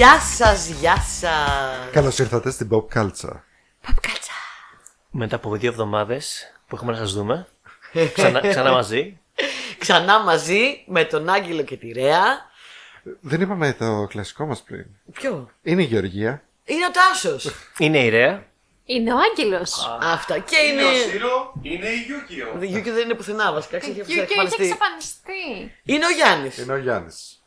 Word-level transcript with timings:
Γεια 0.00 0.20
σας, 0.20 0.66
γεια 0.68 0.96
σας. 0.96 1.90
Καλώς 1.92 2.18
ήρθατε 2.18 2.50
στην 2.50 2.68
Pop 2.72 2.98
Culture. 2.98 3.40
Pop 3.86 3.99
Culture. 3.99 4.32
Μετά 5.10 5.36
από 5.36 5.56
δύο 5.56 5.70
εβδομάδες 5.70 6.52
που 6.66 6.76
έχουμε 6.76 6.92
να 6.92 6.98
σας 6.98 7.12
δούμε. 7.12 7.46
Ξανά, 8.14 8.40
ξανά 8.48 8.72
μαζί. 8.72 9.18
Ξανά 9.78 10.20
μαζί 10.20 10.84
με 10.86 11.04
τον 11.04 11.28
Άγγελο 11.28 11.62
και 11.62 11.76
τη 11.76 11.92
Ρέα. 11.92 12.50
Δεν 13.20 13.40
είπαμε 13.40 13.72
το 13.72 14.06
κλασικό 14.08 14.46
μας 14.46 14.62
πριν. 14.62 14.86
Ποιο; 15.12 15.50
Είναι 15.62 15.82
η 15.82 15.86
Γεωργία. 15.86 16.42
Είναι 16.64 16.86
ο 16.86 16.90
Τάσος. 16.90 17.50
Είναι 17.78 17.98
η 18.04 18.08
Ρέα. 18.08 18.44
Είναι 18.84 19.12
ο 19.12 19.16
Άγγελος. 19.30 19.98
Αυτά. 20.00 20.38
Και 20.38 20.56
Είναι 20.56 20.82
είναι. 20.82 20.90
ο 20.90 21.10
Σύρο, 21.10 21.52
είναι 21.62 21.88
η 21.88 21.96
Γιούκιο. 22.06 22.54
Ο 22.60 22.64
Γιούκιο 22.64 22.92
δεν 22.92 23.04
είναι 23.04 23.14
πουθενά 23.14 23.52
βασικά. 23.52 23.76
Έχει 23.76 23.90
Και 23.92 24.00
έχει 24.00 24.18
εξαφανιστεί. 24.18 24.64
εξαφανιστεί. 24.64 25.74
Είναι 25.82 26.06
ο 26.06 26.10
Γιάννης. 26.10 26.58
Είναι 26.58 26.72
ο 26.72 26.76
Γιάννης. 26.76 27.39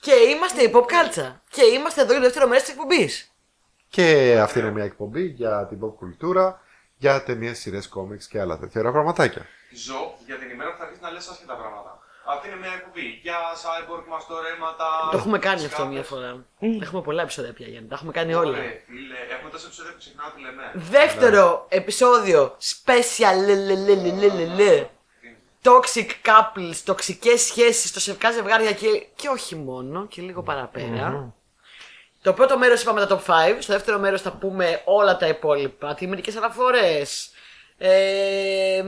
Και 0.00 0.12
είμαστε 0.12 0.62
η 0.62 0.70
Pop 0.74 0.82
Culture. 0.82 1.32
Και 1.48 1.64
είμαστε 1.64 2.00
εδώ 2.00 2.10
για 2.10 2.20
το 2.20 2.26
δεύτερο 2.26 2.46
μέρος 2.48 2.62
της 2.62 2.72
εκπομπής. 2.72 3.32
Και 3.88 4.38
αυτή 4.42 4.58
είναι 4.58 4.70
μια 4.70 4.84
εκπομπή 4.84 5.22
για 5.22 5.66
την 5.66 5.78
pop 5.82 5.94
κουλτούρα, 5.98 6.60
για 6.96 7.22
ταινίες, 7.22 7.58
σειρές, 7.58 7.88
κόμιξ 7.88 8.28
και 8.28 8.40
άλλα 8.40 8.58
τέτοια 8.58 8.80
ωραία 8.80 8.92
πραγματάκια. 8.92 9.46
Ζω 9.74 10.14
για 10.26 10.36
την 10.36 10.50
ημέρα 10.50 10.70
που 10.70 10.78
θα 10.78 10.84
αρχίσει 10.84 11.02
να 11.02 11.10
λες 11.10 11.28
άσχετα 11.28 11.54
πράγματα. 11.54 11.98
Αυτή 12.26 12.48
είναι 12.48 12.56
μια 12.56 12.72
εκπομπή 12.72 13.06
για 13.22 13.38
cyborg, 13.62 14.04
μαστορέματα. 14.08 15.08
Το 15.10 15.16
έχουμε 15.16 15.38
κάνει 15.38 15.64
αυτό 15.64 15.74
σκάφες. 15.74 15.92
μια 15.92 16.02
φορά. 16.02 16.44
Έχουμε 16.82 17.02
πολλά 17.02 17.22
επεισόδια 17.22 17.52
πια 17.52 17.66
Γιάννη. 17.66 17.88
Τα 17.88 17.94
έχουμε 17.94 18.12
κάνει 18.12 18.34
όλα. 18.34 18.58
Ωραία, 18.58 18.72
φίλε, 18.86 19.18
έχουμε 19.34 19.50
τόσα 19.50 19.66
επεισόδια 19.66 19.92
που 19.92 19.98
ξεχνάω 19.98 20.30
τι 20.34 20.40
λέμε. 20.40 20.70
Δεύτερο 20.74 21.66
επεισόδιο 21.68 22.56
special 22.72 23.38
Toxic 25.62 26.08
couples, 26.24 26.76
τοξικές 26.84 27.40
σχέσεις, 27.40 27.92
τοξικά 27.92 28.30
ζευγάρια 28.30 28.72
και, 28.72 29.06
και 29.16 29.28
όχι 29.28 29.54
μόνο, 29.54 30.06
και 30.06 30.22
λίγο 30.22 30.42
παραπέρα. 30.42 31.34
Το 32.22 32.32
πρώτο 32.32 32.58
μέρος 32.58 32.82
είπαμε 32.82 33.06
τα 33.06 33.20
top 33.26 33.30
5. 33.30 33.56
Στο 33.58 33.72
δεύτερο 33.72 33.98
μέρος 33.98 34.22
θα 34.22 34.30
πούμε 34.32 34.82
όλα 34.84 35.16
τα 35.16 35.26
υπόλοιπα. 35.28 35.94
Τιμητικέ 35.94 36.32
αναφορές. 36.36 37.30
Ε, 37.78 38.82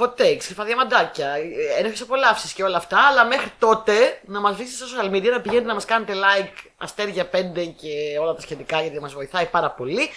hot 0.00 0.20
takes, 0.20 0.42
κρυφά 0.46 0.64
διαμαντάκια, 0.64 1.34
ένοχε 1.78 2.02
απολαύσεις 2.02 2.52
και 2.52 2.62
όλα 2.62 2.76
αυτά. 2.76 3.06
Αλλά 3.06 3.24
μέχρι 3.24 3.50
τότε 3.58 4.20
να 4.26 4.40
μας 4.40 4.56
βρείτε 4.56 4.70
στα 4.70 4.86
social 4.86 5.10
media, 5.14 5.30
να 5.30 5.40
πηγαίνετε 5.40 5.66
να 5.66 5.74
μας 5.74 5.84
κάνετε 5.84 6.12
like, 6.14 6.68
αστέρια 6.76 7.30
5 7.32 7.74
και 7.80 8.18
όλα 8.20 8.34
τα 8.34 8.40
σχετικά 8.40 8.80
γιατί 8.80 9.00
μας 9.00 9.12
βοηθάει 9.12 9.46
πάρα 9.46 9.70
πολύ. 9.70 10.10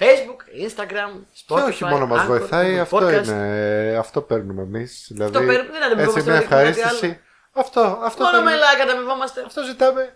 Facebook, 0.00 0.66
Instagram, 0.66 1.10
Spotify. 1.14 1.62
και 1.64 1.68
όχι 1.68 1.84
μόνο 1.84 2.06
μας 2.06 2.22
Anchor, 2.22 2.26
βοηθάει, 2.26 2.74
Google 2.76 2.80
αυτό 2.80 2.98
Podcast. 2.98 3.24
είναι. 3.26 3.96
Αυτό 3.98 4.20
παίρνουμε 4.20 4.62
εμείς. 4.62 5.06
Δηλαδή, 5.12 5.36
Αυτό 5.36 5.38
παίρνουμε, 5.52 5.70
δεν 5.78 5.82
αντιμετωπόμαστε 5.82 6.18
έτσι 6.20 6.30
μια 6.30 6.38
με 6.38 6.40
τίποτα 6.44 6.60
ευχαρίστηση. 6.60 7.20
Αυτό, 7.52 7.98
αυτό, 8.02 8.24
Μόνο 8.24 8.38
με 8.38 8.44
παίρνουμε. 8.44 8.66
like 8.66 8.78
καταμοιβόμαστε. 8.78 9.42
αυτό 9.46 9.62
ζητάμε. 9.64 10.14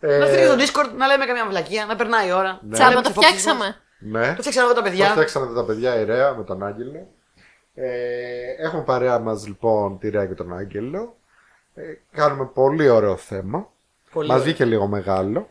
Να 0.00 0.08
Ε, 0.08 0.26
στείλει 0.26 0.44
στο 0.66 0.80
Discord 0.82 0.90
να 0.96 1.06
λέμε 1.06 1.24
καμιά 1.26 1.46
βλακεία, 1.48 1.86
να 1.86 1.96
περνάει 1.96 2.28
η 2.28 2.32
ώρα. 2.32 2.60
Ναι. 2.62 2.72
Τσάμπα 2.72 2.88
Λέμε 2.90 3.02
το 3.02 3.08
τις 3.08 3.16
απόψεις 3.16 3.32
μας. 3.32 3.40
φτιάξαμε. 3.42 3.76
Ναι. 3.98 4.34
Το 4.34 4.40
φτιάξαμε 4.40 4.66
εγώ 4.66 4.74
τα 4.74 4.82
Το 4.82 4.88
παιδιά. 4.88 5.06
φτιάξαμε 5.10 5.54
τα 5.54 5.64
παιδιά 5.64 6.00
η 6.00 6.04
Ρέα 6.04 6.34
με 6.34 6.44
τον 6.44 6.62
Άγγελο. 6.66 7.06
Ε, 7.74 8.64
έχουμε 8.66 8.82
παρέα 8.82 9.18
μας 9.18 9.46
λοιπόν 9.46 9.98
τη 9.98 10.08
Ρέα 10.08 10.26
και 10.26 10.34
τον 10.34 10.56
Άγγελο. 10.56 11.16
Ε, 11.74 11.82
κάνουμε 12.12 12.44
πολύ 12.54 12.88
ωραίο 12.88 13.16
θέμα. 13.16 13.70
Πολύ 14.12 14.26
Μας 14.28 14.36
ωραίο. 14.36 14.48
βγήκε 14.48 14.64
λίγο 14.64 14.86
μεγάλο. 14.86 15.48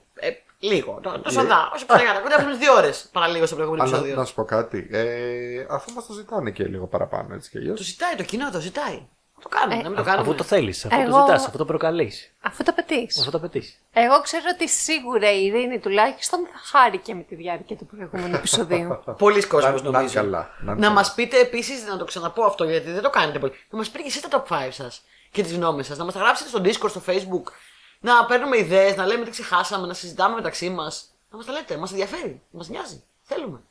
Ε, 0.62 0.67
λίγο. 0.67 1.00
Το, 1.04 1.20
το 1.20 1.30
σοδά. 1.30 1.72
Όσο 1.76 1.86
παρακάτω. 1.86 2.22
Κοντά 2.22 2.36
έχουμε 2.40 2.56
δύο 2.56 2.73
ώρες 2.73 3.09
παραλίγο 3.12 3.45
στο 3.45 3.56
προηγούμενο 3.56 3.84
Αλλά 3.84 3.94
επεισόδιο. 3.98 4.20
να 4.20 4.26
σου 4.26 4.34
πω 4.34 4.44
κάτι. 4.44 4.88
Ε, 4.92 5.66
αφού 5.70 5.92
μας 5.94 6.06
το 6.06 6.14
ζητάνε 6.14 6.52
και 6.52 6.64
λίγο 6.64 6.88
παραπάνω 6.88 7.34
έτσι 7.34 7.50
κι 7.50 7.58
αλλιώς. 7.58 7.78
Το 7.78 7.84
ζητάει 7.84 8.16
το 8.16 8.23
κοινό, 8.23 8.52
το 8.52 8.59
ζητάει. 8.59 9.08
Το 9.42 9.50
κάνουμε, 9.50 9.73
Ε, 9.80 9.81
να 9.84 9.88
μην 9.90 9.98
το 9.98 10.03
κάνουμε. 10.03 10.23
Αφού 10.28 10.36
το 10.36 10.44
θέλεις, 10.44 10.86
αφού 10.86 10.95
το 10.95 11.02
Εγώ- 11.02 11.20
ζητάς, 11.26 11.46
αφού 11.47 11.58
το 11.58 11.66
προκαλείς. 11.66 12.34
Αφού 12.41 12.63
το 12.63 12.72
πετύχεις. 12.74 13.19
Αφού 13.22 13.31
το 13.31 13.38
απαιτεί. 13.38 13.63
Εγώ 13.94 14.22
ξέρω 14.22 14.44
ότι 14.53 14.69
σίγουρα 14.69 15.31
η 15.31 15.46
Ειρήνη 15.46 15.80
τουλάχιστον 15.80 16.40
θα 16.40 16.78
χάρηκε 16.78 17.14
με 17.16 17.22
τη 17.22 17.35
διάρκεια 17.35 17.75
του 17.75 17.85
προηγούμενου 17.85 18.35
επεισοδίου. 18.35 19.00
Πολλοί 19.18 19.46
κόσμοι 19.47 19.69
Να- 19.69 19.75
να 19.75 19.80
είναι 19.88 19.90
νομίζω. 19.97 20.14
καλά, 20.14 20.38
να 20.40 20.72
είναι 20.72 20.74
Να 20.81 20.81
καλά. 20.88 20.90
μας 20.90 21.14
πείτε 21.14 21.40
επίσης, 21.40 21.85
να 21.85 21.97
το 21.97 22.06
ξαναπώ 22.06 22.44
αυτό 22.44 22.64
γιατί 22.64 22.91
δεν 22.91 23.02
το 23.02 23.09
κάνετε 23.09 23.40
πολύ. 23.40 23.53
Να 23.69 23.78
μας 23.78 23.90
πείτε 23.90 24.03
και 24.03 24.09
εσείς 24.09 24.22
τα 24.22 24.44
top 24.47 24.56
5 24.68 24.72
σας 24.72 25.02
και 25.31 25.44
τις 25.44 25.53
γνώμες 25.53 25.85
σας. 25.85 25.97
Να 25.97 26.03
μας 26.06 26.14
τα 26.14 26.19
γράψετε 26.19 26.50
στο 26.50 26.59
Discord, 26.64 26.90
στο 26.90 27.02
Facebook. 27.08 27.52
Να 28.01 28.25
παίρνουμε 28.25 28.57
ιδέες, 28.57 28.95
να 28.95 29.06
λέμε 29.06 29.25
τι 29.25 29.31
ξεχάσαμε, 29.31 29.88
να 29.88 29.94
συζητάμε 29.94 30.35
μεταξύ 30.35 30.69
μας. 30.69 31.06
Να 31.31 31.38
μας 31.38 31.45
τα 31.45 31.51
λέτε, 31.51 31.78
μας 31.78 31.91
ενδιαφέρει, 31.91 32.41
μας 32.51 32.69
νοιάζει. 32.69 33.03
Θέλουμε. 33.22 33.62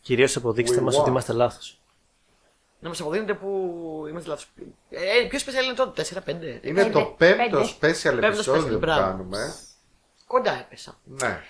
Κυρίως 0.00 0.36
αποδείξτε 0.36 0.78
We 0.80 0.82
μας 0.82 0.96
want. 0.96 1.00
ότι 1.00 1.08
είμαστε 1.10 1.32
λάθος. 1.32 1.78
Να 2.80 2.88
μας 2.88 3.00
αποδίνετε 3.00 3.34
που 3.34 3.48
είμαστε 4.08 4.28
λάθος. 4.28 4.48
Ε, 4.90 5.26
ποιος 5.28 5.42
special 5.44 5.64
είναι 5.64 5.74
τότε, 5.74 6.02
4-5. 6.02 6.60
Είναι 6.62 6.84
το 6.90 7.00
Πέντε. 7.18 7.42
πέμπτο 7.42 7.58
Πέντε. 7.58 7.98
special 7.98 8.10
Πέμπτο 8.10 8.26
επεισόδιο 8.26 8.62
special, 8.66 8.70
που 8.72 8.78
μπράβο. 8.78 9.00
κάνουμε. 9.00 9.54
Κοντά 10.26 10.52
έπεσα. 10.52 10.98
Ναι. 11.04 11.40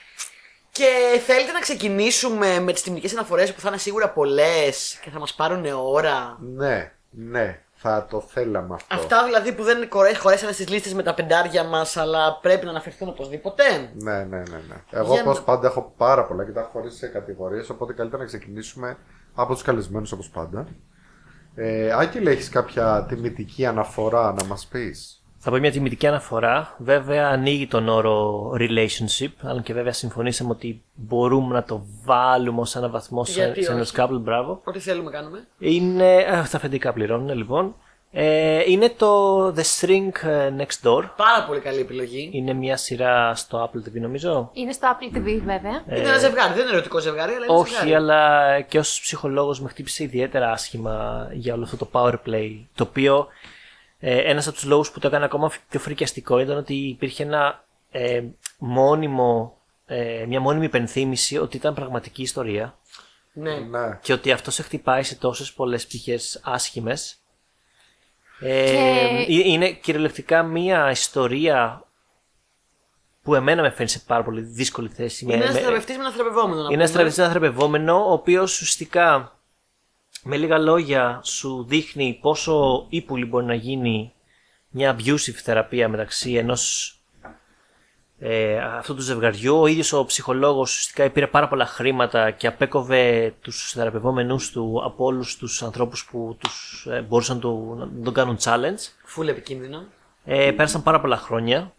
Και 0.73 1.21
θέλετε 1.27 1.53
να 1.53 1.61
ξεκινήσουμε 1.61 2.61
με 2.61 2.73
τις 2.73 2.83
τιμητικές 2.83 3.12
αναφορές 3.12 3.55
που 3.55 3.61
θα 3.61 3.69
είναι 3.69 3.78
σίγουρα 3.78 4.11
πολλές 4.11 4.99
και 5.03 5.11
θα 5.11 5.19
μας 5.19 5.34
πάρουν 5.34 5.67
ώρα; 5.67 6.39
Ναι, 6.41 6.93
ναι. 7.11 7.64
Θα 7.87 8.06
το 8.11 8.21
θέλαμε 8.21 8.75
αυτό. 8.75 8.95
Αυτά 8.95 9.25
δηλαδή 9.25 9.53
που 9.53 9.62
δεν 9.62 9.89
κορέ- 9.89 10.17
χωρέσανε 10.19 10.53
στις 10.53 10.69
λίστες 10.69 10.95
με 10.95 11.03
τα 11.03 11.15
πεντάρια 11.15 11.65
μας, 11.65 11.97
αλλά 11.97 12.39
πρέπει 12.43 12.65
να 12.65 12.71
αναφερθούν 12.71 13.09
οπωσδήποτε. 13.09 13.62
Ναι, 13.95 14.12
ναι, 14.12 14.25
ναι. 14.25 14.43
ναι. 14.69 14.77
Εγώ 14.91 15.12
Για 15.12 15.22
όπως 15.22 15.39
να- 15.39 15.45
πάντα 15.45 15.67
έχω 15.67 15.93
πάρα 15.97 16.25
πολλά 16.27 16.44
και 16.44 16.50
τα 16.50 16.61
έχω 16.61 16.69
χωρίσει 16.73 16.97
σε 16.97 17.06
κατηγορίες, 17.06 17.71
οπότε 17.71 17.93
καλύτερα 17.93 18.23
να 18.23 18.28
ξεκινήσουμε 18.28 18.97
από 19.34 19.53
τους 19.53 19.62
καλεσμένους 19.62 20.12
όπως 20.12 20.28
πάντα. 20.31 20.67
Ε, 21.55 21.93
Άγγελε, 21.93 22.31
έχεις 22.31 22.49
κάποια 22.49 23.06
τιμητική 23.09 23.67
αναφορά 23.67 24.33
να 24.33 24.44
μας 24.44 24.67
πεις; 24.67 25.24
Θα 25.47 25.50
πω 25.50 25.56
μια 25.59 25.71
τιμητική 25.71 26.06
αναφορά. 26.06 26.75
Βέβαια, 26.78 27.28
ανοίγει 27.28 27.66
τον 27.66 27.88
όρο 27.88 28.50
relationship. 28.59 29.28
Αν 29.43 29.62
και 29.62 29.72
βέβαια 29.72 29.93
συμφωνήσαμε 29.93 30.50
ότι 30.50 30.82
μπορούμε 30.94 31.55
να 31.55 31.62
το 31.62 31.87
βάλουμε 32.05 32.60
ως 32.60 32.77
ένα 32.77 32.88
βαθμό 32.88 33.25
σε, 33.25 33.32
Γιατί 33.32 33.65
σε 33.65 33.72
ένα 33.72 33.81
όχι; 33.81 33.93
couple. 33.97 34.21
Μπράβο. 34.21 34.60
Ό,τι 34.65 34.78
θέλουμε 34.78 35.10
κάνουμε. 35.10 35.47
Είναι. 35.59 36.15
Α, 36.15 36.49
τα 36.50 36.56
αφεντικά 36.56 36.93
πληρώνουν 36.93 37.37
λοιπόν. 37.37 37.75
Ε, 38.10 38.62
είναι 38.71 38.88
το 38.97 39.47
The 39.49 39.62
String 39.81 40.10
ε, 40.22 40.50
Next 40.59 40.88
Door. 40.88 41.03
Πάρα 41.16 41.44
πολύ 41.47 41.61
καλή 41.61 41.81
επιλογή. 41.81 42.31
Είναι 42.32 42.53
μια 42.53 42.76
σειρά 42.76 43.34
στο 43.34 43.65
Apple 43.65 43.88
TV 43.88 44.00
νομίζω. 44.00 44.50
Είναι 44.53 44.72
στο 44.72 44.88
Apple 44.93 45.16
TV 45.16 45.41
βέβαια. 45.44 45.82
Είναι 45.88 46.09
ένα 46.09 46.19
ζευγάρι, 46.19 46.53
δεν 46.55 46.62
είναι 46.62 46.72
ερωτικό 46.72 46.99
ζευγάρι, 46.99 47.32
αλλά 47.32 47.44
είναι 47.44 47.55
Όχι, 47.59 47.75
ζευγάρι. 47.75 47.94
αλλά 47.94 48.61
και 48.61 48.78
ως 48.78 49.00
ψυχολόγος 49.00 49.61
με 49.61 49.69
χτύπησε 49.69 50.03
ιδιαίτερα 50.03 50.50
άσχημα 50.50 51.28
για 51.32 51.55
όλο 51.55 51.62
αυτό 51.65 51.76
το 51.76 51.88
power 51.93 52.15
play. 52.26 52.50
Το 52.75 52.87
οποίο 52.88 53.26
ε, 54.07 54.19
ένας 54.31 54.47
από 54.47 54.55
τους 54.57 54.65
λόγους 54.65 54.91
που 54.91 54.99
το 55.01 55.07
έκανε 55.07 55.25
ακόμα 55.25 55.51
πιο 55.71 55.81
φρικιαστικό 55.81 56.39
ήταν 56.39 56.57
ότι 56.57 56.75
υπήρχε 56.75 57.23
ένα 57.23 57.65
ε, 57.91 58.23
μόνιμο, 58.59 59.59
ε, 59.87 60.25
μια 60.29 60.41
μόνιμη 60.41 60.65
υπενθύμηση 60.65 61.39
ότι 61.39 61.57
ήταν 61.57 61.75
πραγματική 61.75 62.23
ιστορία 62.23 62.79
Ναι. 63.33 63.55
Ναι. 63.55 63.99
και 64.03 64.13
ότι 64.13 64.33
αυτό 64.33 64.51
σε 64.51 64.63
χτυπάει 64.63 65.03
σε 65.03 65.15
τόσες 65.17 65.53
πολλές 65.53 65.87
πτυχές 65.87 66.41
άσχημες. 66.45 67.17
Ε, 68.41 68.71
Και- 68.71 69.25
ε, 69.29 69.49
Είναι 69.49 69.71
κυριολεκτικά 69.73 70.43
μια 70.43 70.91
ιστορία 70.91 71.85
που 73.23 73.35
εμένα 73.35 73.63
με 73.63 73.71
φαίνει 73.71 73.89
σε 73.89 74.03
πάρα 74.07 74.23
πολύ 74.25 74.41
δύσκολη 74.41 74.89
θέση. 74.89 75.25
Είναι 75.25 75.37
Με- 75.37 75.43
ένας 75.43 75.55
με- 75.55 75.61
θεραπευτής 75.61 75.97
με 75.97 76.03
ένα 76.03 76.13
θεραπευόμενο. 76.13 76.55
να 76.55 76.65
είναι 76.65 76.75
ένας 76.75 76.91
πούμε. 76.91 76.93
θεραπευτής, 76.93 77.19
ένα 77.25 77.29
θεραπευόμενο, 77.33 78.09
ο 78.09 78.13
οποίος 78.13 78.53
ουσιαστικά 78.53 79.39
με 80.27 80.37
λίγα 80.37 80.59
λόγια 80.59 81.21
σου 81.25 81.65
δείχνει 81.69 82.19
πόσο 82.23 82.87
ύπουλη 82.89 83.25
μπορεί 83.25 83.45
να 83.45 83.55
γίνει 83.55 84.12
μια 84.69 84.97
abusive 84.97 85.41
θεραπεία 85.43 85.89
μεταξύ 85.89 86.35
ενός 86.35 86.95
ε, 88.19 88.59
αυτού 88.59 88.95
του 88.95 89.03
ζευγαριού. 89.03 89.61
Ο 89.61 89.67
ίδιος 89.67 89.93
ο 89.93 90.05
ψυχολόγος 90.05 90.71
ουσιαστικά 90.71 91.11
πήρε 91.11 91.27
πάρα 91.27 91.49
πολλά 91.49 91.67
χρήματα 91.67 92.31
και 92.31 92.47
απέκοβε 92.47 93.35
τους 93.41 93.73
θεραπευόμενους 93.73 94.50
του 94.50 94.81
από 94.85 95.05
όλους 95.05 95.37
τους 95.37 95.62
ανθρώπους 95.62 96.05
που 96.05 96.37
τους 96.41 96.87
ε, 96.91 97.00
μπορούσαν 97.00 97.41
του, 97.41 97.75
να 97.79 98.05
τον 98.05 98.15
κάνουν 98.15 98.38
challenge. 98.43 98.88
Φουλ 99.05 99.29
επικίνδυνο. 99.29 99.85
Ε, 100.25 100.50
πέρασαν 100.50 100.82
πάρα 100.82 101.00
πολλά 101.00 101.17
χρόνια 101.17 101.75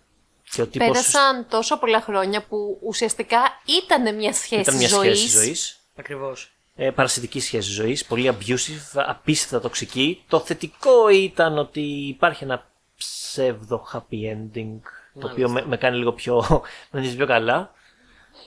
και 0.50 0.62
ο 0.62 0.68
τύπος 0.68 0.88
Πέρασαν 0.88 1.46
τόσο 1.50 1.78
πολλά 1.78 2.02
χρόνια 2.02 2.46
που 2.46 2.78
ουσιαστικά 2.82 3.40
ήταν 3.66 4.16
μια 4.16 4.34
σχέση 4.34 4.62
ήταν 4.62 4.76
μια 4.76 4.88
ζωής. 4.88 5.20
σχέση 5.20 5.38
ζωής. 5.38 5.80
Ακριβώς. 5.96 6.55
Ε, 6.76 6.92
παρασιτική 6.92 7.40
σχέση 7.40 7.72
ζωής, 7.72 8.06
πολύ 8.06 8.32
abusive, 8.34 9.04
απίστευτα 9.08 9.60
τοξική. 9.60 10.24
Το 10.28 10.40
θετικό 10.40 11.10
ήταν 11.10 11.58
ότι 11.58 11.82
υπάρχει 12.08 12.44
ένα 12.44 12.66
ψεύδο 12.98 13.88
happy 13.94 14.34
ending, 14.34 14.80
το 15.20 15.30
οποίο 15.32 15.50
με, 15.50 15.66
με 15.66 15.78
κάνει 15.78 15.98
λίγο 15.98 16.14
πιο, 16.14 16.44
με 16.92 17.00
νιώθει 17.00 17.16
πιο 17.16 17.26
καλά. 17.26 17.74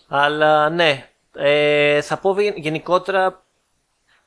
Αλλά 0.09 0.71
ναι, 0.71 1.09
ε, 1.35 2.01
θα 2.01 2.17
πω 2.19 2.41
γε- 2.41 2.57
γενικότερα 2.57 3.45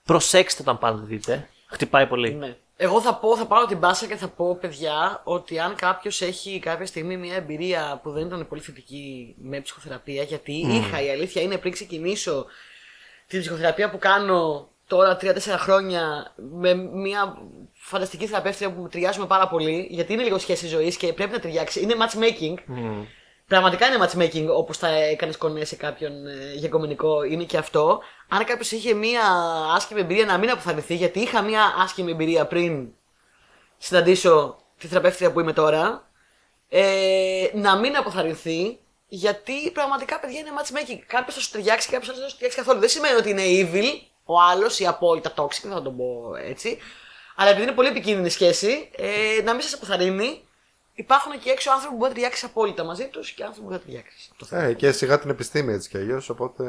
προσέξτε 0.04 0.62
όταν 0.62 0.78
πάντα 0.78 1.02
δείτε. 1.04 1.50
Χτυπάει 1.66 2.08
πολύ. 2.08 2.34
Ναι. 2.34 2.56
Εγώ 2.78 3.02
θα 3.02 3.16
πω, 3.16 3.38
θα 3.38 3.46
πάρω 3.46 3.66
την 3.66 3.78
μπάσα 3.78 4.08
και 4.08 4.16
θα 4.16 4.28
πω, 4.28 4.56
παιδιά, 4.56 5.22
ότι 5.24 5.60
αν 5.60 5.76
κάποιος 5.76 6.22
έχει 6.22 6.60
κάποια 6.60 6.86
στιγμή 6.86 7.18
μια 7.18 7.36
εμπειρία 7.36 8.00
που 8.04 8.12
δεν 8.12 8.26
ήταν 8.26 8.48
πολύ 8.48 8.62
θετική 8.62 9.36
με 9.38 9.60
ψυχοθεραπεία, 9.60 10.24
γιατί 10.24 10.52
είχα 10.52 11.02
η 11.02 11.10
αλήθεια 11.10 11.42
είναι 11.42 11.58
πριν 11.58 11.72
ξεκινήσω 11.72 12.46
την 13.32 13.40
ψυχοθεραπεία 13.40 13.90
που 13.90 13.98
κάνω 13.98 14.70
τώρα 14.88 15.18
3-4 15.22 15.36
χρόνια 15.58 16.34
με 16.36 16.74
μια 16.74 17.38
φανταστική 17.74 18.28
θεραπεύτρια 18.28 18.74
που 18.74 18.88
ταιριάζουμε 18.88 19.26
πάρα 19.26 19.48
πολύ, 19.48 19.88
γιατί 19.90 20.14
είναι 20.14 20.24
λίγο 20.24 20.38
σχέση 20.38 20.68
ζωής 20.68 20.98
και 20.98 21.14
πρέπει 21.14 21.32
να 21.32 21.40
ταιριάξει. 21.40 21.82
Είναι 21.82 21.94
matchmaking. 22.00 22.54
πραγματικά 23.48 23.88
είναι 23.88 24.06
matchmaking 24.06 24.48
όπως 24.58 24.78
θα 24.78 24.88
έκανες 24.88 25.38
κονέ 25.38 25.64
σε 25.64 25.76
κάποιον 25.76 26.28
ε, 26.28 26.54
για 26.56 26.70
κομμενικό. 26.70 27.24
Είναι 27.24 27.44
και 27.44 27.58
αυτό. 27.58 28.00
Αν 28.28 28.46
κάποιος 28.46 28.72
είχε 28.72 28.94
μία 28.94 29.22
άσχημη 29.76 30.00
εμπειρία, 30.00 30.26
να 30.26 30.38
μην 30.38 30.50
αποθαρρυνθεί, 30.50 30.96
γιατί 30.96 31.20
είχα 31.20 31.42
μία 31.42 31.76
άσχημη 31.78 32.12
εμπειρία 32.12 32.46
πριν 32.46 32.88
συναντήσω 33.78 34.58
τη 34.78 34.88
θεραπεύτρια 34.88 35.32
που 35.32 35.40
είμαι 35.40 35.54
τώρα. 35.54 36.10
Ε, 36.70 37.48
να 37.54 37.78
μην 37.78 37.98
αποθαρρυνθεί, 37.98 38.80
γιατί 39.14 39.72
πραγματικά 39.72 40.20
παιδιά 40.20 40.40
είναι 40.40 40.50
matchmaking. 40.58 41.00
Κάποιος 41.08 41.36
θα 41.36 41.42
σου 41.42 41.52
ταιριάξει 41.52 41.88
και 41.88 41.94
κάποιο 41.94 42.14
δεν 42.14 42.22
θα 42.22 42.30
σου 42.30 42.34
ταιριάξει 42.36 42.58
καθόλου. 42.58 42.80
Δεν 42.80 42.90
σημαίνει 42.90 43.16
ότι 43.16 43.30
είναι 43.30 43.44
evil 43.46 44.08
ο 44.26 44.42
άλλος 44.42 44.80
ή 44.80 44.86
απόλυτα 44.86 45.34
toxic, 45.36 45.60
δεν 45.62 45.72
θα 45.72 45.82
τον 45.82 45.98
πω 45.98 46.36
έτσι. 46.44 46.78
Αλλά 47.36 47.50
επειδή 47.50 47.64
είναι 47.64 47.76
πολύ 47.76 47.88
επικίνδυνη 47.88 48.28
η 48.28 48.30
σχέση, 48.30 48.90
ε, 48.96 49.42
να 49.44 49.52
μην 49.54 49.62
σας 49.62 49.74
αποθαρρύνει. 49.74 50.48
Υπάρχουν 50.94 51.32
εκεί 51.32 51.50
έξω 51.50 51.72
άνθρωποι 51.72 51.92
που 51.92 51.98
μπορεί 51.98 52.10
να 52.10 52.16
ταιριάξει 52.16 52.46
απόλυτα 52.46 52.84
μαζί 52.84 53.08
τους 53.08 53.32
και 53.32 53.44
άνθρωποι 53.44 53.66
που 53.68 53.72
δεν 53.72 53.80
θα 53.80 53.86
ταιριάξει. 53.86 54.30
Το 54.38 54.46
θέμα. 54.46 54.64
Ε, 54.64 54.74
και 54.74 54.92
σιγά 54.92 55.20
την 55.20 55.30
επιστήμη 55.30 55.74
έτσι 55.74 55.90
κι 55.90 55.98
αλλιώς, 55.98 56.30
οπότε. 56.30 56.64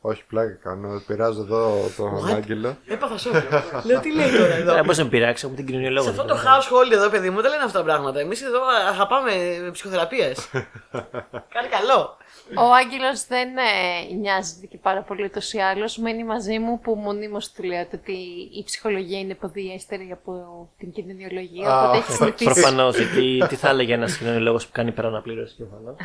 Όχι, 0.00 0.24
πλάκα 0.28 0.52
κάνω. 0.62 1.02
Πειράζω 1.06 1.40
εδώ 1.40 1.76
τον 1.96 2.24
What? 2.26 2.32
Άγγελο. 2.34 2.76
Έπαθα 2.86 3.18
σοκ. 3.18 3.34
Λέω 3.86 4.00
τι 4.00 4.12
λέει 4.14 4.30
τώρα 4.30 4.54
εδώ; 4.54 4.76
Ε, 4.76 4.82
Πώς 4.82 4.98
να 4.98 5.04
με 5.04 5.10
πειράξει, 5.10 5.42
έχουμε 5.44 5.56
την 5.60 5.66
κοινωνιολόγο. 5.66 6.04
Σε 6.04 6.10
αυτό 6.10 6.24
το 6.24 6.34
εδώ. 6.34 6.42
household 6.44 6.92
εδώ, 6.92 7.08
παιδί 7.10 7.30
μου, 7.30 7.40
δεν 7.40 7.50
λένε 7.50 7.62
αυτά 7.64 7.78
τα 7.78 7.84
πράγματα. 7.84 8.20
Εμείς 8.20 8.42
εδώ 8.42 8.60
αγαπάμε 8.88 9.32
ψυχοθεραπείες. 9.72 10.50
Κάνει 11.54 11.68
καλό. 11.70 12.16
Ο 12.56 12.74
Άγγελος 12.74 13.26
δεν 13.26 13.48
ε, 13.56 14.14
νοιάζεται 14.14 14.66
και 14.66 14.78
πάρα 14.82 15.02
πολύ 15.02 15.24
ούτως 15.24 15.52
ή 15.52 15.58
άλλως. 15.58 15.96
Μένει 15.98 16.24
μαζί 16.24 16.58
μου 16.58 16.80
που 16.80 16.94
μονίμως 16.94 17.52
του 17.52 17.62
λέτε 17.62 17.96
ότι 18.02 18.12
η 18.58 18.62
ψυχολογία 18.64 19.18
είναι 19.18 19.34
ποδιέστερη 19.34 20.08
από 20.12 20.32
την 20.78 20.92
κοινωνιολογία. 20.92 21.68
Α, 21.72 21.82
Οπότε 21.84 21.98
έχει 21.98 22.12
συνηθίσει. 22.18 22.44
Προφανώς, 22.44 22.96
γιατί 22.96 23.42
τι 23.48 23.56
θα 23.56 23.68
έλεγε 23.68 23.94
ένας 23.94 24.16
κοινωνιολόγος 24.16 24.66
που 24.66 24.72
κάνει 24.74 24.88
υπεραναπλήρωση. 24.88 25.54
προφανώς. 25.56 25.96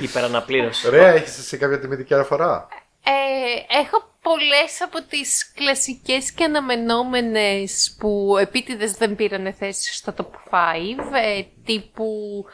Υπεραναπλήρωση. 0.00 0.86
Ωραία, 0.86 1.08
έχεις 1.08 1.38
εσύ 1.38 1.56
κάποια 1.56 1.78
τιμητική 1.78 2.14
αναφορά; 2.14 2.68
Ε, 3.04 3.78
έχω 3.80 4.08
πολλές 4.22 4.82
από 4.82 5.02
τις 5.08 5.52
κλασικές 5.54 6.32
και 6.32 6.44
αναμενόμενες 6.44 7.96
που 7.98 8.36
επίτηδες 8.40 8.92
δεν 8.92 9.16
πήραν 9.16 9.54
θέση 9.58 9.94
στο 9.94 10.14
top 10.16 10.50
5, 10.50 11.14
ε, 11.14 11.42
τύπου 11.64 12.44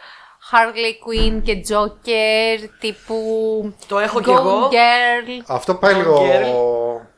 Harley 0.52 0.94
Quinn 1.06 1.42
και 1.42 1.64
Joker, 1.68 2.68
τύπου 2.80 3.74
Το 3.88 3.98
έχω 3.98 4.20
κι 4.20 4.30
Gone 4.30 4.38
εγώ. 4.38 4.68
Girl. 4.68 5.42
Αυτό 5.46 5.74
πάει 5.74 5.92
Τον 5.92 6.02
λίγο. 6.02 6.24
Γκέρλ. 6.24 6.50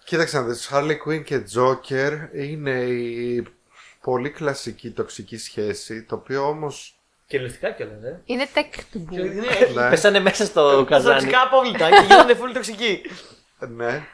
Κοίταξε 0.05 0.39
να 0.39 0.45
δεις, 0.45 0.71
Harley 0.73 0.97
Quinn 1.07 1.25
και 1.25 1.43
Joker 1.57 2.13
είναι 2.35 2.71
η 2.81 3.47
πολύ 4.03 4.31
κλασική 4.31 4.91
τοξική 4.91 5.39
σχέση, 5.39 6.03
το 6.03 6.15
οποίο 6.15 6.49
όμως... 6.49 6.96
Κυριολεκτικά 7.27 7.71
κιόλας, 7.71 8.03
ε. 8.03 8.23
Είναι 8.25 8.47
textbook. 8.55 9.13
Είναι 9.13 9.25
Ναι, 9.75 9.89
Πέσανε 9.91 10.21
μέσα 10.21 10.45
στο 10.45 10.85
καζάνι. 10.89 11.19
τοξικά 11.21 11.43
απόβλητα 11.43 11.89
και 11.91 12.05
γίνονται 12.09 12.35
full 12.35 12.51
τοξικοί. 12.55 13.01
ναι. 13.59 14.07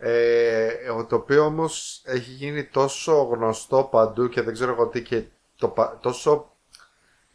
Ε, 0.00 0.68
το 1.08 1.16
οποίο 1.16 1.44
όμως 1.44 2.02
έχει 2.04 2.30
γίνει 2.30 2.64
τόσο 2.64 3.22
γνωστό 3.22 3.88
παντού 3.90 4.28
και 4.28 4.42
δεν 4.42 4.52
ξέρω 4.54 4.72
εγώ 4.72 4.86
τι 4.88 5.02
και 5.02 5.22
το, 5.56 5.68
πα- 5.68 5.98
τόσο 6.02 6.52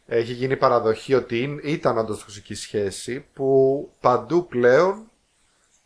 έχει 0.06 0.32
γίνει 0.32 0.56
παραδοχή 0.56 1.14
ότι 1.14 1.40
είναι- 1.42 1.60
ήταν 1.64 1.98
όντως 1.98 2.18
τοξική 2.18 2.54
σχέση 2.54 3.26
που 3.34 3.90
παντού 4.00 4.46
πλέον 4.46 4.94
ε, 4.94 5.13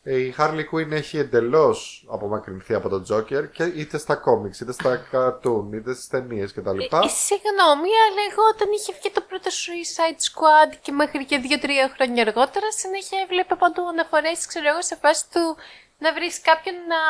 η 0.03 0.35
Harley 0.39 0.65
Quinn 0.73 0.91
έχει 0.91 1.19
εντελώς 1.19 2.06
απομακρυνθεί 2.11 2.75
από 2.75 2.89
τον 2.89 3.06
Joker 3.11 3.50
και 3.53 3.65
είτε 3.65 3.99
στα 3.99 4.15
κόμιξ, 4.15 4.61
είτε 4.61 4.73
στα 4.73 5.06
cartoon, 5.12 5.65
είτε 5.75 5.93
στις 5.95 6.09
ταινίες 6.09 6.53
κτλ. 6.53 6.79
Ε, 6.81 7.09
Συγγνώμη, 7.29 7.91
αλλά 8.06 8.21
εγώ 8.31 8.43
όταν 8.55 8.69
είχε 8.77 8.93
βγει 8.99 9.11
το 9.11 9.21
πρώτο 9.29 9.50
Suicide 9.62 10.21
Squad 10.29 10.71
και 10.83 10.93
μέχρι 10.93 11.25
και 11.25 11.39
δύο-τρία 11.39 11.93
χρόνια 11.95 12.23
αργότερα, 12.27 12.67
συνέχεια 12.83 13.19
έβλεπα 13.25 13.56
παντού 13.56 13.83
αναφορές, 13.89 14.47
ξέρω 14.47 14.69
εγώ, 14.69 14.83
σε 14.83 14.97
φάση 15.03 15.25
του 15.33 15.56
να 15.99 16.12
βρεις 16.12 16.41
κάποιον 16.41 16.75
να, 16.93 17.00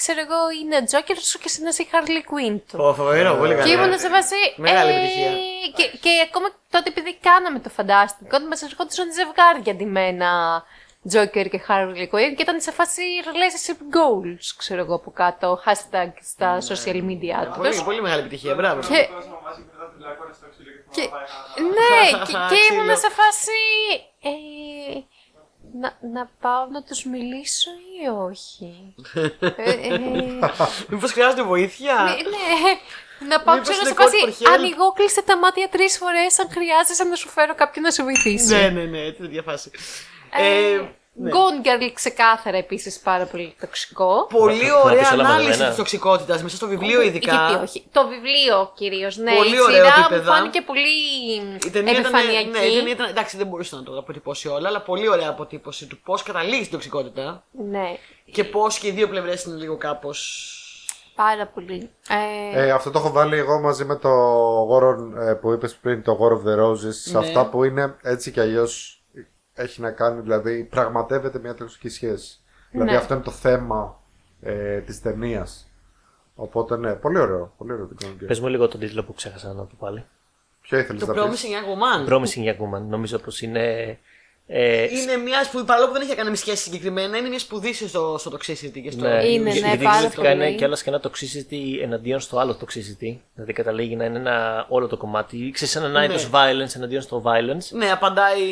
ξέρω 0.00 0.20
εγώ, 0.26 0.40
είναι 0.60 0.78
Joker 0.92 1.18
σου 1.30 1.38
και 1.38 1.48
εσύ 1.50 1.62
να 1.62 1.68
είσαι 1.68 1.82
η 1.82 1.88
Harley 1.92 2.22
Quinn 2.30 2.56
του. 2.68 2.76
Ω, 2.84 2.94
φοβερό, 2.94 3.36
πολύ 3.36 3.54
Και 3.54 3.60
καλό. 3.60 3.72
ήμουν 3.72 3.98
σε 3.98 4.08
φάση. 4.08 4.38
Μεγάλη 4.56 4.90
ε, 4.92 4.94
επιτυχία. 4.94 5.30
Και, 5.76 5.84
και 6.02 6.10
ακόμα 6.28 6.48
τότε 6.70 6.88
επειδή 6.88 7.18
κάναμε 7.28 7.58
το 7.58 7.68
φαντάστικο, 7.68 8.36
ότι 8.36 8.46
μας 8.46 8.62
ερχόντουσαν 8.62 9.06
ζευγάρια 9.12 9.72
αντιμένα 9.72 10.30
Joker 11.12 11.46
και 11.50 11.60
Harley 11.68 12.02
Quinn 12.14 12.32
και 12.36 12.42
ήταν 12.42 12.60
σε 12.60 12.72
φάση 12.72 13.02
relationship 13.24 13.80
goals, 13.96 14.44
ξέρω 14.56 14.80
εγώ 14.80 14.94
από 14.94 15.10
κάτω, 15.10 15.62
hashtag 15.66 16.10
στα 16.22 16.52
Ναι. 16.52 16.58
social 16.68 17.02
media 17.04 17.46
τους. 17.46 17.56
Πολύ, 17.56 17.82
πολύ 17.84 18.00
μεγάλη 18.00 18.20
επιτυχία, 18.20 18.54
μπράβο. 18.54 18.80
Και, 18.80 19.08
και, 20.90 21.02
ναι, 21.62 22.18
και, 22.26 22.32
και 22.32 22.74
ήμουν 22.74 22.96
σε 22.96 23.08
φάση. 23.10 23.60
Ε, 24.22 24.30
να, 25.80 25.98
να 26.12 26.30
πάω 26.40 26.66
να 26.70 26.82
τους 26.82 27.04
μιλήσω 27.04 27.70
ή 28.02 28.08
όχι; 28.08 28.94
ε, 29.40 29.70
ε, 29.70 29.98
Μήπως 30.88 31.12
χρειάζεται 31.12 31.42
βοήθεια; 31.42 31.94
ναι, 31.94 32.10
ναι. 32.10 32.78
Να 33.28 33.40
πάω 33.40 33.54
Μήπως 33.54 33.68
ξέρω 33.68 33.84
σε 33.84 33.88
είναι 33.90 33.98
code 33.98 34.26
φάση. 34.26 34.44
for 34.44 34.48
help? 34.48 34.54
Ανοιγώ, 34.54 34.92
κλείστε 34.92 35.20
τα 35.20 35.36
μάτια 35.38 35.68
τρεις 35.68 35.98
φορές. 35.98 36.38
Αν 36.38 36.48
χρειάζεσαι 36.50 37.04
να 37.04 37.14
σου 37.14 37.28
φέρω 37.28 37.54
κάποιον 37.54 37.84
να 37.84 37.90
σε 37.90 38.02
βοηθήσει. 38.02 38.54
Ναι, 38.54 38.68
ναι, 38.68 38.82
ναι, 38.82 38.98
έτσι 39.00 39.26
διαφάση. 39.26 39.70
Ε, 40.30 40.72
Ε, 40.74 40.88
ναι. 41.20 41.30
Gone 41.30 41.66
Girl 41.66 41.90
ξεκάθαρα 41.94 42.56
επίσης 42.56 42.98
πάρα 42.98 43.24
πολύ 43.24 43.54
τοξικό. 43.60 44.26
Πολύ 44.30 44.66
Να 44.66 44.80
ωραία 44.80 44.98
πεις 45.02 45.12
όλα 45.12 45.22
ανάλυση 45.24 45.44
μαζεμένα. 45.46 45.68
της 45.68 45.76
τοξικότητας 45.76 46.42
μέσα 46.42 46.56
στο 46.56 46.66
βιβλίο, 46.66 47.00
Γιατί 47.02 47.16
ειδικά. 47.16 47.60
όχι. 47.62 47.84
Το 47.92 48.06
βιβλίο 48.08 48.72
κυρίως, 48.74 49.16
ναι. 49.16 49.34
Πολύ 49.36 49.54
η 49.54 49.60
ωραίο 49.60 49.74
σειρά 49.74 49.98
μου 49.98 50.04
επίπεδα. 50.04 50.32
φάνηκε 50.34 50.60
πολύ 50.62 50.88
Η 51.66 51.70
ταινία 51.70 51.92
ήταν, 51.92 52.04
επιφανειακή. 52.04 52.48
ναι, 52.48 52.58
η 52.58 52.76
ταινία 52.76 52.92
ήταν, 52.92 53.08
εντάξει, 53.08 53.36
δεν 53.36 53.46
μπορούσε 53.46 53.76
να 53.76 53.82
το 53.82 53.98
αποτυπώσει 53.98 54.48
όλα, 54.48 54.68
αλλά 54.68 54.80
πολύ 54.80 55.08
ωραία 55.08 55.28
αποτύπωση 55.28 55.86
του 55.86 55.98
πώς 56.04 56.22
καταλήγει 56.22 56.58
στην 56.60 56.70
τοξικότητα 56.72 57.44
Ναι, 57.70 57.96
και 58.32 58.44
πώς 58.44 58.78
και 58.78 58.86
οι 58.86 58.90
δύο 58.90 59.08
πλευρές 59.08 59.44
είναι 59.44 59.56
λίγο 59.56 59.76
κάπω. 59.76 60.10
πάρα 61.14 61.46
πολύ. 61.46 61.90
Ε, 62.54 62.64
Ε, 62.66 62.70
αυτό 62.70 62.90
το 62.90 62.98
έχω 62.98 63.10
βάλει 63.12 63.36
εγώ 63.38 63.60
μαζί 63.60 63.84
με 63.84 63.96
το 63.96 64.08
War 64.68 64.96
ε, 65.28 65.32
που 65.34 65.52
είπες 65.52 65.74
πριν, 65.74 66.02
το 66.02 66.18
War 66.20 66.32
of 66.32 66.48
the 66.50 66.64
Roses, 66.64 66.92
σε 66.92 67.18
Ναι. 67.18 67.26
αυτά 67.26 67.46
που 67.46 67.64
είναι 67.64 67.96
έτσι 68.02 68.30
κι 68.30 68.40
αλλιώς 68.40 68.97
έχει 69.58 69.80
να 69.80 69.90
κάνει, 69.90 70.20
δηλαδή 70.20 70.64
πραγματεύεται 70.64 71.38
μια 71.38 71.54
τοξική 71.54 71.88
σχέση. 71.88 72.40
Δηλαδή 72.70 72.90
Ναι. 72.90 72.96
αυτό 72.96 73.14
είναι 73.14 73.22
το 73.22 73.30
θέμα 73.30 74.00
ε, 74.40 74.78
της 74.80 75.00
ταινίας. 75.02 75.70
Οπότε 76.34 76.76
ναι, 76.76 76.94
πολύ 76.94 77.18
ωραίο, 77.18 77.52
πολύ 77.58 77.72
ωραίο 77.72 77.86
το 77.86 77.94
Gone 78.00 78.22
Girl. 78.22 78.26
Πες 78.26 78.40
μου 78.40 78.48
λίγο 78.48 78.68
τον 78.68 78.80
τίτλο 78.80 79.04
που 79.04 79.14
ξέχασα 79.14 79.52
να 79.52 79.62
πω 79.62 79.76
πάλι. 79.78 80.04
Ποιο 80.60 80.78
ήθελες 80.78 81.04
Το 81.04 81.12
να 81.14 81.28
πεις; 81.28 81.44
Promising 81.44 81.48
Young 81.52 82.08
Woman. 82.08 82.12
Promising 82.12 82.44
Young 82.44 82.56
Woman. 82.56 82.80
Νομίζω 82.88 83.18
πως 83.18 83.40
είναι. 83.42 83.98
Ε, 84.50 84.82
Είναι 84.96 85.16
μιας 85.16 85.46
σπουδή, 85.46 85.64
παρόλο 85.64 85.86
που 85.86 85.92
δεν 85.92 86.00
έχει 86.02 86.10
να 86.10 86.16
κάνει 86.16 86.30
με 86.30 86.36
σχέση 86.36 86.62
συγκεκριμένα, 86.62 87.16
είναι 87.18 87.28
μια 87.28 87.38
σπουδή 87.38 87.72
στο, 87.74 88.16
στο 88.18 88.30
toxicity 88.32 88.80
και 88.82 88.90
στο. 88.90 89.00
Ναι, 89.08 89.24
Είναι, 89.24 89.50
γιατί 89.50 89.60
ναι, 89.60 89.68
γιατί 89.68 89.84
πάρα 89.84 89.96
ουσιαστικά 89.96 90.22
πολύ. 90.22 90.34
είναι 90.34 90.52
κιόλα 90.52 90.76
και 90.76 90.90
ένα 90.90 91.00
toxicity 91.04 91.82
εναντίον 91.82 92.20
στο 92.20 92.38
άλλο 92.38 92.58
toxicity. 92.60 93.16
Δηλαδή 93.34 93.52
καταλήγει 93.52 93.96
να 93.96 94.04
είναι 94.04 94.18
ένα 94.18 94.66
όλο 94.68 94.86
το 94.86 94.96
κομμάτι. 94.96 95.50
Ξέρεις, 95.54 95.76
ένα 95.76 95.88
Ναι. 95.88 96.04
είδο 96.04 96.16
violence 96.32 96.74
εναντίον 96.76 97.02
στο 97.02 97.22
violence. 97.26 97.68
Ναι, 97.70 97.90
απαντάει 97.90 98.42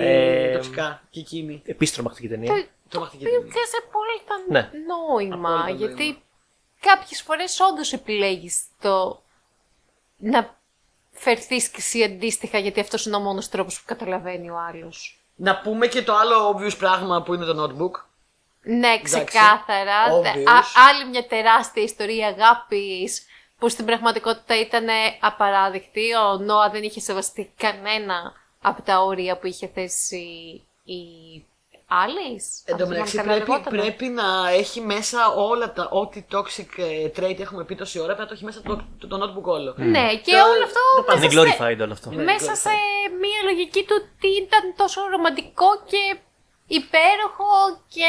Ε, 0.00 0.52
τοξικά 0.54 1.02
και 1.10 1.20
εκείνη. 1.20 1.62
Επίση 1.66 1.92
τρομακτική 1.94 2.28
ταινία. 2.28 2.48
Το, 2.54 2.64
Τρομακτική 2.88 3.24
το 3.24 3.28
οποίο 3.30 3.40
ταινία. 3.40 3.54
βγάζει 3.54 3.76
απόλυτα 3.86 4.34
Ναι. 4.48 4.70
νόημα. 4.86 5.48
Απόλυτα 5.54 5.76
γιατί 5.78 6.02
νόημα. 6.02 6.18
κάποιες 6.80 7.22
φορές 7.22 7.60
όντως 7.60 7.92
επιλέγεις 7.92 8.62
το 8.80 9.22
να 10.16 10.56
φερθείς 11.12 11.68
και 11.68 11.76
εσύ 11.78 12.02
αντίστοιχα 12.02 12.58
γιατί 12.58 12.80
αυτός 12.80 13.06
είναι 13.06 13.16
ο 13.16 13.20
μόνος 13.20 13.48
τρόπος 13.48 13.76
που 13.78 13.82
καταλαβαίνει 13.86 14.50
ο 14.50 14.56
άλλος. 14.68 15.18
Να 15.34 15.56
πούμε 15.56 15.86
και 15.86 16.02
το 16.02 16.14
άλλο 16.14 16.50
obvious 16.50 16.78
πράγμα 16.78 17.22
που 17.22 17.34
είναι 17.34 17.44
το 17.44 17.62
notebook. 17.62 18.00
Ναι, 18.62 19.00
ξεκάθαρα. 19.02 20.20
obvious. 20.20 20.44
Α- 20.46 20.88
άλλη 20.88 21.04
μια 21.10 21.26
τεράστια 21.26 21.82
ιστορία 21.82 22.26
αγάπης 22.26 23.26
που 23.58 23.68
στην 23.68 23.84
πραγματικότητα 23.84 24.60
ήταν 24.60 24.86
απαράδεκτη. 25.20 26.14
Ο 26.14 26.36
Νόα 26.38 26.70
δεν 26.70 26.82
είχε 26.82 27.00
σεβαστεί 27.00 27.52
κανένα 27.56 28.32
από 28.62 28.82
τα 28.82 29.02
όρια 29.02 29.36
που 29.38 29.46
είχε 29.46 29.70
θέσει 29.74 30.62
η 30.84 31.02
Alice. 32.02 32.48
Εν 32.64 32.76
τω 32.76 32.82
Αν 32.84 32.88
μεταξύ 32.90 33.10
θυμάμαι 33.10 33.30
καλά, 33.32 33.44
πρέπει, 33.44 33.50
λεγότανε. 33.50 33.82
πρέπει 33.82 34.06
να 34.20 34.26
έχει 34.60 34.80
μέσα 34.80 35.18
όλα 35.50 35.72
τα. 35.72 35.88
Ό,τι 35.90 36.24
toxic 36.32 36.70
ε, 36.76 37.10
trait 37.16 37.38
έχουμε 37.40 37.64
πει 37.64 37.74
τόση 37.74 37.98
ώρα 37.98 38.06
πρέπει 38.14 38.20
να 38.20 38.26
το 38.26 38.32
έχει 38.34 38.44
μέσα 38.44 38.60
το, 38.62 38.74
το, 38.98 39.06
το 39.08 39.16
notebook 39.22 39.42
όλο. 39.56 39.74
Ναι, 39.76 40.06
και 40.24 40.32
Το- 40.32 40.44
όλο 40.52 40.64
αυτό 40.68 40.80
το 40.96 41.02
μέσα 41.06 41.24
Είναι 41.24 41.32
σε, 41.32 41.38
glorified 41.40 41.78
όλο 41.84 41.92
αυτό. 41.92 42.10
μέσα 42.30 42.54
σε 42.64 42.72
μία 43.22 43.40
λογική 43.50 43.80
του 43.84 43.94
ότι 44.02 44.28
ήταν 44.44 44.62
τόσο 44.76 45.00
ρομαντικό 45.10 45.68
και 45.90 46.02
υπέροχο 46.66 47.50
και 47.88 48.06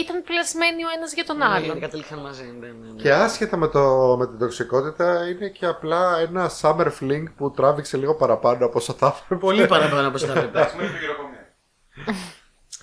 ήταν 0.00 0.22
πλασμένοι 0.22 0.84
ο 0.84 0.88
ένας 0.96 1.12
για 1.14 1.24
τον 1.24 1.36
Ναι, 1.36 1.44
γιατί 1.46 1.64
άλλον. 1.64 1.80
κατέληξαν 1.80 2.18
μαζί. 2.18 2.42
Ναι, 2.60 2.66
ναι, 2.66 2.72
ναι. 2.92 3.02
Και 3.02 3.12
άσχετα 3.12 3.56
με, 3.56 3.68
το, 3.68 4.16
με 4.18 4.26
την 4.26 4.38
τοξικότητα, 4.38 5.28
είναι 5.28 5.48
και 5.48 5.66
απλά 5.66 6.18
ένα 6.18 6.50
summer 6.60 6.86
fling 7.00 7.24
που 7.36 7.50
τράβηξε 7.50 7.96
λίγο 7.96 8.14
παραπάνω 8.14 8.66
από 8.66 8.78
όσο 8.78 8.92
θα 8.92 9.06
έπρεπε. 9.22 9.40
Πολύ 9.40 9.66
παραπάνω 9.66 10.06
από 10.08 10.16
όσο 10.16 10.26
θα 10.26 10.32
έπρεπε. 10.38 10.70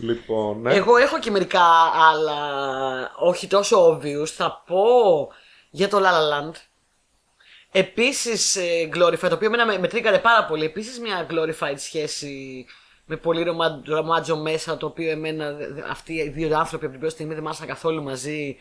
Εντάξει, 0.01 0.05
με 0.05 0.13
χειροκομεία. 0.13 0.53
Λοιπόν, 0.53 0.61
ναι. 0.61 0.73
Εγώ 0.73 0.97
έχω 0.97 1.19
και 1.19 1.31
μερικά 1.31 1.63
άλλα, 2.11 2.37
όχι 3.19 3.47
τόσο 3.47 3.91
obvious. 3.91 4.27
Θα 4.27 4.63
πω 4.67 4.83
για 5.69 5.87
το 5.89 5.97
La 5.97 6.01
La 6.01 6.33
Land. 6.49 6.53
Επίσης, 7.71 8.55
ε, 8.55 8.89
Glorified, 8.95 9.19
το 9.29 9.33
οποίο 9.33 9.47
εμένα 9.47 9.65
με, 9.65 9.77
με 9.79 9.87
τρίκαρε 9.87 10.17
πάρα 10.19 10.45
πολύ. 10.45 10.65
Επίσης, 10.65 10.99
μια 10.99 11.27
Glorified 11.29 11.73
σχέση 11.77 12.65
με 13.05 13.15
πολύ 13.15 13.43
ρωμα- 13.43 13.81
ρομάτζο 13.85 14.37
μέσα, 14.37 14.77
το 14.77 14.85
οποίο 14.85 15.09
εμένα 15.11 15.51
δε- 15.51 15.67
δε- 15.67 15.81
αυτοί 15.89 16.13
οι 16.13 16.29
δύο 16.29 16.57
άνθρωποι 16.57 16.83
από 16.83 16.91
την 16.91 16.99
πρώτη 16.99 17.13
στιγμή 17.15 17.33
δεν 17.33 17.43
μ' 17.43 17.47
άρεσαν 17.47 17.67
καθόλου 17.67 18.03
μαζί. 18.03 18.57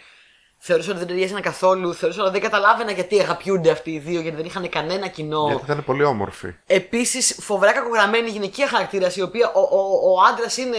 Θεωρούσα 0.63 0.91
ότι 0.91 0.99
δεν 0.99 1.09
ταιριάζαν 1.09 1.41
καθόλου. 1.41 1.95
Θεωρούσα 1.95 2.23
ότι 2.23 2.31
δεν 2.33 2.41
καταλάβαινα 2.41 2.93
γιατί 2.93 3.21
αγαπιούνται 3.21 3.71
αυτοί 3.71 3.91
οι 3.91 3.99
δύο, 3.99 4.21
γιατί 4.21 4.37
δεν 4.37 4.45
είχαν 4.47 4.69
κανένα 4.69 5.09
κοινό. 5.09 5.47
Γιατί 5.49 5.63
ήταν 5.65 5.85
πολύ 5.85 6.05
όμορφη. 6.05 6.55
Επίσης, 6.67 7.37
φοβερά 7.41 7.73
κακογραμμένη 7.73 8.31
γυναικεία 8.31 8.69
χαρακτήρας, 8.69 9.17
η 9.17 9.23
οποία 9.23 9.53
ο, 9.53 9.61
ο, 9.61 10.13
ο 10.13 10.21
άντρας 10.33 10.57
είναι 10.57 10.77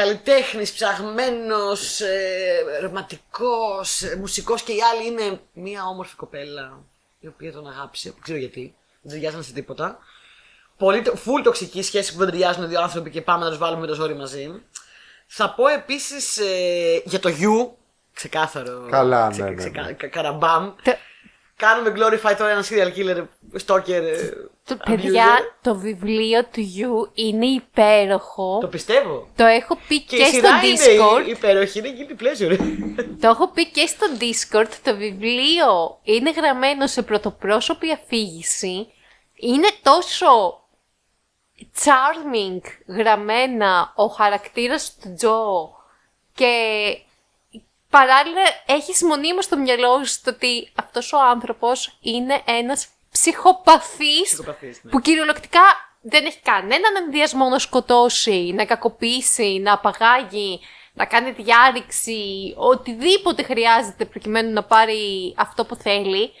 καλλιτέχνης, 0.00 0.72
ψαγμένος, 0.72 2.00
ε, 2.00 2.78
ρομαντικός, 2.82 4.02
μουσικός 4.18 4.62
και 4.62 4.72
η 4.72 4.78
άλλη 4.92 5.06
είναι 5.06 5.40
μια 5.52 5.84
όμορφη 5.84 6.16
κοπέλα 6.16 6.78
η 7.20 7.26
οποία 7.26 7.52
τον 7.52 7.68
αγάπησε. 7.68 8.10
Δεν 8.10 8.20
ξέρω 8.22 8.38
γιατί. 8.38 8.74
Δεν 9.02 9.12
ταιριάζαν 9.12 9.42
σε 9.42 9.52
τίποτα. 9.52 9.98
Πολύ 10.78 11.02
το- 11.02 11.12
full 11.12 11.42
τοξική 11.42 11.82
σχέση 11.82 12.12
που 12.12 12.18
δεν 12.18 12.28
ταιριάζουν 12.30 12.68
δύο 12.68 12.80
άνθρωποι 12.80 13.10
και 13.10 13.22
πάμε 13.22 13.44
να 13.44 13.48
τους 13.50 13.58
βάλουμε 13.58 13.80
με 13.80 13.86
το 13.86 13.94
ζόρι 13.94 14.14
μαζί. 14.14 14.62
Θα 15.26 15.54
πω 15.54 15.66
επίσης 15.66 16.40
για 17.04 17.20
το 17.20 17.28
You. 17.28 17.68
Ξεκάθαρο. 18.14 18.86
Καλά, 18.90 19.30
ναι, 19.30 19.44
ναι, 19.50 19.64
ναι. 19.64 19.92
κα- 19.92 20.06
Καραμπάμ. 20.08 20.72
Το- 20.82 20.96
Κάνουμε 21.56 21.92
glorify 21.96 22.34
τώρα 22.38 22.50
ένα 22.50 22.64
serial 22.68 22.92
killer, 22.96 23.24
stalker. 23.66 24.04
Ε, 24.68 24.74
Το, 24.74 24.80
abuser. 24.80 24.96
παιδιά, 24.96 25.26
το 25.62 25.74
βιβλίο 25.76 26.44
του 26.44 26.60
γιου 26.60 27.10
είναι 27.14 27.46
υπέροχο. 27.46 28.54
Το 28.54 28.60
Το, 28.60 28.68
πιστεύω. 28.68 29.28
έχω 29.36 29.78
πει 29.88 30.00
και, 30.02 30.16
Και, 30.16 30.22
η 30.22 30.26
στο 30.26 30.34
σειρά 30.34 30.60
Discord. 30.60 31.20
είναι 31.20 31.30
υπέροχη, 31.30 31.78
είναι 31.78 31.92
guilty 31.98 32.22
pleasure. 32.22 32.58
Το 33.20 33.28
έχω 33.28 33.48
πει 33.48 33.70
και 33.70 33.86
στο 33.86 34.06
Discord. 34.20 34.68
Το 34.82 34.96
βιβλίο 34.96 35.98
είναι 36.02 36.30
γραμμένο 36.30 36.86
σε 36.86 37.02
πρωτοπρόσωπη 37.02 37.92
αφήγηση. 37.92 38.86
Είναι 39.34 39.68
τόσο 39.82 40.60
charming 41.84 42.60
γραμμένα 42.86 43.92
ο 43.96 44.06
χαρακτήρας 44.06 44.96
του 45.02 45.14
Τζο 45.14 45.70
και 46.34 46.52
παράλληλα 47.90 48.40
έχεις 48.66 49.02
μονίμως 49.02 49.44
στο 49.44 49.56
μυαλό 49.56 50.04
σου 50.04 50.20
το 50.24 50.30
ότι 50.30 50.72
αυτός 50.74 51.12
ο 51.12 51.18
άνθρωπος 51.20 51.98
είναι 52.00 52.42
ένας 52.44 52.86
ψυχοπαθής 53.18 54.22
Ψυχοπαθής, 54.22 54.80
ναι. 54.82 54.90
που 54.90 55.00
κυριολεκτικά 55.00 55.60
δεν 56.00 56.24
έχει 56.24 56.40
κανέναν 56.42 56.96
ενδιασμό 57.04 57.48
να 57.48 57.58
σκοτώσει, 57.58 58.52
να 58.54 58.64
κακοποιήσει, 58.64 59.58
να 59.62 59.72
απαγάγει, 59.72 60.60
να 60.92 61.04
κάνει 61.04 61.30
διάρρηξη, 61.30 62.54
οτιδήποτε 62.56 63.42
χρειάζεται 63.42 64.04
προκειμένου 64.04 64.52
να 64.52 64.62
πάρει 64.62 65.34
αυτό 65.36 65.64
που 65.64 65.76
θέλει. 65.76 66.32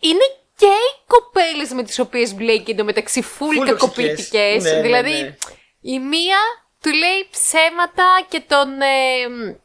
Είναι 0.00 0.26
και 0.56 0.66
οι 0.66 1.02
κοπέλες 1.06 1.72
με 1.72 1.82
τις 1.82 1.98
οποίες 1.98 2.34
μπλέκει 2.34 2.70
εντωμεταξύ 2.70 3.22
full 3.22 3.56
full 3.56 3.66
κακοποιητικές. 3.66 4.16
τοξικές. 4.16 4.62
Ναι, 4.62 4.70
ναι, 4.70 4.80
δηλαδή 4.80 5.10
ναι. 5.22 5.34
η 5.80 5.98
μία 5.98 6.38
του 6.82 6.90
λέει 6.90 7.28
ψέματα 7.30 8.26
και 8.28 8.42
τον 8.46 8.80
ε, 8.80 9.58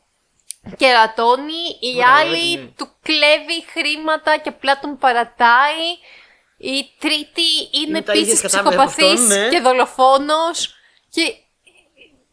κερατώνει, 0.77 1.63
η 1.79 1.93
Ωραία, 1.96 2.08
άλλη 2.20 2.55
ναι. 2.55 2.65
του 2.77 2.88
κλέβει 3.01 3.65
χρήματα 3.74 4.38
και 4.38 4.50
απλά 4.50 4.79
τον 4.79 4.98
παρατάει. 4.98 5.86
Η 6.58 6.89
τρίτη 7.00 7.41
είναι, 7.72 7.86
Είναι 7.88 8.01
τα 8.01 8.13
ίδια 8.13 8.32
επίσης 8.32 8.39
σκατά 8.51 8.63
με 8.63 8.70
ψυχοπαθής 8.70 9.05
αυτόν, 9.22 9.25
ναι. 9.27 9.50
και 9.50 9.60
δολοφόνος 9.60 10.75
και 11.10 11.22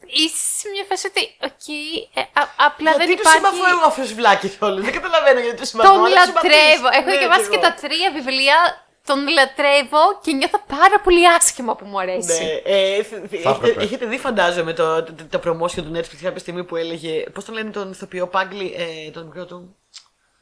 είσαι 0.06 0.36
σε 0.58 0.68
μια 0.68 0.84
φάση 0.88 1.06
ότι 1.06 1.22
οκ, 1.48 1.66
ε, 2.14 2.20
α- 2.40 2.52
απλά 2.56 2.90
γιατί 2.90 3.06
δεν 3.06 3.14
του 3.16 3.22
υπάρχει... 3.22 3.38
συμπαθώ 3.38 3.64
εγώ 3.74 3.84
αυτού 3.90 4.02
του 4.08 4.14
βλάκε 4.14 4.48
όλου. 4.60 4.82
Δεν 4.82 4.92
καταλαβαίνω 4.92 5.40
γιατί 5.40 5.56
του 5.60 5.66
συμπαθώ. 5.66 5.88
Τον 5.92 6.04
αλλά 6.04 6.14
τους 6.14 6.24
συμπαθείς. 6.24 6.50
λατρεύω. 6.50 6.88
Έχω 6.98 7.10
Ναι, 7.10 7.18
διαβάσει 7.18 7.42
κι 7.42 7.48
και 7.48 7.60
εγώ. 7.66 7.74
τα 7.74 7.74
τρία 7.82 8.10
βιβλία. 8.18 8.58
Τον 9.06 9.28
λατρεύω 9.28 9.98
και 10.22 10.32
νιώθω 10.32 10.62
πάρα 10.66 11.00
πολύ 11.00 11.28
άσχημα 11.28 11.76
που 11.76 11.84
μου 11.84 12.00
αρέσει. 12.00 12.42
Ναι, 12.44 12.50
ε, 12.72 13.02
θ- 13.02 13.14
θ- 13.28 13.32
έχετε, 13.34 13.48
έπρεπε. 13.50 13.82
έχετε 13.82 14.06
δει, 14.06 14.18
φαντάζομαι, 14.18 14.72
το, 14.72 15.02
το, 15.02 15.12
το, 15.12 15.38
το 15.38 15.50
promotion 15.50 15.82
του 15.82 15.92
Netflix 15.94 16.16
κάποια 16.22 16.38
στιγμή 16.38 16.64
που 16.64 16.76
έλεγε. 16.76 17.20
Πώς 17.30 17.44
τον 17.44 17.54
λένε 17.54 17.70
τον 17.70 17.90
ηθοποιό 17.90 18.26
Πάγκλι, 18.26 18.74
ε, 19.06 19.10
τον 19.10 19.24
μικρό 19.26 19.44
του; 19.46 19.76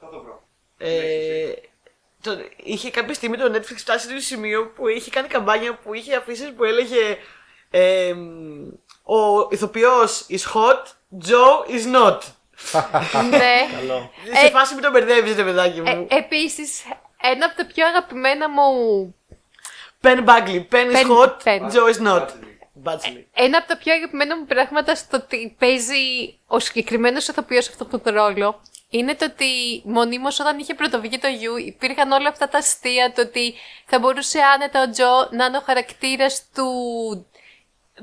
Θα 0.01 0.09
το 0.11 0.21
βρω. 0.23 0.43
Ε, 0.79 1.53
το, 2.23 2.37
είχε 2.57 2.91
κάποια 2.91 3.15
στιγμή 3.15 3.37
το 3.37 3.53
Netflix 3.55 3.77
φτάσει 3.77 4.07
σε 4.07 4.13
ένα 4.13 4.21
σημείο 4.21 4.67
που 4.77 4.89
είχε 4.89 5.11
κάνει 5.11 5.29
καμπάνια 5.29 5.75
που 5.75 5.95
είχε 5.95 6.15
αφήσει 6.17 6.53
που 6.53 6.65
έλεγε 6.65 7.17
ε, 7.71 8.15
Ο 9.03 9.49
ηθοποιός 9.51 10.27
is 10.31 10.53
hot, 10.55 10.83
Joe 11.29 11.71
is 11.71 11.97
not. 11.97 12.19
ναι. 13.31 13.69
Καλό. 13.79 14.11
σε 14.45 14.51
φάση 14.51 14.75
μην 14.75 14.83
το 14.83 14.91
μπερδεύεις 14.91 15.37
ρε 15.37 15.43
παιδάκι 15.45 15.79
Ε, 15.85 15.95
μου. 15.95 16.07
επίσης, 16.11 16.83
ένα 17.23 17.47
από 17.47 17.57
τα 17.57 17.67
πιο 17.67 17.87
αγαπημένα 17.87 18.49
μου 18.49 19.15
Pen 20.03 20.25
Bagley, 20.25 20.67
Pen 20.71 20.93
is 20.93 20.95
Pen- 20.95 21.11
hot, 21.11 21.37
Pen. 21.45 21.71
Joe 21.71 21.93
is 21.95 22.07
not. 22.07 22.27
Bachelor. 22.85 23.25
Ένα 23.33 23.59
από 23.59 23.69
τα 23.69 23.77
πιο 23.77 23.93
αγαπημένα 23.95 24.37
μου 24.37 24.45
πράγματα 24.47 24.95
στο 24.95 25.17
ότι 25.17 25.57
παίζει 25.59 26.35
ο 26.47 26.59
συγκεκριμένος 26.59 27.29
ηθοποιός 27.29 27.65
σε 27.65 27.71
αυτόν 27.83 28.03
τον 28.03 28.15
ρόλο 28.15 28.61
είναι 28.91 29.15
το 29.15 29.25
ότι 29.25 29.83
μονίμως 29.85 30.41
όταν 30.41 30.59
είχε 30.59 30.75
πρωτοβγεί 30.75 31.19
το 31.19 31.29
You 31.29 31.65
υπήρχαν 31.67 32.13
όλα 32.13 32.29
αυτά 32.29 32.49
τα 32.49 32.59
αστεία 32.59 33.13
το 33.13 33.21
ότι 33.21 33.55
θα 33.87 33.99
μπορούσε 33.99 34.41
άνετα 34.55 34.83
ο 34.83 34.91
Τζο 34.91 35.29
να 35.31 35.45
είναι 35.45 35.57
ο 35.57 35.61
χαρακτήρας 35.61 36.47
του 36.55 36.67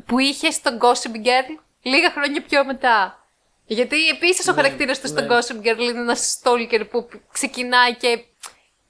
που 0.05 0.19
είχε 0.19 0.51
στον 0.51 0.79
Gossip 0.81 1.15
Girl 1.27 1.59
λίγα 1.81 2.11
χρόνια 2.11 2.41
πιο 2.41 2.65
μετά. 2.65 3.19
Γιατί 3.65 4.07
επίσης 4.09 4.47
ο 4.47 4.53
χαρακτήρας 4.53 4.99
του 4.99 5.07
στον 5.07 5.27
Gossip 5.29 5.67
Girl 5.67 5.79
είναι 5.79 5.99
ένας 5.99 6.39
stalker 6.43 6.89
που 6.89 7.09
ξεκινάει 7.31 7.95
και 7.95 8.23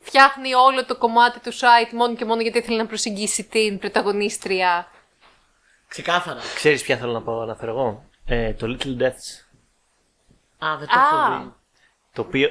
φτιάχνει 0.06 0.54
όλο 0.54 0.86
το 0.86 0.98
κομμάτι 0.98 1.40
του 1.40 1.54
site 1.54 1.92
μόνο 1.94 2.16
και 2.16 2.26
μόνο 2.26 2.42
γιατί 2.42 2.58
ήθελε 2.58 2.78
να 2.78 2.86
προσεγγίσει 2.86 3.44
την 3.44 3.80
πρωταγωνίστρια. 3.80 4.88
Ξεκάθαρα. 5.88 6.40
Ξέρεις 6.56 6.84
ποια 6.84 6.98
θέλω 6.98 7.12
να 7.12 7.22
πω, 7.22 7.42
αναφέρω 7.42 7.72
εγώ; 7.72 8.04
Ε, 8.26 8.54
το 8.54 8.68
Little 8.68 9.02
Deaths. 9.02 9.46
Α, 10.66 10.78
δεν 10.78 10.88
το 10.88 11.00
Α. 11.00 11.28
έχω 11.30 11.44
δει. 11.44 11.54
Το 12.14 12.22
οποίο, 12.22 12.50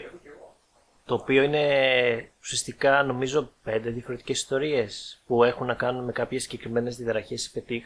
το 1.04 1.14
οποίο 1.14 1.42
είναι 1.42 2.32
ουσιαστικά 2.42 3.02
νομίζω 3.02 3.50
πέντε 3.62 3.90
διαφορετικές 3.90 4.36
ιστορίες 4.40 5.22
που 5.26 5.44
έχουν 5.44 5.66
να 5.66 5.74
κάνουν 5.74 6.04
με 6.04 6.12
κάποιες 6.12 6.42
συγκεκριμένες 6.42 6.96
διδαραχές 6.96 7.50
πετύχ. 7.50 7.84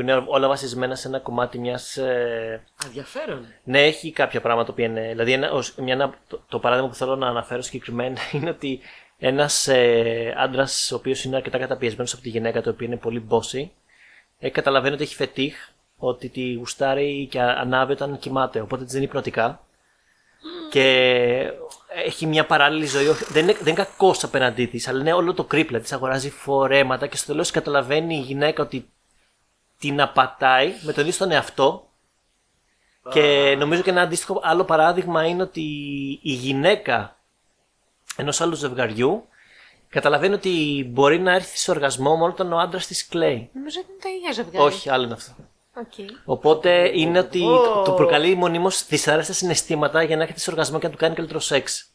Που 0.00 0.06
είναι 0.06 0.24
όλα 0.26 0.48
βασισμένα 0.48 0.94
σε 0.94 1.08
ένα 1.08 1.18
κομμάτι 1.18 1.58
μιας... 1.58 1.96
Ε, 1.96 2.62
Ενδιαφέρον. 2.84 3.46
ναι, 3.64 3.82
έχει 3.82 4.12
κάποια 4.12 4.40
πράγματα 4.40 4.72
που 4.72 4.80
είναι... 4.80 5.08
Δηλαδή 5.08 5.32
ένα, 5.32 5.50
ως- 5.50 5.74
μια, 5.76 5.92
ένα- 5.94 6.14
το, 6.28 6.42
το 6.48 6.58
παράδειγμα 6.58 6.88
που 6.90 6.94
θέλω 6.96 7.16
να 7.16 7.26
αναφέρω 7.28 7.62
συγκεκριμένα 7.62 8.18
είναι 8.32 8.50
ότι 8.50 8.80
ένας 9.18 9.68
ε, 9.68 10.34
άντρας 10.38 10.92
ο 10.92 10.94
οποίος 10.96 11.24
είναι 11.24 11.36
αρκετά 11.36 11.58
καταπιεσμένος 11.58 12.12
από 12.12 12.22
τη 12.22 12.28
γυναίκα 12.28 12.62
του, 12.62 12.70
οποία 12.74 12.86
είναι 12.86 12.96
πολύ 12.96 13.26
bossy, 13.30 13.68
ε, 14.38 14.48
καταλαβαίνει 14.50 14.94
ότι 14.94 15.02
έχει 15.02 15.14
φετίχ, 15.14 15.54
ότι 15.96 16.28
τη 16.28 16.52
γουστάρει 16.52 17.26
και 17.30 17.40
ανάβει 17.40 17.92
όταν 17.92 18.18
κοιμάται, 18.18 18.60
οπότε 18.60 18.84
της 18.84 18.92
δίνει 18.92 19.04
υπνοτικά. 19.04 19.60
Και 20.70 21.52
έχει 22.04 22.26
μια 22.26 22.46
παράλληλη 22.46 22.86
ζωή. 22.86 23.06
όχι- 23.06 23.24
Δεν 23.32 23.42
είναι, 23.42 23.52
δεν 23.52 23.66
είναι 23.74 23.84
κακός 23.84 24.24
απέναντί 24.24 24.66
της, 24.66 24.88
αλλά 24.88 25.00
είναι 25.00 25.12
όλο 25.12 25.34
το 25.34 25.44
κρύπλα. 25.44 25.80
Της 25.80 25.92
αγοράζει 25.92 26.30
φορέματα 26.30 27.06
και 27.06 27.16
στο 27.16 27.26
τέλος 27.26 27.50
καταλαβαίνει 27.50 28.14
η 28.14 28.20
γυναίκα 28.20 28.62
ότι 28.62 28.88
την 29.80 30.00
απατάει 30.00 30.74
με 30.82 30.92
τον 30.92 31.00
ίδιο 31.00 31.12
στον 31.12 31.30
εαυτό. 31.30 31.88
Και 33.10 33.56
νομίζω 33.58 33.82
και 33.82 33.90
ένα 33.90 34.00
αντίστοιχο 34.00 34.40
άλλο 34.42 34.64
παράδειγμα 34.64 35.26
είναι 35.26 35.42
ότι 35.42 35.60
η 36.22 36.32
γυναίκα 36.32 37.16
ενός 38.16 38.40
άλλου 38.40 38.54
ζευγαριού 38.54 39.24
καταλαβαίνει 39.88 40.34
ότι 40.34 40.86
μπορεί 40.90 41.18
να 41.18 41.34
έρθει 41.34 41.56
σε 41.56 41.70
οργασμό 41.70 42.16
μόνο 42.16 42.32
όταν 42.32 42.52
ο 42.52 42.58
άντρας 42.58 42.80
της 42.80 43.06
κλαίει. 43.08 43.50
Νομίζω 43.52 43.80
ότι 43.80 43.90
είναι 43.90 44.00
το 44.02 44.08
ίδιο 44.08 44.32
ζευγάρι. 44.32 44.64
Όχι, 44.64 44.90
άλλο 44.90 45.04
είναι 45.04 45.12
αυτό. 45.12 45.34
Οκ. 45.74 46.10
Οπότε 46.24 46.90
είναι 46.94 47.18
ότι 47.18 47.42
Ω. 47.42 47.58
το, 47.58 47.82
το 47.82 47.92
προκαλεί 47.92 48.34
μονίμως 48.34 48.86
δυσάρεστα 48.86 49.32
συναισθήματα 49.32 50.02
για 50.02 50.16
να 50.16 50.22
έρχεται 50.22 50.40
σε 50.40 50.50
οργασμό 50.50 50.78
και 50.78 50.86
να 50.86 50.92
του 50.92 50.98
κάνει 50.98 51.14
καλύτερο 51.14 51.40
σεξ. 51.40 51.89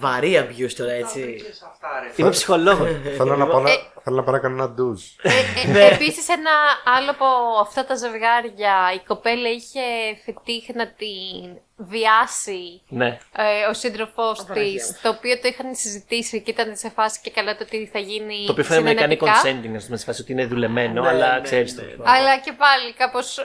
Βαρύ 0.00 0.32
abuse 0.42 0.72
τώρα 0.76 0.92
έτσι. 0.92 1.22
Βρήκες 1.22 1.62
αυτά, 1.62 1.88
ρε. 2.02 2.12
Είμαι 2.16 2.30
ψυχολόγος. 2.30 2.88
θέλω, 3.18 3.36
να 3.36 3.46
πάω 3.46 3.60
να, 3.60 3.70
θέλω 4.04 4.16
να 4.16 4.22
πάω 4.22 4.34
να 4.34 4.40
κάνω 4.40 4.54
ένα 4.54 4.70
ντουζ. 4.70 5.02
Ε, 5.22 5.68
Ναι. 5.72 5.84
Επίσης 5.94 6.28
ένα 6.28 6.50
άλλο 6.84 7.10
από 7.10 7.26
αυτά 7.60 7.84
τα 7.84 7.94
ζευγάρια, 7.94 8.74
η 8.94 9.00
κοπέλα 9.06 9.48
είχε 9.48 9.80
φετίχ 10.24 10.64
να 10.74 10.86
την 10.86 11.60
βιάσει 11.88 12.82
ναι. 12.88 13.18
ε, 13.36 13.66
ο 13.70 13.74
σύντροφός 13.74 14.38
της, 14.38 14.46
Παναγία 14.48 14.84
μου. 14.86 14.96
το 15.02 15.08
οποίο 15.08 15.34
το 15.40 15.48
είχαν 15.48 15.74
συζητήσει 15.74 16.42
και 16.42 16.50
ήταν 16.50 16.76
σε 16.76 16.90
φάση 16.90 17.20
και 17.22 17.30
καλά 17.30 17.56
το 17.56 17.62
ότι 17.66 17.88
θα 17.92 17.98
γίνει. 17.98 18.44
Το 18.46 18.52
οποίο 18.52 18.64
φαίνεται 18.64 18.92
να 18.92 18.94
κάνει 19.00 19.16
συνενετικά. 19.16 19.42
consenting, 19.72 19.76
ας 19.76 19.84
πούμε, 19.84 19.96
σε 19.96 20.04
φάση 20.04 20.20
ότι 20.22 20.32
είναι 20.32 20.46
δουλεμένο, 20.46 21.02
Ναι, 21.02 21.08
αλλά 21.08 21.34
ναι, 21.34 21.40
ξέρεις 21.40 21.74
ναι, 21.74 21.82
το. 21.82 21.88
ναι. 22.02 22.10
Αλλά 22.10 22.38
και 22.38 22.52
πάλι 22.52 22.92
κάπως. 22.92 23.38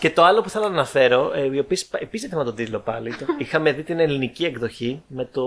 Και 0.00 0.10
το 0.10 0.24
άλλο 0.24 0.42
που 0.42 0.48
θέλω 0.48 0.64
να 0.64 0.72
αναφέρω, 0.72 1.32
ε, 1.34 1.40
η 1.44 1.58
οποία 1.58 1.78
επίσης 1.92 2.20
δεν 2.20 2.30
θυμάμαι 2.30 2.44
τον 2.44 2.54
τίτλο 2.54 2.78
πάλι. 2.78 3.16
το- 3.16 3.26
είχαμε 3.38 3.72
δει 3.72 3.82
την 3.82 4.00
ελληνική 4.00 4.44
εκδοχή 4.44 5.02
με 5.06 5.24
το. 5.24 5.44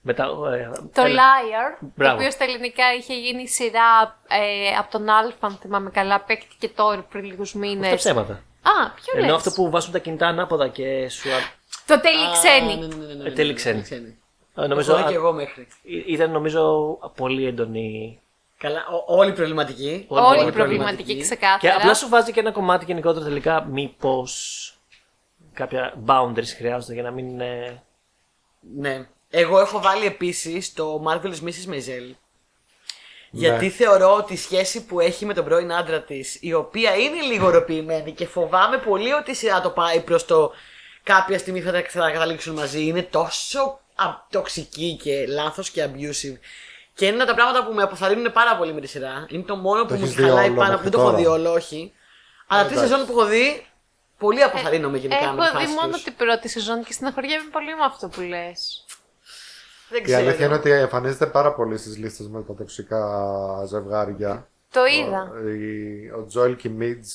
Με 0.00 0.14
τα, 0.14 0.24
ε, 0.24 0.70
το 0.94 1.02
έλα. 1.02 1.22
Liar, 1.22 1.76
το 1.80 1.86
Μπράβο. 1.96 2.14
οποίο 2.16 2.30
στα 2.30 2.44
ελληνικά 2.44 2.94
είχε 2.98 3.14
γίνει 3.14 3.48
σειρά 3.48 4.18
ε, 4.28 4.76
από 4.78 4.90
τον 4.90 5.08
Αλφα, 5.08 5.46
αν 5.46 5.58
θυμάμαι 5.62 5.90
καλά, 5.90 6.20
παίχτηκε 6.20 6.68
τώρα 6.68 7.02
πριν 7.10 7.24
λίγους 7.24 7.52
μήνε. 7.54 7.88
Τα 7.90 7.96
ψέματα. 7.96 8.42
Α, 8.62 8.90
ποιο 8.90 9.12
Ενώ 9.18 9.26
λες; 9.26 9.34
αυτό 9.34 9.50
που 9.50 9.70
βάζουν 9.70 9.92
τα 9.92 9.98
κινητά 9.98 10.26
ανάποδα 10.26 10.68
και 10.68 11.08
σου. 11.08 11.30
α- 11.32 11.56
Το 11.86 12.00
τέλει 12.00 12.32
ξένη. 12.32 12.72
Α, 12.72 12.76
ναι, 12.76 12.86
ναι, 12.86 12.94
ναι, 12.94 13.06
ναι, 13.06 13.22
ναι, 13.22 13.28
Ε, 13.28 13.32
τέλει 13.32 13.48
ναι, 13.48 13.54
ξένη. 13.54 13.82
ξένη. 13.82 14.18
Ε, 14.56 14.66
Νομίζω, 14.66 14.92
Νομίζω 14.92 15.06
α, 15.06 15.08
και 15.10 15.14
εγώ 15.14 15.32
μέχρι. 15.32 15.68
Ή- 15.82 16.04
Ήταν 16.06 16.30
νομίζω 16.30 16.88
πολύ 17.16 17.46
έντονη. 17.46 18.20
Καλά, 18.58 18.86
ο- 19.06 19.16
όλοι 19.16 19.32
προβληματικοί. 19.32 20.04
Όλοι 20.08 20.24
Όλη 20.26 20.36
η 20.36 20.40
πολύ 20.40 20.52
προβληματική 20.52 21.20
ξεκάθαρα. 21.20 21.58
Και 21.58 21.68
απλά 21.70 21.94
σου 21.94 22.08
βάζει 22.08 22.32
και 22.32 22.40
ένα 22.40 22.50
κομμάτι 22.52 22.84
γενικότερα 22.84 23.24
τελικά 23.24 23.64
μήπως 23.64 24.72
κάποια 25.52 25.94
boundaries 26.06 26.52
χρειάζονται 26.56 26.92
για 26.94 27.02
να 27.02 27.10
μην 27.10 27.28
είναι. 27.28 27.82
Ναι. 28.76 29.08
Εγώ 29.30 29.58
έχω 29.60 29.80
βάλει 29.80 30.06
επίσης 30.06 30.72
το 30.72 31.02
Marvelous 31.06 31.42
Mrs. 31.44 31.72
Maisel. 31.74 32.14
Ναι. 33.38 33.46
Γιατί 33.46 33.70
θεωρώ 33.70 34.14
ότι 34.14 34.32
η 34.32 34.36
σχέση 34.36 34.84
που 34.84 35.00
έχει 35.00 35.24
με 35.26 35.34
τον 35.34 35.44
πρώην 35.44 35.72
άντρα 35.72 36.00
της, 36.02 36.38
η 36.40 36.52
οποία 36.52 36.94
είναι 36.96 37.20
λίγο 37.20 37.46
οροποιημένη 37.46 38.12
και 38.12 38.26
φοβάμαι 38.26 38.78
πολύ 38.78 39.12
ότι 39.12 39.30
η 39.30 39.34
σειρά 39.34 39.60
το 39.60 39.70
πάει 39.70 40.00
προς 40.00 40.24
το 40.24 40.52
κάποια 41.02 41.38
στιγμή 41.38 41.60
θα, 41.60 41.72
τα- 41.72 41.84
θα 41.88 42.00
τα 42.00 42.10
καταλήξουν 42.10 42.54
μαζί, 42.54 42.84
είναι 42.86 43.02
τόσο 43.02 43.80
α, 43.94 44.04
τοξική 44.30 44.98
και 45.02 45.26
λάθος 45.28 45.70
και 45.70 45.84
abusive. 45.84 46.36
Και 46.94 47.04
είναι 47.06 47.14
ένα 47.14 47.22
από 47.22 47.32
τα 47.32 47.34
πράγματα 47.34 47.64
που 47.66 47.72
με 47.74 47.82
αποθαρρύνουν 47.82 48.32
πάρα 48.32 48.56
πολύ 48.56 48.72
με 48.72 48.80
τη 48.80 48.86
σειρά. 48.86 49.26
Είναι 49.28 49.42
το 49.42 49.56
μόνο 49.56 49.84
που 49.84 49.94
μου 49.94 50.00
έχεις 50.02 50.14
τη 50.14 50.22
δει 50.22 50.28
χαλάει 50.28 50.46
όλο 50.46 50.56
πάρα 50.56 50.68
μέχρι 50.70 50.82
Δεν 50.82 50.92
το 50.92 50.98
έχω 51.00 51.10
τώρα; 51.10 51.22
δει 51.22 51.26
όλο, 51.26 51.52
όχι. 51.52 51.92
Αλλά 52.46 52.64
τρεις 52.64 52.76
εντάξει. 52.76 52.90
σεζόν 52.92 53.06
που 53.06 53.12
έχω 53.12 53.24
δει, 53.28 53.66
πολύ 54.18 54.42
αποθαρρύνομαι 54.42 54.98
γενικά 54.98 55.32
με 55.32 55.40
τη 55.40 55.46
Έχω 55.46 55.58
δει 55.58 55.64
φάση 55.64 55.74
μόνο 55.80 55.92
τους. 55.92 56.02
την 56.02 56.14
πρώτη 56.16 56.48
σεζόν 56.48 56.84
και 56.84 56.92
στεναχωριέμαι 56.92 57.48
πολύ 57.52 57.74
με 57.76 57.84
αυτό 57.84 58.08
που 58.08 58.20
λέει. 58.20 58.56
Δεν 59.90 60.00
Η 60.00 60.04
ξέρω. 60.04 60.18
αλήθεια 60.18 60.46
είναι 60.46 60.54
ότι 60.54 60.70
εμφανίζεται 60.70 61.26
πάρα 61.26 61.54
πολύ 61.54 61.76
στις 61.78 61.96
λίστες 61.96 62.28
με 62.28 62.42
τα 62.42 62.54
τοξικά 62.54 63.02
ζευγάρια. 63.66 64.48
Το 64.72 64.80
είδα. 64.84 65.30
Ο, 65.44 65.48
η- 65.48 66.10
ο 66.10 66.24
Τζόελ 66.26 66.56
και 66.56 66.68
η 66.68 66.70
Μίτζ. 66.70 67.08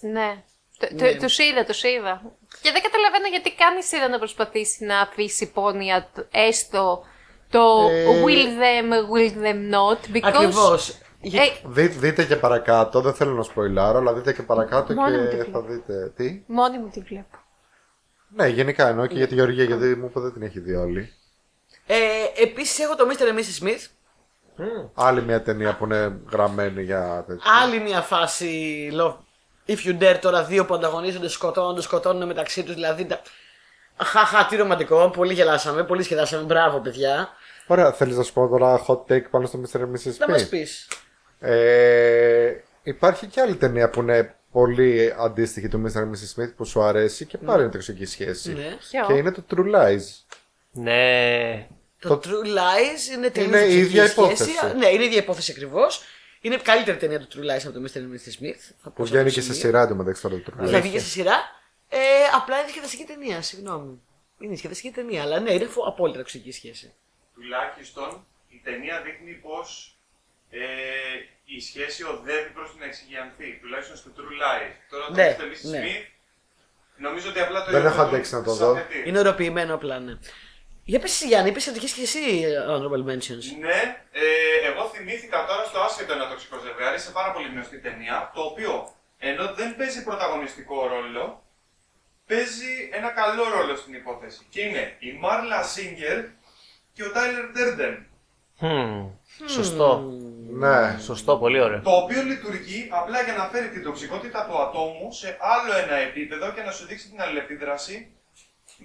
Ναι. 0.00 0.42
Το, 0.78 0.88
Ναι. 0.94 1.12
το, 1.12 1.18
τους 1.18 1.38
είδα, 1.38 1.64
τους 1.64 1.82
είδα. 1.82 2.22
Και 2.62 2.70
δεν 2.72 2.82
καταλαβαίνω 2.82 3.26
γιατί 3.30 3.54
κάνει 3.54 3.78
η 3.78 3.82
σειρά 3.82 4.08
να 4.08 4.18
προσπαθήσει 4.18 4.84
να 4.84 4.98
αφήσει 5.00 5.50
πόνοια 5.52 6.08
τ- 6.14 6.26
έστω 6.30 7.04
το 7.50 7.88
Ε, 7.90 8.06
will 8.24 8.46
them, 8.62 8.90
will 9.14 9.44
them 9.44 9.74
not. 9.74 10.16
Because... 10.16 10.20
Ακριβώς. 10.34 10.88
Ε, 11.20 11.38
Δει, 11.64 11.86
δείτε 11.86 12.24
και 12.24 12.36
παρακάτω, 12.36 13.00
δεν 13.00 13.14
θέλω 13.14 13.32
να 13.32 13.42
σποιλάρω, 13.42 13.98
αλλά 13.98 14.12
δείτε 14.14 14.32
και 14.32 14.42
παρακάτω 14.42 14.94
Μόνο 14.94 15.16
μου 15.16 15.28
και 15.28 15.36
τη 15.36 15.50
θα 15.50 15.60
βλέπω. 15.60 15.66
δείτε. 15.72 16.12
Τι; 16.16 16.42
μόνη 16.46 16.78
μου 16.78 16.88
τη 16.88 17.00
βλέπω. 17.00 17.36
Ναι, 18.36 18.46
γενικά 18.46 18.88
εννοώ 18.88 19.06
και 19.06 19.16
για 19.16 19.26
τη 19.26 19.34
Γεωργία, 19.34 19.64
γιατί 19.64 19.84
μου 19.84 20.06
είπε 20.06 20.20
δεν 20.20 20.32
την 20.32 20.42
έχει 20.42 20.60
δει 20.60 20.74
όλη. 20.74 21.12
Ε, 21.86 21.96
Επίσης 22.42 22.78
έχω 22.78 22.96
το 22.96 23.06
Mr. 23.10 23.22
and 23.22 23.38
Mrs. 23.38 23.64
Smith. 23.64 23.86
Άλλη 24.94 25.22
μια 25.22 25.42
ταινία 25.42 25.76
που 25.76 25.84
είναι 25.84 26.16
γραμμένη 26.32 26.82
για 26.82 27.24
τέτοιο. 27.26 27.42
Άλλη 27.62 27.80
μια 27.80 28.00
φάση 28.00 28.90
love. 28.94 29.14
If 29.66 29.76
you 29.88 29.98
dare 30.02 30.18
τώρα 30.20 30.44
δύο 30.44 30.64
που 30.64 30.74
ανταγωνίζονται, 30.74 31.28
σκοτώνονται, 31.28 31.82
σκοτώνουν 31.82 32.26
μεταξύ 32.26 32.62
τους. 32.62 32.74
Δηλαδή. 32.74 33.04
Τα... 33.04 33.20
Χαχα, 33.96 34.46
τι 34.46 34.56
ρομαντικό. 34.56 35.10
Πολύ 35.10 35.32
γελάσαμε, 35.34 35.84
πολύ 35.84 36.02
σχεδάσαμε. 36.02 36.42
Μπράβο, 36.42 36.80
παιδιά. 36.80 37.28
Ωραία, 37.66 37.92
θέλεις 37.92 38.16
να 38.16 38.22
σου 38.22 38.32
πω 38.32 38.48
τώρα 38.48 38.84
hot 38.86 38.98
take 39.12 39.30
πάνω 39.30 39.46
στο 39.46 39.60
Mr. 39.62 39.76
and 39.76 39.82
Mrs. 39.82 40.16
Να 40.18 40.28
μας 40.28 40.42
Smith; 40.42 40.48
πεις. 40.50 40.88
Ε, 41.40 42.52
υπάρχει 42.82 43.26
και 43.26 43.40
άλλη 43.40 43.54
ταινία 43.56 43.90
που 43.90 44.00
είναι 44.00 44.34
πολύ 44.52 45.14
αντίστοιχη 45.18 45.68
του 45.68 45.82
Mr. 45.86 45.98
and 45.98 46.04
Mrs. 46.04 46.42
Smith 46.42 46.52
που 46.56 46.64
σου 46.64 46.82
αρέσει 46.82 47.24
και 47.24 47.38
πάλι 47.38 47.62
είναι 47.62 47.70
τοξική 47.70 48.04
σχέση. 48.04 48.52
Ναι. 48.52 48.76
Ποιο; 48.90 49.06
Και 49.06 49.12
είναι 49.12 49.30
το 49.30 49.42
True 49.50 49.74
Lies. 49.74 50.23
Ναι. 50.74 51.68
Το, 52.00 52.20
True 52.24 52.46
Lies 52.46 53.14
είναι 53.16 53.30
τελείως 53.30 53.50
Είναι 53.60 53.64
η 53.64 53.78
ίδια 53.78 54.04
υπόθεση. 54.10 54.50
Ναι, 54.78 54.86
είναι 54.88 55.02
η 55.02 55.06
ίδια 55.06 55.18
υπόθεση 55.18 55.50
ακριβώς. 55.50 56.02
Είναι 56.40 56.56
καλύτερη 56.56 56.96
ταινία 56.96 57.20
του 57.20 57.26
True 57.34 57.40
Lies 57.50 57.62
από 57.66 57.72
το 57.72 57.80
Mr. 57.84 57.96
and 57.96 58.00
Mrs. 58.14 58.42
Smith. 58.42 58.60
Θα 58.82 58.90
πω 58.90 58.92
Που 58.94 59.06
σε 59.06 59.12
βγαίνει 59.12 59.28
αυτό 59.28 59.40
και 59.40 59.46
το 59.46 59.52
σε 59.52 59.52
σημείο. 59.52 59.54
σειρά 59.54 59.88
του 59.88 59.96
μεταξύ 59.96 60.22
τώρα 60.22 60.34
το 60.36 60.52
True 60.58 60.66
Θα 60.70 60.78
Lies. 60.78 60.82
βγει 60.82 60.90
και 60.92 60.98
σε 60.98 61.08
σειρά. 61.08 61.36
Ε, 61.88 61.98
απλά 62.34 62.58
είναι 62.58 62.68
σχεδαστική 62.68 63.04
ταινία, 63.04 63.42
συγγνώμη. 63.42 64.00
Είναι 64.38 64.56
σχεδαστική 64.56 64.90
ταινία, 64.90 65.22
αλλά 65.22 65.40
ναι, 65.40 65.52
είναι 65.52 65.66
φο- 65.66 65.84
απόλυτα 65.86 66.18
τοξική 66.18 66.52
σχέση. 66.52 66.92
Τουλάχιστον 67.34 68.26
η 68.48 68.60
ταινία 68.64 69.00
δείχνει 69.04 69.32
πως 69.32 69.96
ε, 70.50 70.58
η 71.44 71.60
σχέση 71.60 72.02
οδεύει 72.04 72.50
προς 72.54 72.72
την 72.72 72.82
εξηγιανθή. 72.82 73.58
Τουλάχιστον 73.62 73.96
στο 73.96 74.10
True 74.16 74.34
Lies. 74.42 74.72
Τώρα 74.90 75.06
το 75.06 75.12
Ναι, 75.12 75.36
Mr. 75.38 75.42
Mrs. 75.42 75.70
ναι. 75.70 75.80
Smith 75.84 76.04
νομίζω 76.96 77.28
ότι 77.28 77.40
απλά 77.40 77.64
το 77.64 77.70
Δεν 77.70 77.80
έχω 77.80 77.86
υιοθετούν 77.88 78.08
αντέξει 78.14 78.34
να 78.34 78.42
το 78.42 78.54
σαν 78.54 78.66
δω. 78.66 78.74
θετή. 78.74 79.08
Είναι 79.08 79.18
οροποιημένο 79.18 79.74
απλά, 79.74 79.98
ναι. 80.00 80.18
Για 80.84 80.98
πες 80.98 81.10
εσύ, 81.10 81.26
Γιάννη, 81.26 81.48
είπες 81.50 81.66
ότι 81.66 81.78
είχες 81.78 81.92
και 81.92 82.02
εσύ 82.02 82.20
honorable 82.70 83.04
mentions. 83.10 83.46
Ναι, 83.60 83.80
ε, 84.12 84.68
εγώ 84.70 84.82
θυμήθηκα 84.92 85.46
τώρα 85.46 85.64
στο 85.64 85.78
άσχετο 85.80 86.12
ένα 86.12 86.28
τοξικό 86.28 86.56
ζευγάρι 86.64 86.98
σε 86.98 87.10
πάρα 87.10 87.32
πολύ 87.32 87.48
γνωστή 87.48 87.78
ταινία, 87.78 88.30
το 88.34 88.40
οποίο 88.40 88.92
ενώ 89.18 89.54
δεν 89.54 89.76
παίζει 89.76 90.04
πρωταγωνιστικό 90.04 90.86
ρόλο, 90.86 91.42
παίζει 92.26 92.72
ένα 92.92 93.08
καλό 93.08 93.44
ρόλο 93.56 93.76
στην 93.76 93.94
υπόθεση. 93.94 94.46
Και 94.48 94.60
είναι 94.60 94.96
η 94.98 95.12
Μάρλα 95.12 95.62
Σίγκερ 95.62 96.24
και 96.92 97.02
ο 97.04 97.10
Τάιλερ 97.12 97.46
Ντέρντεν. 97.52 98.06
Χμ. 98.58 99.06
Σωστό. 99.48 100.12
Ναι. 100.50 100.98
Σωστό, 101.00 101.36
πολύ 101.36 101.60
ωραίο. 101.60 101.80
Το 101.80 101.90
οποίο 101.90 102.22
λειτουργεί 102.22 102.88
απλά 102.90 103.22
για 103.22 103.32
να 103.32 103.44
φέρει 103.44 103.68
την 103.68 103.82
τοξικότητα 103.82 104.46
του 104.46 104.58
ατόμου 104.58 105.12
σε 105.12 105.36
άλλο 105.40 105.76
ένα 105.84 105.94
επίπεδο 105.94 106.52
και 106.52 106.62
να 106.62 106.70
σου 106.70 106.86
δείξει 106.86 107.08
την 107.08 107.20
αλληλεπίδραση 107.20 108.14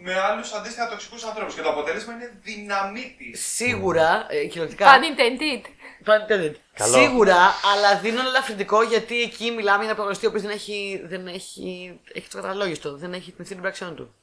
με 0.02 0.20
άλλους 0.20 0.54
αντίστοιχα 0.54 0.90
τοξικούς 0.90 1.24
ανθρώπους. 1.24 1.56
Και 1.56 1.62
το 1.62 1.70
αποτέλεσμα 1.70 2.14
είναι 2.14 2.38
δυναμίτη. 2.42 3.38
Σίγουρα, 3.38 4.26
ε, 4.30 4.46
κυριολεκτικά. 4.46 4.86
Pun 4.86 5.04
intended. 5.04 5.66
Pun 6.06 6.32
intended. 6.32 6.54
Καλό. 6.74 6.94
Σίγουρα, 6.94 7.38
αλλά 7.74 8.00
δίνω 8.00 8.20
ένα 8.20 8.30
ελαφρυντικό 8.30 8.84
γιατί 8.84 9.22
εκεί 9.22 9.52
μιλάμε 9.52 9.78
για 9.78 9.86
ένα 9.88 9.96
προγνωστή 9.96 10.26
ο 10.26 10.30
οποίος 10.30 10.44
δεν 10.44 10.52
έχει, 10.52 11.02
δεν 11.06 11.28
έχει, 11.28 12.00
έχει 12.14 12.28
το 12.30 12.42
καταλόγιστο, 12.42 12.96
δεν 12.98 13.14
έχει 13.14 13.32
την 13.32 13.36
ευθύνη 13.40 13.60
των 13.60 13.62
πράξεων 13.62 13.96
του. 13.96 14.16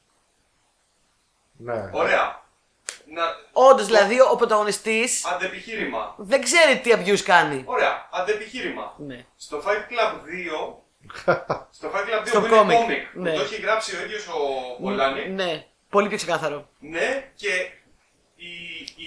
ναι. 1.57 1.89
Ωραία. 1.93 2.45
Να... 3.13 3.23
Όντως, 3.51 3.85
δηλαδή, 3.85 4.19
ο 4.21 4.35
πρωταγωνιστής 4.35 5.25
Αντεπιχείρημα. 5.25 6.15
δεν 6.17 6.41
ξέρει 6.43 6.79
τι 6.79 6.91
abuse 6.95 7.19
κάνει. 7.19 7.63
Ωραία. 7.65 8.07
Αντεπιχείρημα. 8.11 8.93
Ναι. 8.97 9.25
Στο 9.37 9.63
Fight 9.65 9.91
Club 9.91 10.13
2. 10.13 10.75
Στο 11.71 11.91
Fight 11.93 12.07
Club 12.09 12.23
2 12.23 12.27
Στο 12.27 12.39
που 12.41 12.45
comic, 12.45 12.63
είναι 12.63 12.75
κόμικ. 12.75 13.03
ναι. 13.13 13.31
Που 13.31 13.37
το 13.37 13.43
έχει 13.43 13.61
γράψει 13.61 13.95
ο 13.95 14.01
ίδιος 14.03 14.27
ο 14.27 14.81
Πολάνη. 14.81 15.29
Ναι, 15.29 15.65
πολύ 15.89 16.07
πιο 16.07 16.17
ξεκάθαρο. 16.17 16.69
Ναι, 16.79 17.31
και 17.35 17.51
η, 18.35 18.51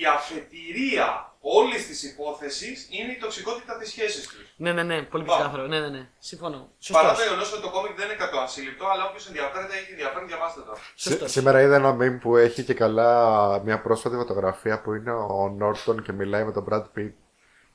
η 0.00 0.04
αφετηρία 0.14 1.24
όλης 1.40 1.86
της 1.86 2.02
υπόθεσης 2.02 2.88
είναι 2.90 3.12
η 3.12 3.16
τοξικότητα 3.16 3.78
της 3.78 3.88
σχέσης 3.88 4.26
τους. 4.28 4.54
Ναι, 4.56 4.72
ναι, 4.72 4.82
ναι, 4.82 5.02
πολύ 5.02 5.24
πιο 5.24 5.32
Πάμε. 5.32 5.44
ξεκάθαρο. 5.44 5.68
Ναι, 5.68 5.80
ναι, 5.80 5.88
ναι. 5.88 6.08
Συμφωνώ. 6.18 6.68
Παρά 6.92 7.08
Σωστό. 7.08 7.22
το 7.22 7.28
γεγονός 7.28 7.52
ότι 7.52 7.62
το 7.62 7.70
κόμικ 7.70 7.96
δεν 7.96 8.04
είναι 8.06 8.14
κατοασύλληπτο, 8.14 8.86
αλλά 8.88 9.04
όποιος 9.08 9.26
ενδιαφέρεται 9.26 9.74
έχει 9.76 9.90
ενδιαφέρον, 9.90 10.26
διαβάστε 10.26 10.60
το. 10.60 10.76
Σή- 11.02 11.28
Σήμερα 11.28 11.60
είδα 11.62 11.74
ένα 11.76 11.96
meme 12.00 12.18
που 12.20 12.36
έχει 12.36 12.62
και 12.62 12.74
καλά 12.74 13.60
μια 13.64 13.80
πρόσφατη 13.80 14.16
φωτογραφία 14.16 14.80
που 14.80 14.94
είναι 14.94 15.10
ο 15.12 15.48
Νόρτον 15.58 16.02
και 16.02 16.12
μιλάει 16.12 16.44
με 16.44 16.52
τον 16.52 16.66
Brad 16.70 16.82
Pitt. 16.98 17.12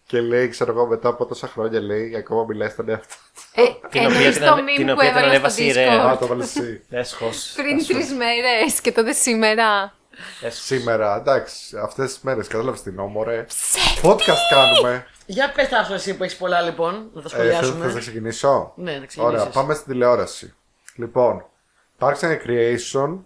Και 0.07 0.19
λέει, 0.21 0.47
ξέρω 0.47 0.71
εγώ, 0.71 0.85
μετά 0.87 1.09
από 1.09 1.25
τόσα 1.25 1.47
χρόνια 1.47 1.81
λέει, 1.81 2.15
ακόμα 2.15 2.45
μιλάει 2.47 2.69
στον 2.69 2.89
εαυτό 2.89 3.07
του. 3.33 3.41
Ε, 3.61 3.63
Την 3.65 3.75
οποία 3.85 4.01
εννοείς 4.01 4.33
την 4.35 4.45
το 4.45 4.51
ανε- 4.51 4.63
meme 4.69 4.75
την 4.75 4.85
που 4.85 4.91
οποία 4.91 5.07
την 5.07 5.15
έβαλα 5.17 5.27
ανέβασε 5.27 5.55
στο 5.55 5.63
η 5.63 5.71
Ρέα. 5.71 6.03
Discord 6.09 6.13
Α, 6.13 6.17
το 6.17 6.27
βάλες 6.27 6.55
εσύ. 6.55 6.81
Έσχος. 6.89 7.53
πριν 7.55 7.85
τρεις 7.87 8.11
μέρες 8.13 8.81
και 8.81 8.91
τότε 8.91 9.11
σήμερα. 9.13 9.93
Σήμερα, 10.49 11.15
εντάξει, 11.15 11.77
αυτές 11.77 12.13
τις 12.13 12.19
μέρες 12.21 12.47
κατάλαβες 12.47 12.81
την 12.81 12.99
όμορε. 12.99 13.45
Podcast 14.01 14.37
κάνουμε. 14.49 15.05
Για 15.25 15.51
πες 15.51 15.69
τα 15.69 15.87
εσύ 15.93 16.15
που 16.17 16.23
έχεις 16.23 16.37
πολλά 16.37 16.61
λοιπόν, 16.61 17.09
να 17.13 17.21
τα 17.21 17.27
Ε, 17.27 17.29
σχολιάσουμε. 17.29 17.85
θες 17.85 17.93
να 17.93 17.99
ξεκινήσω; 17.99 18.73
Ναι, 18.75 18.91
να 18.97 19.05
ξεκινήσεις. 19.05 19.39
Ωραία, 19.41 19.45
πάμε 19.53 19.73
στην 19.73 19.91
τηλεόραση. 19.91 20.53
Λοιπόν, 20.95 21.45
Parks 21.99 22.19
and 22.19 22.37
Recreation. 22.37 23.17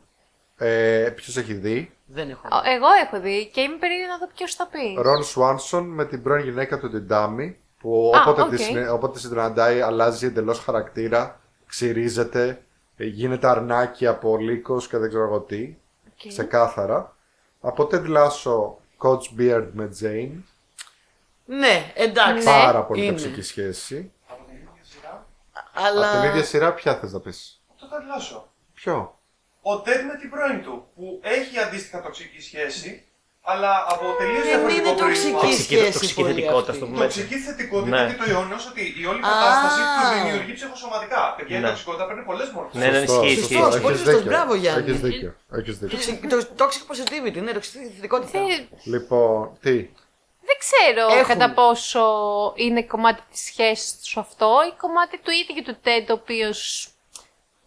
Ε, 0.57 1.09
Ποιος 1.15 1.37
έχει 1.37 1.53
δει; 1.53 1.91
Δεν 2.11 2.29
έχω. 2.29 2.41
Ο- 2.51 2.69
Εγώ 2.69 2.87
έχω 3.05 3.19
δει 3.19 3.49
και 3.53 3.61
είμαι 3.61 3.77
περίεργη 3.77 4.05
να 4.07 4.17
δω 4.17 4.27
ποιος 4.35 4.53
θα 4.55 4.67
πει. 4.67 4.95
Ρον 5.01 5.23
Σουάνσον 5.23 5.87
με 5.87 6.05
την 6.05 6.23
πρώην 6.23 6.43
γυναίκα 6.43 6.79
του 6.79 6.89
την 6.89 7.05
Τάμι. 7.05 7.57
Που 7.79 8.11
Α, 8.15 8.21
όποτε, 8.21 8.41
οκ. 8.41 8.49
τη, 8.49 8.57
συνε- 8.57 8.89
όποτε 8.89 9.13
τη 9.13 9.19
συναντάει, 9.19 9.81
αλλάζει 9.81 10.25
εντελώς 10.25 10.59
χαρακτήρα. 10.59 11.39
Ξυρίζεται. 11.67 12.63
ε, 12.97 13.05
Γίνεται 13.05 13.47
αρνάκι 13.47 14.07
από 14.07 14.37
λύκος 14.37 14.87
και 14.87 14.97
δεν 14.97 15.09
ξέρω 15.09 15.23
εγώ 15.23 15.39
τι. 15.39 15.75
Οκ. 16.07 16.27
Ξεκάθαρα. 16.27 17.15
Από 17.61 17.87
Ted 17.91 18.05
Lasso, 18.07 18.73
Coach 19.07 19.39
Beard 19.39 19.67
με 19.73 19.89
Jane. 20.01 20.41
Ναι, 21.45 21.91
εντάξει. 21.95 22.33
Ναι. 22.33 22.43
Πάρα 22.43 22.83
πολύ 22.83 23.01
Είναι. 23.01 23.11
τοξική 23.11 23.41
σχέση. 23.41 24.11
Από 24.27 24.43
την 24.45 24.55
ίδια 24.55 24.69
σειρά. 24.81 25.25
Αλλά. 25.73 26.11
Από 26.11 26.19
την 26.21 26.29
ίδια 26.29 26.43
σειρά, 26.43 26.73
ποια 26.73 26.95
θες 26.95 27.11
να 27.13 27.19
πεις; 27.19 27.61
Αυτό 27.73 27.87
θα 27.87 27.95
αντιλάσω. 27.97 28.47
Ποιο; 28.73 29.18
Ο 29.71 29.73
Τέντ 29.85 30.01
με 30.11 30.15
την 30.21 30.29
πρώην 30.33 30.59
του, 30.65 30.73
που 30.95 31.05
έχει 31.35 31.53
αντίστοιχα 31.65 31.97
τοξική 32.05 32.41
σχέση, 32.49 32.89
αλλά 33.51 33.73
από 33.93 34.05
τελείως 34.19 34.43
Δεν 34.43 34.47
είναι 34.47 34.51
διαφορετικό 34.51 34.91
τοξική 35.03 35.31
πρίσμα. 35.31 35.39
Τοξική- 35.41 35.75
σχέση. 35.77 35.91
τοξική 35.97 36.21
πολύ 36.21 36.33
θετικότητα, 36.33 36.71
αυτή. 36.71 36.77
στο 36.81 36.85
πούμε. 36.85 36.99
Τοξική 37.05 37.37
θετικότητα 37.47 37.97
Ναι. 38.03 38.09
και 38.11 38.17
το 38.21 38.25
γεγονός 38.31 38.63
ότι 38.71 38.81
η 39.01 39.03
όλη 39.11 39.21
Α. 39.25 39.27
κατάσταση 39.31 39.81
του 39.95 40.03
δημιουργεί 40.15 40.53
ψυχοσωματικά. 40.59 41.21
Παιδιά, 41.37 41.57
η 41.57 41.61
Ναι. 41.61 41.67
τοξικότητα 41.69 42.05
παίρνει 42.07 42.23
πολλές 42.31 42.49
μορφές. 42.55 42.75
Ναι, 42.81 42.87
ναι, 42.93 42.97
ισχύει, 43.07 43.33
Σωστός, 43.41 43.69
ισχύει. 43.71 43.81
πολύ 43.85 43.95
Έχεις 43.95 44.05
σωστός. 44.05 44.15
δίκιο. 44.21 44.31
Μπράβο, 44.31 44.51
Γιάννη. 44.61 44.81
Έχεις 44.89 44.99
δίκιο. 45.07 45.31
Έχεις 45.57 45.75
δίκιο. 45.79 45.97
Toxic- 45.97 46.27
Το 46.33 46.37
toxic 46.59 46.83
positivity, 46.91 47.39
ναι, 47.45 47.51
toxic 47.57 47.75
θετικότητα. 47.95 48.31
Δεν, 48.39 48.67
Λοιπόν, 48.93 49.57
τι; 49.63 49.75
δεν 50.49 50.57
ξέρω 50.65 51.03
Έχουν. 51.19 51.27
κατά 51.31 51.47
πόσο 51.59 52.03
είναι 52.65 52.81
κομμάτι 52.93 53.21
της 53.31 53.41
σχέσης 53.49 53.89
του 54.01 54.19
αυτό 54.19 54.49
ή 54.69 54.71
κομμάτι 54.83 55.15
του 55.23 55.31
ίδιου 55.41 55.63
του 55.67 55.75
Τέντ, 55.85 56.09
ο 56.09 56.13
οποίος 56.13 56.89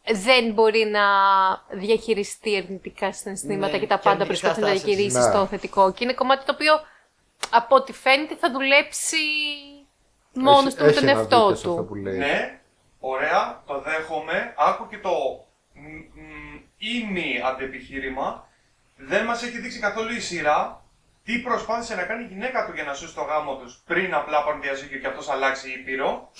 δεν 0.06 0.52
μπορεί 0.52 0.84
να 0.84 1.00
διαχειριστεί 1.70 2.56
αρνητικά 2.56 3.12
συναισθήματα 3.12 3.72
Ναι, 3.72 3.78
και 3.78 3.86
τα 3.86 3.94
και 3.96 4.02
πάντα 4.02 4.10
αρνητικές 4.22 4.40
προσπαθεί 4.40 4.60
να 4.60 4.66
καταστάσεις. 4.66 4.96
διαχειρίσει 4.96 5.16
Ναι. 5.26 5.32
στο 5.34 5.46
θετικό. 5.46 5.92
Και 5.92 6.04
είναι 6.04 6.12
κομμάτι 6.12 6.44
το 6.44 6.52
οποίο 6.54 6.72
από 7.50 7.74
ό,τι 7.76 7.92
φαίνεται 7.92 8.34
θα 8.36 8.50
δουλέψει 8.50 9.16
μόνος 10.32 10.66
Έχει- 10.66 10.76
του 10.76 10.82
με 10.82 10.88
έχει 10.90 10.98
τον 10.98 11.08
ένα 11.08 11.18
εαυτό 11.18 11.36
δίκιο 11.46 11.56
σε 11.56 11.68
αυτό 11.68 11.80
του. 11.82 11.86
που 11.88 11.94
λέει. 11.94 12.16
Ναι, 12.18 12.60
ωραία, 13.00 13.62
το 13.66 13.80
δέχομαι. 13.80 14.54
Άκου 14.56 14.88
και 14.88 14.98
το 14.98 15.10
μ, 15.74 15.80
μ, 16.20 16.60
ήμι 16.78 17.40
αντεπιχείρημα. 17.44 18.46
Δεν 18.96 19.24
μας 19.24 19.42
έχει 19.42 19.58
δείξει 19.58 19.78
καθόλου 19.78 20.12
η 20.14 20.20
σειρά 20.20 20.80
τι 21.24 21.38
προσπάθησε 21.38 21.94
να 21.94 22.02
κάνει 22.02 22.22
η 22.24 22.26
γυναίκα 22.26 22.66
του 22.66 22.72
για 22.74 22.84
να 22.84 22.94
σώσει 22.94 23.14
το 23.14 23.22
γάμο 23.22 23.56
τους 23.56 23.82
πριν 23.86 24.14
απλά 24.14 24.44
πάρουν 24.44 24.60
διαζύγιο 24.60 24.98
και 24.98 25.06
αυτός 25.06 25.28
αλλάξει 25.28 25.70
ήπειρο. 25.72 26.30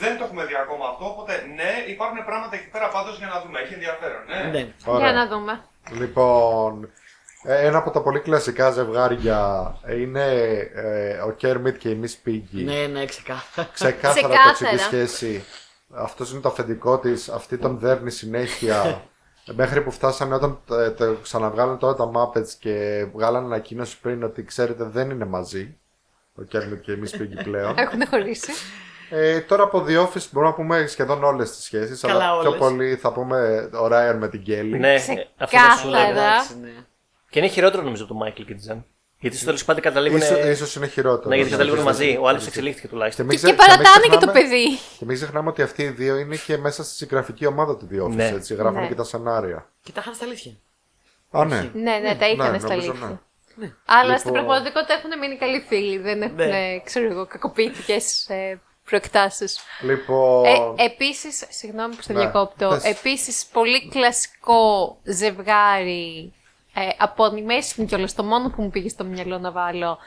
Δεν 0.00 0.18
το 0.18 0.24
έχουμε 0.24 0.44
δει 0.44 0.56
ακόμα 0.64 0.84
αυτό, 0.92 1.04
οπότε 1.12 1.32
ναι, 1.58 1.72
υπάρχουν 1.92 2.24
πράγματα 2.24 2.56
εκεί 2.56 2.68
πέρα 2.74 2.88
πάντως 2.88 3.18
για 3.18 3.26
να 3.26 3.40
δούμε. 3.42 3.60
Έχει 3.60 3.74
ενδιαφέρον, 3.74 4.22
ναι. 4.28 4.58
Ναι. 4.58 4.72
Ωραία. 4.84 5.00
Για 5.02 5.12
να 5.18 5.26
δούμε. 5.32 5.52
Λοιπόν, 6.00 6.90
ε, 7.46 7.66
ένα 7.66 7.78
από 7.78 7.90
τα 7.90 8.00
πολύ 8.02 8.20
κλασικά 8.20 8.70
ζευγάρια 8.70 9.40
είναι 9.98 10.26
ε, 10.74 11.16
ο 11.18 11.30
Κέρμιτ 11.30 11.76
και 11.76 11.88
η 11.88 12.00
Miss 12.02 12.28
Piggy. 12.28 12.64
Ναι, 12.64 12.86
ναι, 12.86 13.04
ξεκάθαρα. 13.04 13.68
Ξεκάθαρα 13.72 14.12
Ξεκάθαρα. 14.12 14.48
τοξική 14.58 14.76
σχέση. 14.76 15.44
Αυτός 15.94 16.32
είναι 16.32 16.40
το 16.40 16.48
αφεντικό 16.48 16.98
της, 16.98 17.28
αυτή 17.28 17.58
τον 17.58 17.78
δέρνει 17.78 18.10
συνέχεια. 18.10 19.02
Μέχρι 19.52 19.80
που 19.82 19.90
φτάσανε 19.90 20.34
όταν 20.34 20.58
ε, 20.70 20.90
το 20.90 21.16
ξαναβγάλανε 21.22 21.78
τώρα 21.78 21.94
τα 21.94 22.10
Muppets 22.14 22.48
και 22.58 23.06
βγάλανε 23.12 23.46
ανακοίνωση 23.46 24.00
πριν 24.00 24.22
ότι 24.22 24.44
ξέρετε 24.44 24.84
δεν 24.84 25.10
είναι 25.10 25.24
μαζί. 25.24 25.76
Ο 26.34 26.42
Κέρμιτ 26.42 26.80
και 26.80 26.92
η 26.92 27.02
Miss 27.02 27.20
Piggy 27.20 27.44
πλέον. 27.44 27.74
Έχουν 27.84 28.06
χωρίσει. 28.06 28.52
Ε, 29.16 29.40
τώρα 29.40 29.62
από 29.62 29.84
The 29.88 30.00
Office 30.06 30.26
μπορούμε 30.30 30.50
να 30.50 30.56
πούμε 30.56 30.86
σχεδόν 30.86 31.24
όλες 31.24 31.50
τις 31.50 31.64
σχέσεις, 31.64 32.00
Καλά, 32.00 32.24
αλλά 32.30 32.40
πιο 32.40 32.48
όλες. 32.50 32.60
πολύ 32.60 32.96
θα 32.96 33.12
πούμε 33.12 33.68
ο 33.80 33.86
Ράιαν 33.86 34.18
με 34.18 34.28
την 34.28 34.42
Κέλλη. 34.42 34.78
Ναι, 34.78 34.92
ε, 34.92 34.96
αυτό 34.96 35.12
θα 35.36 35.46
σου 35.46 35.46
Ξεκάθαρα. 35.46 35.90
λέγα. 35.90 36.10
Εντάξει, 36.10 36.58
ναι. 36.60 36.70
Και 37.30 37.38
είναι 37.38 37.48
χειρότερο 37.48 37.82
νομίζω 37.82 38.04
από 38.04 38.12
το 38.12 38.18
Μάικλ 38.18 38.42
και 38.42 38.54
τη 38.54 38.60
Τζεν. 38.60 38.84
Γιατί 39.18 39.36
στο 39.36 39.44
τέλος 39.44 39.64
πάντων 39.64 39.82
καταλήγουν. 39.82 40.18
Ίσως, 40.18 40.38
ίσως 40.44 40.74
είναι 40.74 40.86
χειρότερο. 40.86 41.28
Ναι, 41.28 41.34
γιατί 41.36 41.50
καταλήγουν 41.50 41.78
Ίσως- 41.78 41.92
μαζί. 41.92 42.16
Ο 42.20 42.28
άλλος 42.28 42.40
ίσως- 42.40 42.46
εξελίχθηκε 42.46 42.86
Και, 42.86 42.92
τουλάχιστον. 42.92 43.26
μην 43.26 43.36
Και, 43.38 43.42
ξε- 43.42 43.56
και 43.58 43.62
παρατάνε 43.66 43.98
μην 44.02 44.10
και 44.10 44.16
το 44.26 44.32
ξεχνάμε- 44.32 44.50
παιδί. 44.50 44.78
Και 44.98 45.04
μην 45.04 45.16
ξεχνάμε 45.16 45.48
ότι 45.48 45.62
αυτοί 45.62 45.82
οι 45.82 45.88
δύο 45.88 46.16
είναι 46.16 46.36
και 46.46 46.56
μέσα 46.58 46.84
στη 46.84 46.94
συγγραφική 46.94 47.46
ομάδα 47.46 47.76
του 47.76 47.88
The 47.92 48.02
Office, 48.04 48.14
Ναι. 48.14 48.26
έτσι, 48.28 48.54
γράφουν 48.54 48.80
Ναι. 48.80 48.86
και 48.88 48.94
τα 48.94 49.04
σενάρια. 49.04 49.68
Και 49.82 49.92
τα 49.92 50.00
είχαν 50.00 50.14
στα 50.14 50.24
αλήθεια. 50.24 50.52
Α, 51.30 51.44
ναι. 51.44 51.70
Ναι, 51.74 51.96
ναι, 52.02 52.14
τα 52.14 52.28
είχαν 52.28 52.50
Ναι, 52.52 52.58
στα 52.58 52.68
νομίζω, 52.68 52.90
αλήθεια. 52.90 53.22
ναι. 53.54 53.72
Αλλά 53.86 54.18
στην 54.18 54.30
Λοιπόν- 54.30 54.46
πραγματικότητα 54.46 54.94
έχουν 54.94 55.18
μείνει 55.18 55.36
καλοί 55.36 55.64
φίλοι. 55.68 55.98
Δεν 55.98 56.22
έχουν, 56.22 56.34
Ναι. 56.36 56.80
ξέρω 56.84 57.06
εγώ, 57.10 57.26
κακοποιητικέ 57.26 57.96
ε, 58.28 58.54
προεκτάσεις. 58.84 59.58
Λοιπόν, 59.80 60.44
Ε, 60.44 60.84
επίσης, 60.84 61.44
συγγνώμη 61.48 61.94
που 61.94 62.02
σε 62.02 62.12
Ναι, 62.12 62.18
διακόπτω, 62.20 62.68
πες. 62.68 62.84
επίσης 62.84 63.46
πολύ 63.52 63.88
κλασικό 63.88 64.96
ζευγάρι 65.02 66.32
ε, 66.74 66.80
από 66.98 67.24
animation 67.24 67.84
κιόλας, 67.86 68.14
το 68.14 68.22
μόνο 68.24 68.48
που 68.50 68.62
μου 68.62 68.70
πήγε 68.70 68.88
στο 68.88 69.04
μυαλό 69.04 69.38
να 69.38 69.50
βάλω, 69.50 69.98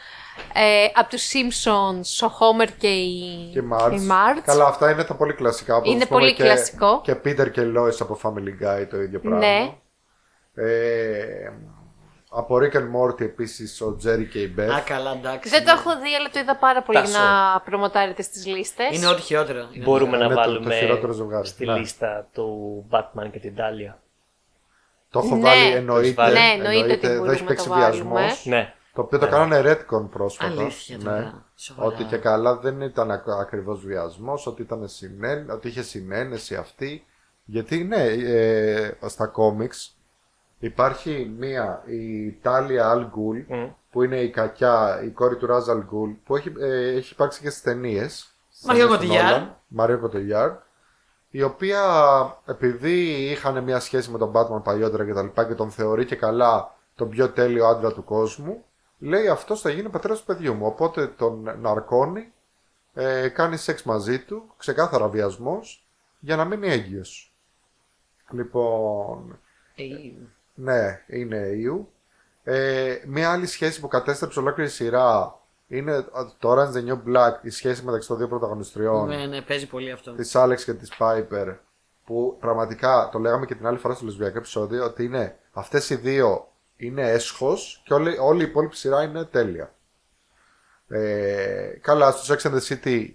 ε, 0.54 0.86
από 0.94 1.10
τους 1.10 1.32
Simpsons, 1.34 2.28
ο 2.28 2.32
Homer 2.40 2.68
και 2.78 2.88
η, 2.88 3.50
και 3.54 3.62
Marge. 3.74 3.92
η 3.92 4.08
Marge. 4.10 4.42
Καλά, 4.46 4.66
αυτά 4.66 4.92
είναι 4.92 5.04
τα 5.04 5.16
πολύ 5.16 5.34
κλασικά. 5.34 5.76
όπως, 5.76 5.92
Είναι 5.92 6.02
ας 6.04 6.08
πούμε, 6.08 6.20
πολύ 6.20 6.34
και, 6.34 6.44
κλασικό. 6.44 7.02
Και 7.04 7.14
Peter 7.26 7.52
και 7.52 7.62
Lois 7.62 7.96
από 8.00 8.20
Family 8.24 8.64
Guy 8.66 8.86
το 8.90 9.02
ίδιο 9.02 9.20
πράγμα. 9.20 9.38
Ναι. 9.40 9.74
Ε, 10.56 11.52
από 12.30 12.56
Rick 12.56 12.76
and 12.76 12.90
Morty 12.96 13.22
επίσης 13.22 13.82
ο 13.82 13.98
Jerry 14.06 14.28
και 14.32 14.42
η 14.42 14.56
Beth. 14.58 14.62
Α, 14.62 14.82
καλά, 14.82 15.12
εντάξει. 15.12 15.50
Δεν 15.50 15.60
το 15.66 15.74
ναι. 15.74 15.80
έχω 15.80 15.90
δει, 16.02 16.16
αλλά 16.16 16.30
το 16.30 16.40
είδα 16.40 16.56
πάρα 16.56 16.82
πολύ 16.82 16.98
Τάσο. 16.98 17.20
να 17.20 17.60
προμοτάρετε 17.66 18.22
στις 18.22 18.46
λίστες. 18.46 18.96
Είναι 18.98 19.08
ό,τι 19.08 19.22
χειρότερο. 19.22 19.68
Είναι 19.74 19.84
Μπορούμε 19.84 20.18
Είναι 20.18 20.26
να 20.26 20.30
το- 20.30 20.36
το 20.36 20.42
βάλουμε 20.42 20.76
χειρότερο 20.76 21.12
ζευγάρι. 21.14 21.48
στη 21.48 21.66
Ναι. 21.66 21.78
λίστα 21.78 22.28
του 22.34 22.86
Batman 22.92 23.30
και 23.32 23.40
την 23.40 23.56
Τάλια. 23.56 24.00
Το 25.10 25.20
έχω 25.20 25.36
Ναι. 25.36 25.42
βάλει, 25.42 25.72
εννοείται. 25.74 26.30
Ναι, 26.32 26.40
εννοείται 26.56 26.94
ότι 26.94 27.08
εδώ 27.08 27.16
μπορούμε 27.16 27.32
έχει 27.34 27.42
να 27.42 27.48
παίξει 27.48 27.68
το 27.68 27.74
βάλουμε. 27.74 28.20
βιασμός. 28.20 28.46
Ναι. 28.46 28.74
Το 28.94 29.02
οποίο 29.02 29.20
το 29.20 29.28
κάνανε 29.28 29.62
Redcon 29.72 30.10
πρόσφατα. 30.12 30.62
Αλήθεια 30.62 30.98
ναι. 30.98 31.04
τώρα. 31.04 31.46
Σοβαρά. 31.56 31.88
Ότι 31.88 32.04
και 32.04 32.18
καλά 32.18 32.56
δεν 32.58 32.82
ήταν 32.82 33.12
ακ- 33.12 33.30
ακριβώς 33.30 33.86
βιασμός, 33.86 34.48
ότι, 34.48 34.62
ήταν 34.62 34.88
συνέ... 34.88 35.46
ότι 35.50 35.68
είχε 35.68 35.82
συνένεση 35.82 36.56
αυτή. 36.56 37.06
Γιατί 37.46 37.84
ναι, 37.84 38.04
ε, 38.04 38.98
στα 39.08 39.28
κόμιξ 39.28 39.97
υπάρχει 40.60 41.34
μία, 41.38 41.84
η 41.86 42.32
Τάλια 42.32 42.94
Al 42.94 43.02
Ghul, 43.02 43.46
Μμ. 43.48 43.68
που 43.92 44.04
είναι 44.04 44.20
η 44.20 44.30
κακιά, 44.30 45.02
η 45.04 45.10
κόρη 45.10 45.36
του 45.38 45.46
Ράζ 45.46 45.66
Al 45.70 45.78
Ghul, 45.80 46.16
που 46.26 46.36
έχει, 46.36 46.54
ε, 46.60 46.96
έχει 46.96 47.14
υπάρξει 47.14 47.42
και 47.42 47.50
στις 47.50 47.62
ταινίες. 47.62 48.32
Μαριό 48.66 48.88
Κωτιλιάρ. 48.88 49.42
Μαρίο 49.68 50.00
Κωτιλιάρ. 50.00 50.52
Η 51.30 51.42
οποία 51.42 51.82
επειδή 52.46 53.02
είχαν 53.32 53.64
μια 53.64 53.80
σχέση 53.80 54.12
με 54.12 54.18
τον 54.18 54.32
Batman 54.36 54.64
παλιότερα 54.64 55.06
και 55.06 55.14
τα 55.14 55.24
λοιπά 55.24 55.46
και 55.46 55.54
τον 55.54 55.72
θεωρεί 55.72 56.06
και 56.06 56.16
καλά 56.16 56.76
τον 56.96 57.10
πιο 57.10 57.30
τέλειο 57.30 57.66
άντρα 57.66 57.94
του 57.94 58.04
κόσμου, 58.04 58.64
λέει 59.00 59.28
αυτός 59.28 59.62
θα 59.62 59.70
γίνει 59.70 59.90
πατέρας 59.90 60.20
του 60.20 60.26
παιδιού 60.26 60.54
μου. 60.54 60.66
Οπότε 60.66 61.08
τον 61.08 61.58
ναρκώνει, 61.62 62.32
ε, 62.94 63.28
κάνει 63.28 63.58
σεξ 63.58 63.84
μαζί 63.84 64.20
του, 64.20 64.54
ξεκάθαρα 64.58 65.08
βιασμός, 65.08 65.88
για 66.20 66.36
να 66.36 66.46
μείνει 66.46 66.68
έγκυος. 66.68 67.34
Λοιπόν, 68.32 69.40
Ε, 69.76 69.84
ναι, 70.58 71.04
είναι 71.08 71.38
Ιου. 71.38 71.92
Ε, 72.44 72.96
μια 73.06 73.32
άλλη 73.32 73.46
σχέση 73.46 73.80
που 73.80 73.88
κατέστρεψε 73.88 74.40
ολόκληρη 74.40 74.70
σειρά 74.70 75.40
είναι 75.68 75.94
ε, 75.96 76.02
το 76.40 76.52
Orange 76.52 76.72
the 76.78 76.90
New 76.90 76.98
Black, 77.16 77.34
η 77.42 77.50
σχέση 77.50 77.84
μεταξύ 77.84 78.08
των 78.08 78.18
δύο 78.18 78.28
πρωταγωνιστριών 78.28 79.08
Ναι, 79.08 79.26
ναι, 79.26 79.42
παίζει 79.42 79.68
πολύ 79.68 79.92
αυτό. 79.92 80.12
της 80.12 80.36
Άλεξ 80.36 80.64
και 80.64 80.74
της 80.74 80.96
Πάιπερ 80.98 81.48
που 82.06 82.38
πραγματικά 82.40 83.10
το 83.12 83.20
λέγαμε 83.20 83.46
και 83.46 83.56
την 83.56 83.68
άλλη 83.68 83.78
φορά 83.78 83.94
στο 83.94 84.06
λεσβιακό 84.06 84.38
επεισόδιο 84.38 84.84
ότι 84.84 85.04
είναι 85.04 85.38
αυτές 85.52 85.90
οι 85.90 85.96
δύο 85.96 86.52
είναι 86.78 87.10
έσχος 87.12 87.82
και 87.86 87.94
όλη, 87.94 88.18
όλη 88.20 88.42
η 88.44 88.48
υπόλοιπη 88.48 88.76
σειρά 88.76 89.04
είναι 89.04 89.24
τέλεια. 89.26 89.74
Ε, 90.88 91.68
καλά, 91.82 92.12
στο 92.12 92.34
Sex 92.36 92.48
and 92.48 92.54
the 92.60 92.62
City 92.74 93.10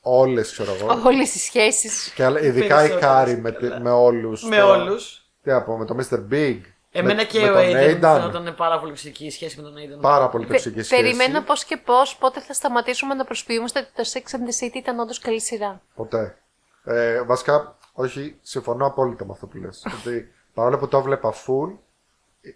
όλες 0.00 0.52
ξέρω 0.52 0.72
εγώ. 0.74 1.02
Όλες 1.06 1.34
οι 1.34 1.38
σχέσεις. 1.38 2.10
και 2.14 2.24
άλλα- 2.24 2.40
ειδικά 2.40 2.64
η 2.64 2.68
Περισσότερες, 2.68 3.00
Κάρι 3.00 3.36
με, 3.40 3.50
καλά. 3.50 3.80
με 3.80 3.90
όλους. 3.90 4.42
Με 4.44 4.56
Τώρα, 4.56 4.82
όλους. 4.82 5.27
Τι 5.48 5.54
να 5.54 5.62
πω, 5.62 5.76
με 5.76 5.84
το 5.84 5.96
Mr. 5.98 6.32
Big. 6.32 6.58
Εμένα 6.90 7.14
με, 7.14 7.24
και 7.24 7.40
με 7.40 7.50
ο 7.50 7.52
τον 7.54 7.62
Aiden 7.64 7.90
Aidan. 7.96 8.00
φαινόταν 8.20 8.54
πάρα 8.56 8.78
πολύ 8.78 8.90
τοξική 8.90 9.24
η 9.26 9.30
σχέση 9.30 9.56
με 9.56 9.62
τον 9.62 9.74
Aiden. 9.76 10.00
Πάρα 10.00 10.28
πολύ 10.28 10.44
Πε- 10.44 10.52
τοξική 10.52 10.82
σχέση. 10.82 11.02
περιμένω 11.02 11.40
πώς 11.42 11.64
και 11.64 11.76
πώς, 11.76 12.16
πότε 12.16 12.40
θα 12.40 12.52
σταματήσουμε 12.52 13.14
να 13.14 13.24
προσποιούμαστε 13.24 13.78
ότι 13.78 13.88
το 13.94 14.10
Sex 14.12 14.34
and 14.36 14.38
the 14.38 14.64
City 14.66 14.74
ήταν 14.74 14.98
όντως 14.98 15.18
καλή 15.18 15.40
σειρά. 15.40 15.80
Ποτέ. 15.94 16.36
Ε, 16.84 17.22
βασικά, 17.22 17.76
όχι, 17.92 18.36
συμφωνώ 18.42 18.86
απόλυτα 18.86 19.24
με 19.24 19.32
αυτό 19.32 19.46
που 19.46 19.56
λες. 19.56 19.86
ότι 20.00 20.32
παρόλο 20.54 20.78
που 20.78 20.88
το 20.88 21.02
βλέπα 21.02 21.32
full, 21.32 21.72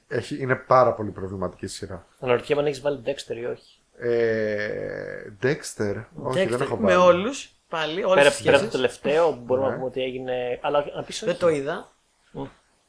έχει, 0.09 0.41
είναι 0.41 0.55
πάρα 0.55 0.93
πολύ 0.93 1.11
προβληματική 1.11 1.67
σειρά. 1.67 2.07
Αναρωτιέμαι 2.21 2.61
αν 2.61 2.67
έχεις 2.67 2.81
βάλει 2.81 3.03
Dexter 3.07 3.37
ή 3.37 3.45
όχι. 3.45 3.79
Ε, 3.99 5.33
Dexter, 5.43 6.05
όχι 6.23 6.45
δεν 6.47 6.59
Dexter, 6.59 6.61
έχω 6.61 6.77
με 6.77 6.95
βάλει. 6.97 7.07
όλους. 7.17 7.53
Πάλι, 7.69 8.05
όλες 8.05 8.23
Πέρα, 8.23 8.35
τις 8.35 8.43
πέρα 8.43 8.57
από 8.57 8.67
το 8.67 8.71
σχέσεις. 8.77 9.01
τελευταίο, 9.01 9.33
μπορούμε 9.45 9.67
Ναι. 9.67 9.73
να 9.73 9.79
πούμε 9.79 9.89
ότι 9.89 10.03
έγινε. 10.03 10.59
Αλλά 10.63 10.85
να 10.97 11.03
πεις 11.03 11.25
Δεν 11.25 11.39
το 11.39 11.49
είδα. 11.49 11.91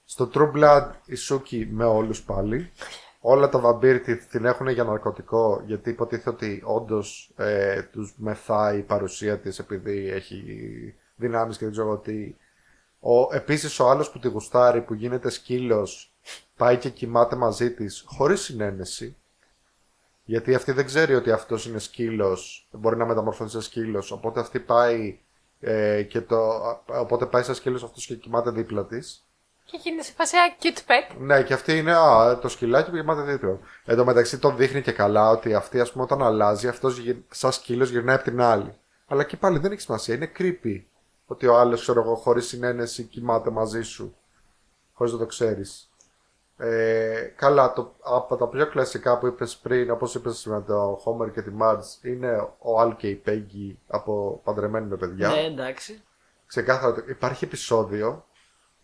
Στο 0.05 0.29
True 0.33 0.51
Blood 0.55 0.89
η 1.05 1.15
Σούκη 1.15 1.67
με 1.71 1.85
όλους 1.85 2.23
πάλι. 2.23 2.71
Όλα 3.19 3.49
τα 3.49 3.59
βαμπύρ 3.59 3.99
τη- 4.01 4.17
την 4.25 4.45
έχουν 4.45 4.67
για 4.67 4.83
ναρκωτικό 4.83 5.63
γιατί 5.65 5.89
υποτίθεται 5.89 6.29
ότι 6.29 6.61
όντως 6.65 7.31
ε, 7.35 7.81
τους 7.81 8.13
μεθάει 8.17 8.77
η 8.77 8.81
παρουσία 8.81 9.39
της 9.39 9.59
επειδή 9.59 10.09
έχει 10.09 10.43
δυνάμεις 11.15 11.57
και 11.57 11.63
δεν 11.63 11.73
ξέρω 11.73 11.87
εγώ 11.87 11.97
τι. 11.97 12.35
Ο, 12.99 13.35
επίσης 13.35 13.79
ο 13.79 13.89
άλλος 13.89 14.11
που 14.11 14.19
τη 14.19 14.27
γουστάρει 14.27 14.81
που 14.81 14.93
γίνεται 14.93 15.29
σκύλος 15.29 16.13
πάει 16.57 16.77
και 16.77 16.89
κοιμάται 16.89 17.35
μαζί 17.35 17.71
της 17.73 18.03
χωρίς 18.07 18.41
συνένεση. 18.41 19.15
Γιατί 20.25 20.55
αυτή 20.55 20.71
δεν 20.71 20.85
ξέρει 20.85 21.15
ότι 21.15 21.31
αυτός 21.31 21.65
είναι 21.65 21.79
σκύλος, 21.79 22.67
μπορεί 22.71 22.97
να 22.97 23.05
μεταμορφωθεί 23.05 23.51
σε 23.51 23.61
σκύλος, 23.61 24.11
οπότε 24.11 24.39
αυτή 24.39 24.59
πάει 24.59 25.19
ε, 25.59 26.03
και 26.03 26.21
το, 26.21 26.61
οπότε 26.85 27.25
πάει 27.25 27.43
σε 27.43 27.53
σκύλος 27.53 27.83
αυτός 27.83 28.05
και 28.05 28.15
κοιμάται 28.15 28.51
δίπλα 28.51 28.85
της. 28.85 29.22
Και 29.65 29.79
γίνεται 29.83 30.03
σε 30.03 30.11
φάση 30.13 30.35
«Α, 30.37 30.41
cute 30.61 30.77
pet. 30.89 31.15
Ναι, 31.19 31.43
και 31.43 31.53
αυτή 31.53 31.77
είναι 31.77 31.95
α, 31.97 32.37
το 32.39 32.47
σκυλάκι 32.49 32.89
που 32.89 32.95
γεμάται 32.95 33.21
δίπλα. 33.21 33.57
Εν 33.85 33.95
τω 33.97 34.05
μεταξύ 34.05 34.39
τον 34.39 34.57
δείχνει 34.57 34.81
και 34.81 34.91
καλά 34.91 35.29
ότι 35.29 35.53
αυτή, 35.53 35.79
ας 35.79 35.91
πούμε, 35.91 36.03
όταν 36.03 36.23
αλλάζει, 36.23 36.67
αυτός 36.67 37.01
σαν 37.29 37.51
σκύλος 37.51 37.89
γυρνάει 37.89 38.15
από 38.15 38.23
την 38.23 38.41
άλλη. 38.41 38.75
Αλλά 39.07 39.23
και 39.23 39.37
πάλι 39.37 39.59
δεν 39.59 39.71
έχει 39.71 39.81
σημασία, 39.81 40.15
είναι 40.15 40.31
creepy. 40.37 40.81
Ότι 41.25 41.47
ο 41.47 41.57
άλλος, 41.57 41.81
ξέρω 41.81 42.01
εγώ, 42.01 42.15
χωρίς 42.15 42.47
συνένεση 42.47 43.03
κοιμάται 43.03 43.49
μαζί 43.49 43.81
σου. 43.81 44.15
Χωρίς 44.93 45.13
να 45.13 45.19
το 45.19 45.25
ξέρεις. 45.25 45.87
Ε, 46.57 47.31
καλά, 47.35 47.73
το, 47.73 47.95
από 48.03 48.35
τα 48.35 48.47
πιο 48.47 48.67
κλασικά 48.67 49.17
που 49.17 49.27
είπες 49.27 49.55
πριν, 49.57 49.91
όπως 49.91 50.15
είπες 50.15 50.45
με 50.45 50.61
το 50.67 51.01
Homer 51.05 51.31
και 51.33 51.41
τη 51.41 51.51
Marge, 51.61 52.05
είναι 52.05 52.37
ο 52.59 52.81
Al 52.81 52.93
και 52.97 53.07
η 53.07 53.21
Peggy 53.25 53.75
από 53.87 54.41
Παντρεμένοι 54.43 54.87
με 54.87 54.95
παιδιά. 54.95 55.29
Ναι, 55.29 55.39
εντάξει. 55.43 56.01
Ξεκάθαρα, 56.47 56.93
το- 56.93 57.03
υπάρχει 57.07 57.45
επεισόδιο 57.45 58.25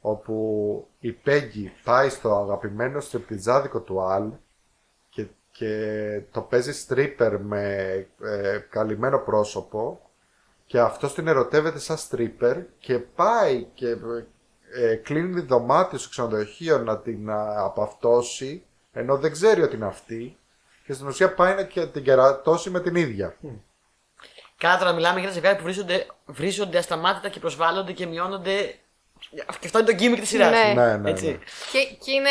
όπου 0.02 0.88
η 1.00 1.12
Πέγγι 1.12 1.72
πάει 1.84 2.10
στο 2.10 2.36
αγαπημένο 2.36 3.00
στριπτιτζάδικο 3.00 3.80
του 3.80 4.02
Αλ 4.02 4.32
και, 5.10 5.28
και 5.52 6.22
το 6.32 6.42
παίζει 6.42 6.86
stripper 6.88 7.38
με 7.42 7.64
ε, 8.22 8.58
καλυμμένο 8.70 9.20
πρόσωπο 9.20 10.02
και 10.66 10.80
αυτός 10.80 11.14
την 11.14 11.28
ερωτεύεται 11.28 11.80
σαν 11.80 11.98
stripper 11.98 12.64
και 12.80 13.00
πάει 13.00 13.64
και, 13.74 13.98
ε, 14.74 14.96
κλείνει 14.96 15.42
δωμάτιο 15.42 15.98
στο 15.98 16.10
ξενοδοχείο 16.10 16.78
να 16.78 16.98
την 16.98 17.30
α, 17.30 17.64
απαυτώσει, 17.64 18.64
ενώ 18.92 19.18
δεν 19.18 19.32
ξέρει 19.32 19.62
ότι 19.62 19.76
είναι 19.76 19.86
αυτή, 19.86 20.38
και 20.86 20.94
στην 20.94 21.08
ουσία 21.08 21.34
πάει 21.34 21.56
να 21.56 21.64
και 21.64 21.86
την 21.86 22.04
κερατώσει 22.04 22.70
με 22.70 22.82
την 22.82 22.96
ίδια. 22.96 23.36
Καλά, 24.58 24.78
τώρα 24.78 24.94
μιλάμε 24.94 25.14
για 25.14 25.24
ένα 25.24 25.34
ζευγάρι 25.34 25.58
που 25.58 25.64
βρίζονται, 25.64 26.06
βρίζονται 26.26 26.78
ασταμάτητα 26.78 27.30
και 27.30 27.40
προσβάλλονται 27.40 27.92
και 27.94 28.06
μειώνονται. 28.06 28.76
Και 29.32 29.46
αυτό 29.66 29.80
είναι 29.80 29.92
το 29.92 29.98
gimmick 30.04 30.20
της 30.20 30.30
σειράς. 30.30 30.52
Ναι. 30.52 30.74
Ναι, 30.74 30.98
ναι, 30.98 31.10
Έτσι. 31.10 31.26
ναι. 31.26 31.38
Και, 31.72 31.96
και 32.06 32.12
είναι 32.12 32.30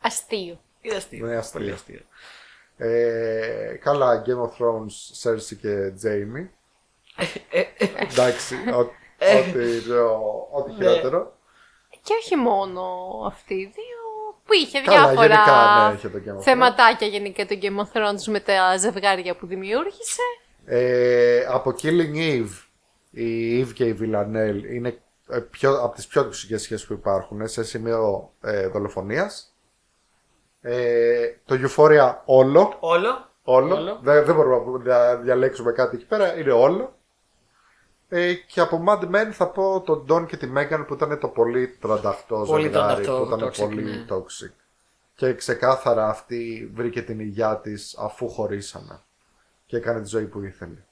αστείο. 0.00 0.60
Είναι 0.80 0.96
αστείο. 0.96 1.26
Είναι 1.26 1.36
αστείο. 1.36 1.60
Πολύ 1.60 1.72
αστείο. 1.72 2.00
Ε, 2.76 3.78
καλά, 3.82 4.22
Game 4.26 4.40
of 4.48 4.64
Thrones, 4.64 5.22
Cersei 5.22 5.56
και 5.60 5.92
Jamie. 6.04 6.48
Εντάξει, 8.10 8.54
ό- 8.74 8.78
ό,τι 9.38 9.90
ο- 9.90 10.48
ό,τι 10.52 10.72
χειρότερο. 10.72 11.38
Και 12.02 12.12
όχι 12.20 12.36
μόνο 12.36 12.82
αυτοί 13.26 13.54
οι 13.54 13.72
δύο, 13.74 13.98
που 14.44 14.52
είχε 14.52 14.80
Καλά, 14.80 14.98
διάφορα 15.06 15.26
γενικά, 15.26 15.88
ναι, 15.88 15.94
είχε 15.96 16.08
το 16.08 16.18
Game 16.26 16.30
of 16.34 16.38
Thrones. 16.38 16.42
θεματάκια 16.42 17.06
γενικά 17.06 17.46
το 17.46 17.58
Game 17.62 17.76
of 17.78 17.92
Thrones 17.98 18.24
με 18.26 18.40
τα 18.40 18.76
ζευγάρια 18.76 19.36
που 19.36 19.46
δημιούργησε. 19.46 20.22
Ε, 20.64 21.44
από 21.48 21.74
Killing 21.82 22.14
Eve, 22.16 22.64
η 23.10 23.60
Eve 23.62 23.72
και 23.72 23.84
η 23.84 23.96
Villanelle 24.00 24.62
είναι 24.72 24.88
ε, 24.88 24.98
πιο, 25.50 25.82
από 25.82 25.94
τις 25.94 26.06
πιο 26.06 26.22
τοξικές 26.22 26.62
σχέσεις 26.62 26.86
που 26.86 26.92
υπάρχουν 26.92 27.40
ε, 27.40 27.46
σε 27.46 27.64
σημείο 27.64 28.32
ε, 28.40 28.68
δολοφονίας. 28.68 29.54
Ε, 30.60 31.34
το 31.44 31.54
Euphoria 31.54 32.14
όλο, 32.24 32.76
Όλο. 32.80 33.28
όλο. 33.42 33.74
Όλο. 33.74 34.00
Δεν, 34.02 34.24
δεν 34.24 34.34
μπορούμε 34.34 34.84
να 34.84 35.14
διαλέξουμε 35.14 35.72
κάτι 35.72 35.96
εκεί 35.96 36.06
πέρα, 36.06 36.38
είναι 36.38 36.52
όλο. 36.52 36.94
Ε, 38.08 38.34
και 38.34 38.60
από 38.60 38.84
Mad 38.88 39.02
Men 39.02 39.28
θα 39.32 39.48
πω 39.48 39.80
τον 39.80 40.06
Don 40.08 40.26
και 40.26 40.36
τη 40.36 40.52
Megan 40.56 40.84
που 40.86 40.94
ήταν 40.94 41.18
το 41.18 41.28
πολύ 41.28 41.68
τρανταχτό 41.68 42.44
Πολύ 42.46 42.62
ζευγάρι, 42.62 43.04
τρανταχτό, 43.04 43.26
που 43.26 43.36
ήταν 43.36 43.48
toxic, 43.48 43.58
πολύ 43.58 43.82
ναι. 43.82 44.04
toxic. 44.08 44.52
Και 45.14 45.34
ξεκάθαρα 45.34 46.08
αυτή 46.08 46.70
βρήκε 46.74 47.02
την 47.02 47.20
υγειά 47.20 47.56
της 47.56 47.96
αφού 47.98 48.28
χωρίσανε 48.28 49.00
και 49.66 49.76
έκανε 49.76 50.00
τη 50.00 50.08
ζωή 50.08 50.24
που 50.24 50.42
ήθελε. 50.42 50.84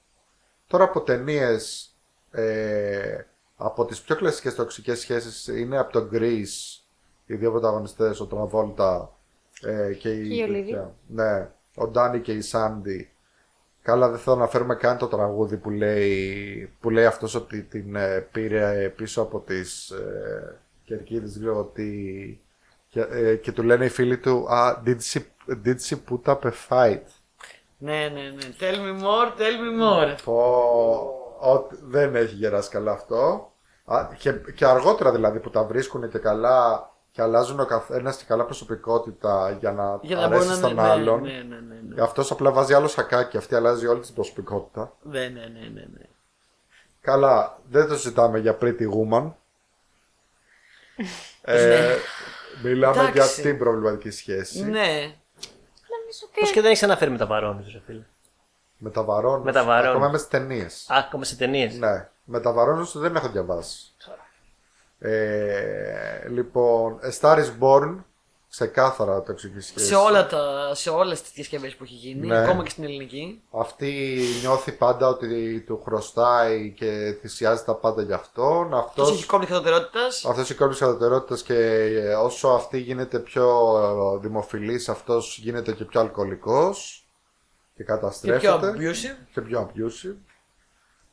Τώρα 0.67 0.83
από 0.83 1.01
ταινίες, 1.01 1.93
ε, 2.31 3.21
από 3.61 3.85
τις 3.85 4.01
πιο 4.01 4.15
κλασικές 4.15 4.55
τοξικές 4.55 4.99
σχέσεις 4.99 5.47
είναι 5.47 5.77
από 5.77 5.91
το 5.91 6.09
Grease, 6.13 6.79
οι 7.25 7.35
δύο 7.35 7.51
πρωταγωνιστές, 7.51 8.19
ο 8.19 8.25
Τραβόλτα 8.25 9.15
ε, 9.61 9.93
και 9.93 10.09
η... 10.09 10.27
Και 10.27 10.43
η 10.43 10.47
Olivia. 10.49 10.87
Ναι, 11.07 11.49
ο 11.75 11.87
Ντάνι 11.87 12.19
και 12.19 12.31
η 12.31 12.41
Σάντι. 12.41 13.11
Καλά 13.81 14.09
δεν 14.09 14.19
θέλω 14.19 14.35
να 14.35 14.47
φέρουμε 14.47 14.75
καν 14.75 14.97
το 14.97 15.07
τραγούδι 15.07 15.57
που 15.57 15.69
λέει, 15.69 16.73
που 16.79 16.89
λέει 16.89 17.05
αυτός 17.05 17.35
ότι 17.35 17.61
την 17.61 17.95
ε, 17.95 18.19
πήρε 18.31 18.93
πίσω 18.95 19.21
από 19.21 19.39
τις 19.39 19.89
ε, 19.89 20.59
κερκίδες, 20.83 21.31
δεν 21.31 21.41
ξέρω 21.41 21.63
τι... 21.63 21.91
Και, 22.87 23.01
ε, 23.01 23.35
και 23.35 23.51
του 23.51 23.63
λένε 23.63 23.85
οι 23.85 23.89
φίλοι 23.89 24.17
του, 24.17 24.47
ah, 24.51 24.75
did 24.85 24.97
she, 25.11 25.21
did 25.65 25.75
she 25.89 25.95
put 26.09 26.33
up 26.33 26.39
a 26.43 26.51
fight? 26.69 27.01
Ναι, 27.77 28.11
ναι, 28.13 28.21
ναι. 28.21 28.43
Tell 28.59 28.75
me 28.75 29.01
more, 29.01 29.37
tell 29.37 29.55
me 29.63 29.81
more. 29.81 30.15
Πω, 30.23 31.18
ότι 31.39 31.77
δεν 31.81 32.15
έχει 32.15 32.35
γεράσει 32.35 32.69
καλά 32.69 32.91
αυτό. 32.91 33.51
Α, 33.85 34.07
και, 34.17 34.31
και 34.31 34.65
αργότερα 34.65 35.11
δηλαδή 35.11 35.39
που 35.39 35.49
τα 35.49 35.63
βρίσκουν 35.63 36.09
και 36.09 36.17
καλά 36.17 36.89
και 37.11 37.21
αλλάζουν 37.21 37.59
ο 37.59 37.65
καθένας 37.65 38.17
και 38.17 38.23
καλά 38.27 38.45
προσωπικότητα 38.45 39.57
για 39.59 39.71
να 39.71 39.99
Για 40.01 40.15
να 40.15 40.23
αρέσει 40.23 40.45
μπορεί 40.45 40.49
να 40.49 40.67
στον 40.67 40.75
ναι, 40.75 40.81
άλλον. 40.81 41.21
Ναι, 41.21 41.31
ναι, 41.31 41.59
ναι. 41.59 41.81
ναι. 41.87 42.01
Αυτό 42.01 42.23
απλά 42.29 42.51
βάζει 42.51 42.73
άλλο 42.73 42.87
σακάκι, 42.87 43.37
αυτή 43.37 43.55
αλλάζει 43.55 43.87
όλη 43.87 43.99
την 43.99 44.13
προσωπικότητα. 44.13 44.93
Ναι, 45.01 45.19
ναι, 45.19 45.27
ναι, 45.27 45.67
ναι, 45.73 45.87
ναι. 45.93 46.05
Καλά, 47.01 47.59
δεν 47.69 47.87
το 47.87 47.95
συζητάμε 47.95 48.39
για 48.39 48.57
Pretty 48.61 48.87
Woman. 48.93 49.31
ε, 51.41 51.95
μιλάμε 52.63 53.01
για 53.01 53.09
Εντάξει. 53.09 53.41
την 53.41 53.57
προβληματική 53.57 54.09
σχέση. 54.09 54.63
Ναι. 54.63 54.87
Νομίζω 55.89 56.21
ότι 56.29 56.39
Πώς 56.39 56.51
και 56.51 56.61
δεν 56.61 56.69
έχεις 56.69 56.83
αναφέρει 56.83 57.11
με 57.11 57.17
τα 57.17 57.25
βαρώνει, 57.25 57.71
ρε 57.73 57.81
φίλε. 57.85 58.03
Με 58.81 58.89
τα 58.89 59.03
βαρώνους, 59.03 59.45
Με 59.45 59.51
τα 59.51 59.63
βαρώνους. 59.63 59.89
Ακόμα 59.89 60.07
είμαι 60.07 60.17
στι 60.17 60.29
ταινίες. 60.29 60.85
Α, 60.89 60.97
ακόμα 60.97 61.23
σε 61.23 61.35
ταινίες. 61.35 61.73
Ναι, 61.77 62.09
με 62.23 62.39
τα 62.39 62.51
βαρώνους 62.51 62.97
δεν 62.97 63.15
έχω 63.15 63.27
διαβάσει. 63.29 63.93
Ε, 64.99 66.27
λοιπόν, 66.29 66.99
A 67.03 67.19
Star 67.19 67.37
is 67.37 67.49
Born, 67.59 67.95
ξεκάθαρα 68.49 69.21
τοξική 69.21 69.59
σχέση. 69.59 69.85
Σε, 69.85 69.95
όλα 69.95 70.27
τα, 70.27 70.71
σε 70.73 70.89
όλες 70.89 71.21
τις 71.21 71.31
διασκευές 71.31 71.75
που 71.75 71.83
έχει 71.83 71.93
γίνει, 71.93 72.27
Ναι. 72.27 72.37
ακόμα 72.37 72.63
και 72.63 72.69
στην 72.69 72.83
ελληνική. 72.83 73.41
Αυτή 73.51 74.19
νιώθει 74.41 74.71
πάντα 74.71 75.07
ότι 75.07 75.59
του 75.67 75.81
χρωστάει 75.85 76.73
και 76.77 77.17
θυσιάζει 77.21 77.63
τα 77.63 77.73
πάντα 77.75 78.01
για 78.01 78.15
αυτόν. 78.15 78.73
Αυτός 78.73 79.03
Αυτός, 79.03 79.11
έχει 79.11 79.25
κόμμα 79.25 79.45
κατωτερότητας. 79.45 80.25
αυτός 80.25 80.49
η 80.49 80.55
κόρη 80.55 80.75
της 81.27 81.41
και 81.43 81.55
ε, 81.55 82.13
όσο 82.13 82.47
αυτή 82.47 82.77
γίνεται 82.79 83.19
πιο 83.19 83.77
ε, 84.15 84.19
δημοφιλής, 84.19 84.89
αυτός 84.89 85.37
γίνεται 85.37 85.71
και 85.71 85.83
πιο 85.85 85.99
αλκοολικός 85.99 87.03
και 87.79 87.85
Και 87.85 87.93
πιο 87.93 87.95
καταστρέφεται. 87.95 88.73
abusive. 88.77 89.25
και 89.33 89.41
πιο 89.41 89.71
abusive. 89.73 90.15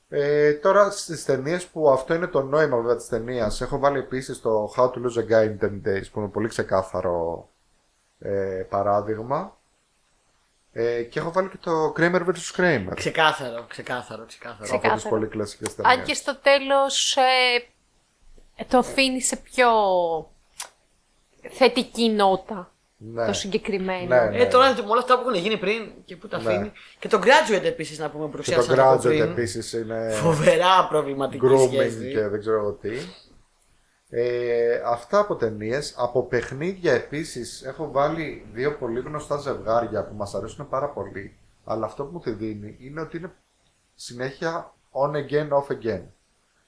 Ε, 0.08 0.52
τώρα 0.52 0.90
στις 0.90 1.24
ταινίες 1.24 1.66
που 1.66 1.90
αυτό 1.90 2.14
είναι 2.14 2.26
το 2.26 2.42
νόημα 2.42 2.76
βέβαια 2.76 2.96
της 2.96 3.08
ταινίας. 3.08 3.60
έχω 3.60 3.78
βάλει 3.78 3.98
επίσης 3.98 4.40
το 4.40 4.72
How 4.76 4.82
to 4.84 4.94
Lose 4.94 5.18
a 5.18 5.30
Guy 5.30 5.44
in 5.44 5.64
10 5.64 5.70
Days 5.88 6.04
που 6.12 6.20
είναι 6.20 6.28
πολύ 6.28 6.48
ξεκάθαρο 6.48 7.48
ε, 8.18 8.66
παράδειγμα 8.68 9.56
ε, 10.72 11.02
και 11.02 11.18
έχω 11.18 11.32
βάλει 11.32 11.48
και 11.48 11.56
το 11.60 11.92
Kramer 11.96 12.20
vs. 12.26 12.56
Kramer 12.56 12.92
Ξεκάθαρο, 12.94 13.64
ξεκάθαρο, 13.68 14.24
ξεκάθαρο. 14.26 14.62
Ξε- 14.62 14.74
από 14.74 14.82
τις 14.82 14.88
Ξεκάθαρο. 14.88 15.08
πολύ 15.08 15.26
κλασικές 15.26 15.74
ταινίες. 15.74 15.96
αν 15.96 16.04
και 16.04 16.14
στο 16.14 16.36
τέλος 16.36 17.16
ε, 17.16 18.64
το 18.68 18.78
αφήνει 18.78 19.20
σε 19.22 19.36
πιο 19.36 19.68
θετική 21.50 22.08
νότα 22.10 22.70
ναι. 22.96 23.26
το 23.26 23.32
συγκεκριμένο. 23.32 24.06
Ναι, 24.06 24.24
ναι. 24.30 24.38
Ε, 24.38 24.46
τώρα 24.46 24.72
με 24.74 24.84
όλα 24.88 25.00
αυτά 25.00 25.14
που 25.22 25.28
έχουν 25.28 25.40
γίνει 25.42 25.56
πριν 25.58 25.90
και 26.04 26.16
που 26.16 26.28
τα 26.28 26.38
Ναι. 26.42 26.48
αφήνει. 26.48 26.72
Και 26.98 27.08
το 27.08 27.18
graduate 27.22 27.64
επίσης 27.64 27.98
να 27.98 28.10
πούμε 28.10 28.24
που 28.28 28.30
και 28.38 28.50
το 28.50 28.60
εξιάσαμε 28.60 28.82
από 28.82 28.94
Graduate 28.94 29.02
πριν. 29.02 29.22
επίσης 29.22 29.72
είναι 29.72 30.10
Φοβερά 30.12 30.86
προβληματική 30.88 31.46
grooming 31.48 31.68
σχέση. 31.68 32.10
και 32.12 32.28
δεν 32.28 32.40
ξέρω 32.40 32.56
εγώ 32.58 32.72
τι. 32.72 32.90
Ε, 34.08 34.80
αυτά 34.86 35.18
από 35.18 35.36
ταινίες. 35.36 35.94
Από 35.98 36.22
παιχνίδια 36.22 36.92
επίσης 36.92 37.62
έχω 37.62 37.90
βάλει 37.90 38.46
δύο 38.52 38.76
πολύ 38.76 39.00
γνωστά 39.00 39.36
ζευγάρια 39.36 40.04
που 40.04 40.14
μας 40.14 40.34
αρέσουν 40.34 40.68
πάρα 40.68 40.88
πολύ. 40.88 41.36
Αλλά 41.64 41.86
αυτό 41.86 42.04
που 42.04 42.10
μου 42.12 42.20
τη 42.20 42.30
δίνει 42.30 42.76
είναι 42.80 43.00
ότι 43.00 43.16
είναι 43.16 43.32
συνέχεια 43.94 44.74
on 44.92 45.10
again, 45.10 45.48
off 45.48 45.72
again. 45.72 46.02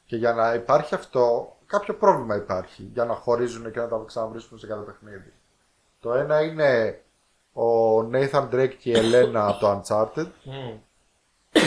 Και 0.05 0.17
για 0.17 0.33
να 0.33 0.55
υπάρχει 0.55 0.95
αυτό, 0.95 1.57
κάποιο 1.67 1.95
πρόβλημα 1.95 2.37
υπάρχει 2.37 2.91
για 2.93 3.05
να 3.05 3.15
χωρίζουν 3.15 3.73
και 3.73 3.79
να 3.79 3.89
τα 3.89 4.03
ξαναβρίσκουν 4.07 4.59
σε 4.59 4.67
κάθε 4.67 4.83
παιχνίδι. 4.83 5.33
Το 6.01 6.13
ένα 6.13 6.43
είναι 6.43 7.03
ο 7.53 7.99
Nathan 7.99 8.49
Drake 8.53 8.75
και 8.79 8.91
η 8.91 8.97
Ελένα 8.97 9.47
από 9.47 9.59
το 9.59 9.83
Uncharted. 9.83 10.27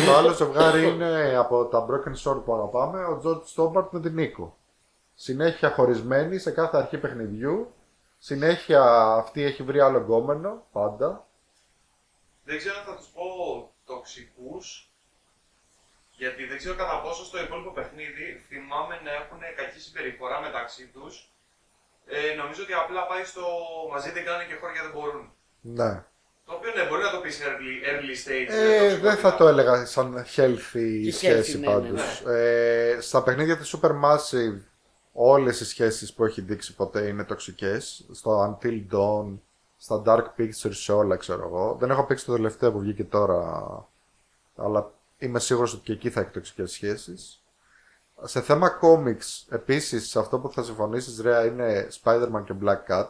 Το 0.06 0.16
άλλο 0.18 0.34
ζευγάρι 0.34 0.88
είναι 0.88 1.36
από 1.36 1.66
τα 1.66 1.86
Broken 1.90 2.16
Sword 2.24 2.42
που 2.46 2.54
αγαπάμε, 2.54 3.04
ο 3.04 3.22
George 3.26 3.44
Stobbart 3.56 3.88
με 3.90 4.00
την 4.00 4.14
Νίκο. 4.14 4.58
Συνέχεια 5.16 5.72
χωρισμένοι 5.72 6.38
σε 6.38 6.52
κάθε 6.52 6.78
αρχή 6.78 6.98
παιχνιδιού. 6.98 7.74
Συνέχεια 8.18 8.84
αυτή 9.04 9.44
έχει 9.44 9.64
βρει 9.64 9.80
άλλο 9.80 9.98
γκόμενο, 9.98 10.64
πάντα. 10.72 11.26
Δεν 12.44 12.58
ξέρω 12.58 12.78
αν 12.80 12.86
θα 12.86 12.96
τους 12.96 13.08
πω 13.08 13.24
τοξικούς, 13.86 14.90
γιατί 16.12 16.46
δεν 16.46 16.58
ξέρω 16.58 16.76
κατά 16.76 17.02
πόσο 17.02 17.26
στο 17.26 17.42
υπόλοιπο 17.42 17.72
παιχνίδι 17.72 18.44
θυμάμαι 18.48 19.00
να 19.04 19.12
έχουν 19.12 19.40
κακή 19.56 19.80
συμπεριφορά 19.80 20.42
μεταξύ 20.42 20.88
τους. 20.88 21.32
Ε, 22.06 22.36
νομίζω 22.36 22.64
ότι 22.64 22.74
απλά 22.74 23.08
πάει 23.08 23.24
στο 23.24 23.42
μαζί 23.92 24.12
δεν 24.12 24.26
κάνουν 24.26 24.48
και 24.48 24.58
χώρια 24.62 24.82
δεν 24.82 24.92
μπορούν. 24.96 25.32
Ναι. 25.62 26.04
Το 26.46 26.54
οποίο 26.54 26.72
ναι, 26.76 26.90
μπορεί 26.90 27.02
να 27.04 27.12
το 27.12 27.18
πεις 27.18 27.40
early, 27.42 27.74
early 27.90 28.16
stage. 28.28 28.48
Ε, 28.50 28.78
τοξικότητα. 28.80 29.10
δεν 29.10 29.18
θα 29.18 29.36
το 29.36 29.48
έλεγα 29.48 29.86
σαν 29.86 30.26
healthy 30.36 31.02
Και 31.04 31.12
σχέση 31.12 31.54
healthy, 31.58 31.60
ναι, 31.60 31.66
πάντως. 31.66 32.22
ναι, 32.26 32.34
Ε, 32.34 33.02
στα 33.02 33.24
παιχνίδια 33.24 33.58
της 33.58 33.76
Supermassive 33.76 34.60
όλες 35.14 35.60
οι 35.60 35.66
σχέσεις 35.66 36.14
που 36.14 36.26
έχει 36.26 36.42
δείξει 36.42 36.76
ποτέ 36.76 37.08
είναι 37.08 37.24
τοξικές. 37.24 38.06
Στο 38.12 38.60
Until 38.62 38.86
Dawn, 38.94 39.38
στα 39.78 40.02
Dark 40.06 40.26
Pictures, 40.42 40.74
σε 40.74 40.92
όλα 40.94 41.16
ξέρω 41.16 41.44
εγώ. 41.48 41.76
Δεν 41.80 41.90
έχω 41.90 42.04
παίξει 42.06 42.26
το 42.26 42.34
τελευταίο 42.34 42.72
που 42.72 42.80
βγήκε 42.80 43.04
τώρα, 43.04 43.64
αλλά 44.56 44.92
είμαι 45.18 45.40
σίγουρος 45.40 45.74
ότι 45.74 45.84
και 45.84 45.92
εκεί 45.92 46.10
θα 46.10 46.22
έχει 46.22 46.30
τοξικές 46.30 46.72
σχέσεις. 46.72 47.41
Σε 48.24 48.42
θέμα 48.42 48.80
comics, 48.82 49.54
επίσης, 49.56 50.16
αυτό 50.16 50.40
που 50.40 50.52
θα 50.52 50.64
συμφωνήσεις 50.64 51.20
Ρέα 51.22 51.46
είναι 51.46 51.88
Spider-Man 52.04 52.44
και 52.46 52.54
Black 52.64 52.92
Cat. 52.94 53.08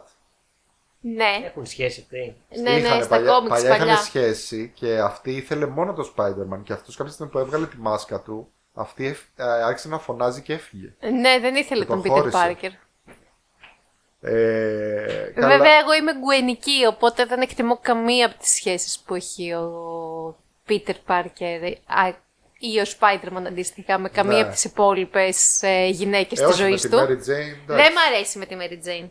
Ναι, 1.00 1.40
Έχουν 1.44 1.66
σχέση 1.66 2.00
αυτοί. 2.00 2.36
ναι, 2.60 2.70
ναι, 2.70 2.76
Είχανε 2.78 3.00
στα 3.02 3.08
παλιά, 3.08 3.32
κόμιξ 3.32 3.54
παλιά 3.54 3.68
παλιά. 3.70 3.92
είχαν 3.92 4.04
σχέση 4.04 4.72
και 4.74 4.98
αυτή 4.98 5.32
ήθελε 5.32 5.66
μόνο 5.66 5.92
το 5.92 6.12
Spider-Man 6.16 6.62
και 6.62 6.72
αυτός 6.72 6.96
κάποια 6.96 7.12
στιγμή 7.12 7.32
που 7.32 7.38
έβγαλε 7.38 7.66
τη 7.66 7.76
μάσκα 7.78 8.20
του, 8.20 8.52
αυτή 8.74 9.06
εφ- 9.06 9.38
ε, 9.40 9.44
άρχισε 9.44 9.88
να 9.88 9.98
φωνάζει 9.98 10.42
και 10.42 10.52
έφυγε. 10.52 10.94
Ναι, 11.00 11.38
δεν 11.40 11.54
ήθελε 11.54 11.80
Και 11.84 11.86
τον 11.90 12.02
τον 12.02 12.12
Peter 12.12 12.18
χώρισε. 12.20 12.56
Parker. 12.62 12.70
Ε, 14.20 15.32
καλά, 15.34 15.48
Βέβαια, 15.48 15.78
εγώ 15.78 15.92
είμαι 15.94 16.14
γκουενική, 16.18 16.86
οπότε 16.88 17.24
δεν 17.24 17.40
εκτιμώ 17.40 17.78
καμία 17.82 18.26
από 18.26 18.38
τις 18.38 18.50
σχέσεις 18.50 18.98
που 18.98 19.14
έχει 19.14 19.52
ο 19.52 20.36
Peter 20.68 20.94
Parker. 21.06 21.72
Α, 22.64 22.68
ή 22.74 22.80
ο 22.80 22.84
Spider-Man 22.98 23.46
αντίστοιχα 23.46 23.98
με 23.98 24.08
καμία 24.08 24.36
Ναι. 24.36 24.42
από 24.42 24.50
τις 24.52 24.64
υπόλοιπες 24.64 25.62
ε, 25.62 25.86
γυναίκες 25.86 26.40
Ε, 26.40 26.44
της 26.44 26.52
όχι, 26.52 26.62
με 26.62 26.68
ζωής 26.68 26.80
τη 26.82 26.88
του. 26.88 26.96
Mary 26.96 27.00
Jane, 27.00 27.08
εντάξει. 27.08 27.62
Δεν 27.66 27.92
μ' 27.92 27.98
αρέσει 28.14 28.38
με 28.38 28.46
τη 28.46 28.56
Mary 28.58 28.86
Jane. 28.88 29.08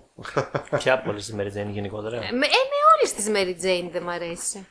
Ποια 0.80 0.94
από 0.94 1.10
όλες 1.10 1.26
τις 1.26 1.36
Mary 1.38 1.60
Jane 1.60 1.70
γενικότερα; 1.72 2.16
Ε, 2.16 2.20
με, 2.20 2.26
ε, 2.28 2.32
με 2.72 2.78
όλες 2.96 3.14
τις 3.16 3.28
Mary 3.30 3.66
Jane 3.66 3.90
δεν 3.92 4.04
μ' 4.04 4.10
αρέσει. 4.10 4.68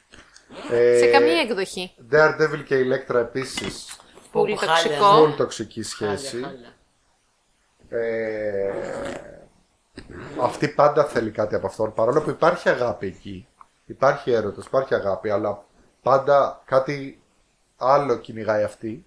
Ε, 0.71 0.99
Σε 0.99 1.07
καμία 1.07 1.41
εκδοχή. 1.41 1.95
Daredevil 2.13 2.65
και 2.67 2.77
Electra 2.77 3.15
επίσης. 3.15 3.99
Πολύ 4.33 4.57
χάλια. 4.57 4.75
τοξικό. 4.83 5.21
Πολύ 5.21 5.35
τοξική 5.35 5.83
Χάλια, 5.85 6.17
σχέση. 6.19 6.43
χάλια. 6.43 6.75
Ε, 7.89 8.73
αυτή 10.41 10.69
πάντα 10.69 11.05
θέλει 11.05 11.31
κάτι 11.31 11.55
από 11.55 11.67
αυτόν. 11.67 11.93
Παρόλο 11.95 12.21
που 12.23 12.31
υπάρχει 12.31 12.69
αγάπη 12.69 13.07
εκεί. 13.07 13.47
Υπάρχει 13.87 14.31
έρωτας, 14.33 14.67
υπάρχει 14.67 14.95
αγάπη, 14.95 15.31
αλλά 15.31 15.65
πάντα 16.03 16.63
κάτι 16.65 17.20
άλλο 17.81 18.17
κυνηγάει 18.17 18.63
αυτή. 18.63 19.05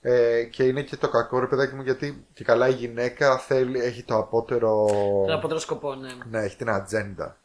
Ε, 0.00 0.44
και 0.44 0.64
είναι 0.64 0.82
και 0.82 0.96
το 0.96 1.08
κακό 1.08 1.38
ρε 1.38 1.46
παιδάκι 1.46 1.74
μου 1.74 1.82
γιατί 1.82 2.26
και 2.32 2.44
καλά 2.44 2.68
η 2.68 2.72
γυναίκα 2.72 3.38
θέλει, 3.38 3.80
έχει 3.80 4.02
το 4.02 4.16
απότερο... 4.16 4.86
Τον 5.26 5.34
απότερο 5.34 5.60
σκοπό, 5.60 5.94
ναι. 5.94 6.08
Ναι, 6.30 6.38
έχει 6.38 6.56
την 6.56 6.70
ατζέντα. 6.70 7.36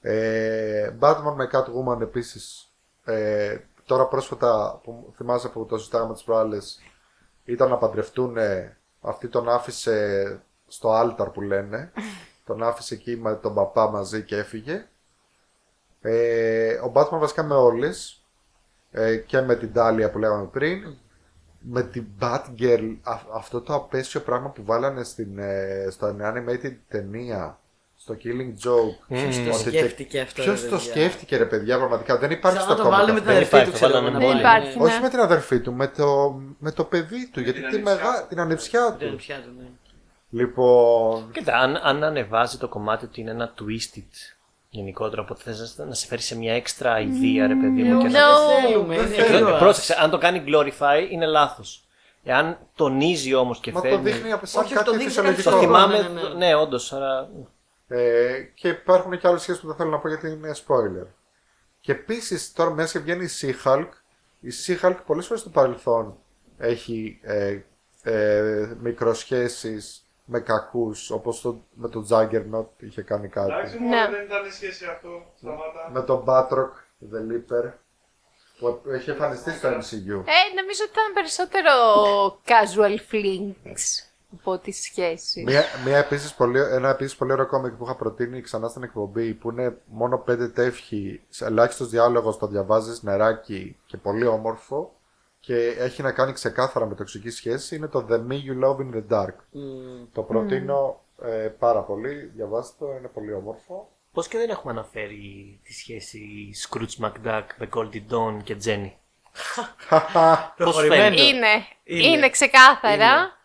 Ε, 0.00 0.90
Batman 1.00 1.34
με 1.34 1.48
Catwoman 1.52 2.00
επίσης. 2.00 2.72
Ε, 3.04 3.58
τώρα 3.84 4.06
πρόσφατα 4.06 4.80
που 4.84 5.12
θυμάσαι 5.16 5.48
που 5.48 5.66
το 5.66 5.78
συζητάγαμε 5.78 6.12
τις 6.12 6.22
προάλλες 6.22 6.80
ήταν 7.44 7.68
να 7.68 7.76
παντρευτούν. 7.76 8.36
Αυτή 9.00 9.28
τον 9.28 9.48
άφησε 9.48 10.40
στο 10.66 10.90
άλταρ 10.90 11.28
που 11.28 11.40
λένε. 11.40 11.92
τον 12.46 12.62
άφησε 12.62 12.94
εκεί 12.94 13.16
με 13.16 13.34
τον 13.34 13.54
παπά 13.54 13.90
μαζί 13.90 14.22
και 14.22 14.36
έφυγε. 14.36 14.88
Ε, 16.00 16.72
ο 16.74 16.92
Batman 16.94 17.18
βασικά 17.18 17.42
με 17.42 17.54
όλες. 17.54 18.19
Ε, 18.90 19.16
και 19.16 19.40
με 19.40 19.54
την 19.56 19.72
Τάλια 19.72 20.10
που 20.10 20.18
λέγαμε 20.18 20.44
πριν. 20.46 20.96
Με 21.62 21.82
την 21.82 22.04
Batgirl, 22.20 22.96
α- 23.02 23.20
αυτό 23.34 23.60
το 23.60 23.74
απέσιο 23.74 24.20
πράγμα 24.20 24.48
που 24.48 24.64
βάλανε 24.64 25.04
στην, 25.04 25.38
ε, 25.38 25.86
στο 25.90 26.16
animated 26.20 26.76
ταινία, 26.88 27.58
στο 27.96 28.14
Killing 28.24 28.66
Joke. 28.66 28.96
Ποιος 29.08 29.36
το 29.36 29.42
Ότι 29.54 29.62
και- 29.70 29.78
σκέφτηκε 29.78 30.20
αυτό, 30.20 30.42
Ποιος 30.42 30.62
ρε 30.62 30.68
το 30.68 30.76
παιδιά. 30.76 30.90
σκέφτηκε 30.92 31.36
ρε 31.36 31.44
παιδιά, 31.44 31.76
πραγματικά; 31.76 32.18
Δεν 32.18 32.30
υπάρχει 32.30 32.58
Σαν 32.58 32.66
στο 32.66 32.76
να 32.76 32.82
το 32.82 32.88
κόμικ 32.88 32.98
βάλει 32.98 33.12
με 33.12 33.18
αυτό. 33.18 33.30
την 33.30 33.34
Δεν 33.34 33.46
αδερφή 33.46 33.56
υπάρχει, 33.56 33.64
του, 33.72 33.78
το 33.78 33.84
ξέρω 33.84 33.92
βάλανε 33.92 34.08
εγώ, 34.10 34.18
με 34.18 34.24
να 34.24 34.30
όλοι. 34.34 34.42
βάλει, 34.42 34.60
Δεν 34.60 34.68
υπάρχει, 34.70 34.78
ναι. 34.78 34.84
ναι. 34.84 34.90
Όχι 34.92 35.02
με 35.02 35.08
την 35.08 35.18
αδερφή 35.20 35.60
του, 35.60 35.72
με 35.72 35.86
το, 35.88 36.40
με 36.58 36.72
το 36.72 36.84
παιδί 36.84 37.30
του, 37.32 37.40
γιατί 37.40 37.60
την 37.60 37.68
τη 37.70 37.76
ανιψιά 37.76 37.94
μεγά, 37.96 38.20
του. 38.20 38.26
την 38.28 38.40
ανεψιά 38.40 38.96
Δεν 38.98 39.10
του. 39.10 39.16
πια 39.16 39.36
του, 39.36 39.50
ναι. 39.58 39.68
Λοιπόν, 40.30 41.30
Κοίτα, 41.32 41.56
αν, 41.58 41.76
αν 41.82 42.04
ανεβάζει 42.04 42.58
το 42.58 42.68
κομμάτι 42.68 43.04
ότι 43.04 43.20
είναι 43.20 43.30
ένα 43.30 43.54
twisted 43.58 44.12
γενικότερα, 44.70 45.22
οπότε 45.22 45.40
θες 45.42 45.74
να, 45.78 45.84
να 45.84 45.94
σε 45.94 46.06
φέρει 46.06 46.22
σε 46.22 46.36
μια 46.36 46.54
έξτρα 46.54 47.00
ιδέα, 47.00 47.46
ρε 47.46 47.54
παιδί 47.54 47.82
μου. 47.82 48.02
και 48.02 48.08
να- 48.08 48.20
No. 48.20 48.48
Δεν 48.48 48.62
θέλουμε, 48.70 48.96
Δεν 48.96 49.06
είναι 49.06 49.14
θέλουμε. 49.22 49.38
ήρωας. 49.38 49.60
Πρόσεξε, 49.60 49.96
αν 50.00 50.10
το 50.10 50.18
κάνει 50.18 50.44
glorify 50.46 51.10
είναι 51.10 51.26
λάθος. 51.26 51.84
Εάν 52.24 52.58
τονίζει 52.74 53.34
όμως 53.34 53.60
και 53.60 53.72
μα 53.72 53.80
το 53.80 53.88
φέρνει. 53.88 54.10
δείχνει 54.10 54.32
από 54.32 54.46
σαν 54.46 54.64
Όχι, 54.64 54.74
το 54.74 54.78
κάτι 54.82 54.96
δείχνει 54.96 55.12
σαν 55.12 55.34
φυσιολογικό. 55.34 55.50
Το 55.50 55.56
Ναι, 55.56 55.62
θυμάμαι. 55.62 55.96
ναι, 56.02 56.08
ναι. 56.08 56.28
Ναι, 56.28 56.34
ναι 56.46 56.54
όντως. 56.54 56.92
Αλλά... 56.92 57.28
Ε, 57.88 58.32
και 58.54 58.68
υπάρχουν 58.68 59.18
και 59.18 59.26
άλλες 59.28 59.42
σχέσεις 59.42 59.60
που 59.60 59.66
δεν 59.66 59.76
θέλω 59.76 59.90
να 59.90 59.98
πω 59.98 60.08
γιατί 60.08 60.28
είναι 60.30 60.54
spoiler. 60.66 61.06
Και 61.80 61.92
επίσης 61.92 62.52
τώρα 62.52 62.70
μέσα 62.70 62.92
και 62.92 63.04
βγαίνει 63.04 63.24
η 63.24 63.28
She-Hulk. 63.40 63.88
Η 64.40 64.48
She-Hulk 64.66 64.96
πολλές 65.06 65.26
φορές 65.26 65.40
στο 65.40 65.50
παρελθόν 65.50 66.16
έχει 66.58 67.18
ε, 67.22 67.58
ε, 68.02 68.74
μικροσχέσεις 68.80 70.04
με 70.30 70.40
κακούς 70.40 71.10
όπως 71.10 71.40
το, 71.40 71.60
με 71.74 71.88
τον 71.88 72.06
Juggernaut 72.10 72.66
είχε 72.78 73.02
κάνει 73.02 73.28
κάτι. 73.28 73.52
Εντάξει, 73.52 73.78
Ναι. 73.78 73.84
μόνο 73.86 74.10
δεν 74.10 74.24
ήταν 74.24 74.50
σχέση 74.50 74.84
αυτό. 74.84 75.08
Σταμάτα. 75.36 75.90
με 75.92 76.02
τον 76.02 76.24
Batroc, 76.26 76.70
The 77.12 77.20
Leaper 77.30 77.72
που 78.58 78.80
έχει 78.90 79.10
εμφανιστεί 79.10 79.50
στο 79.50 79.68
MCU. 79.68 80.22
Ε, 80.24 80.54
νομίζω 80.58 80.82
ότι 80.84 80.92
ήταν 80.92 81.12
περισσότερο 81.14 81.72
casual 82.46 83.12
flings 83.12 84.04
από 84.32 84.58
τη 84.58 84.72
σχέση. 84.72 85.42
Μία, 85.46 85.62
μία 85.84 85.98
επίσης 85.98 86.34
πολύ, 86.34 86.60
ένα 86.60 86.88
επίσης 86.88 87.16
πολύ 87.16 87.32
ωραίο 87.32 87.46
κόμικ 87.46 87.72
που 87.72 87.84
είχα 87.84 87.94
προτείνει 87.94 88.40
ξανά 88.40 88.68
στην 88.68 88.82
εκπομπή 88.82 89.34
που 89.34 89.50
είναι 89.50 89.76
μόνο 89.86 90.18
πέντε 90.18 90.48
τεύχη, 90.48 91.20
σε 91.28 91.44
ελάχιστος 91.44 91.88
διάλογος, 91.88 92.38
το 92.38 92.46
διαβάζεις 92.46 93.02
νεράκι 93.02 93.76
και 93.86 93.96
πολύ 93.96 94.26
όμορφο 94.26 94.94
και 95.40 95.54
έχει 95.78 96.02
να 96.02 96.12
κάνει 96.12 96.32
ξεκάθαρα 96.32 96.86
με 96.86 96.94
τοξική 96.94 97.30
σχέση 97.30 97.76
είναι 97.76 97.86
το 97.88 98.06
The 98.10 98.14
Me 98.14 98.32
You 98.34 98.64
Love 98.64 98.76
in 98.76 98.94
the 98.94 99.16
Dark. 99.18 99.34
Μμμ. 99.50 100.04
Το 100.12 100.22
προτείνω 100.22 101.00
ε, 101.22 101.48
πάρα 101.58 101.80
πολύ, 101.80 102.14
διαβάστε 102.34 102.84
το, 102.84 102.92
είναι 102.98 103.08
πολύ 103.08 103.32
όμορφο. 103.32 103.88
Πώς 104.12 104.28
και 104.28 104.38
δεν 104.38 104.50
έχουμε 104.50 104.72
αναφέρει 104.72 105.60
τη 105.64 105.72
σχέση 105.72 106.50
Scrooge 106.68 107.04
McDuck 107.04 107.42
με 107.56 107.68
Goldie 107.74 108.02
Dawn 108.12 108.42
και 108.44 108.56
Jenny. 108.64 108.90
Πώς 109.90 110.52
Προχωρημένο. 110.56 111.02
φαίνεται; 111.02 111.22
Είναι, 111.22 111.66
Είναι. 111.84 112.06
είναι, 112.06 112.30
ξεκάθαρα. 112.30 113.38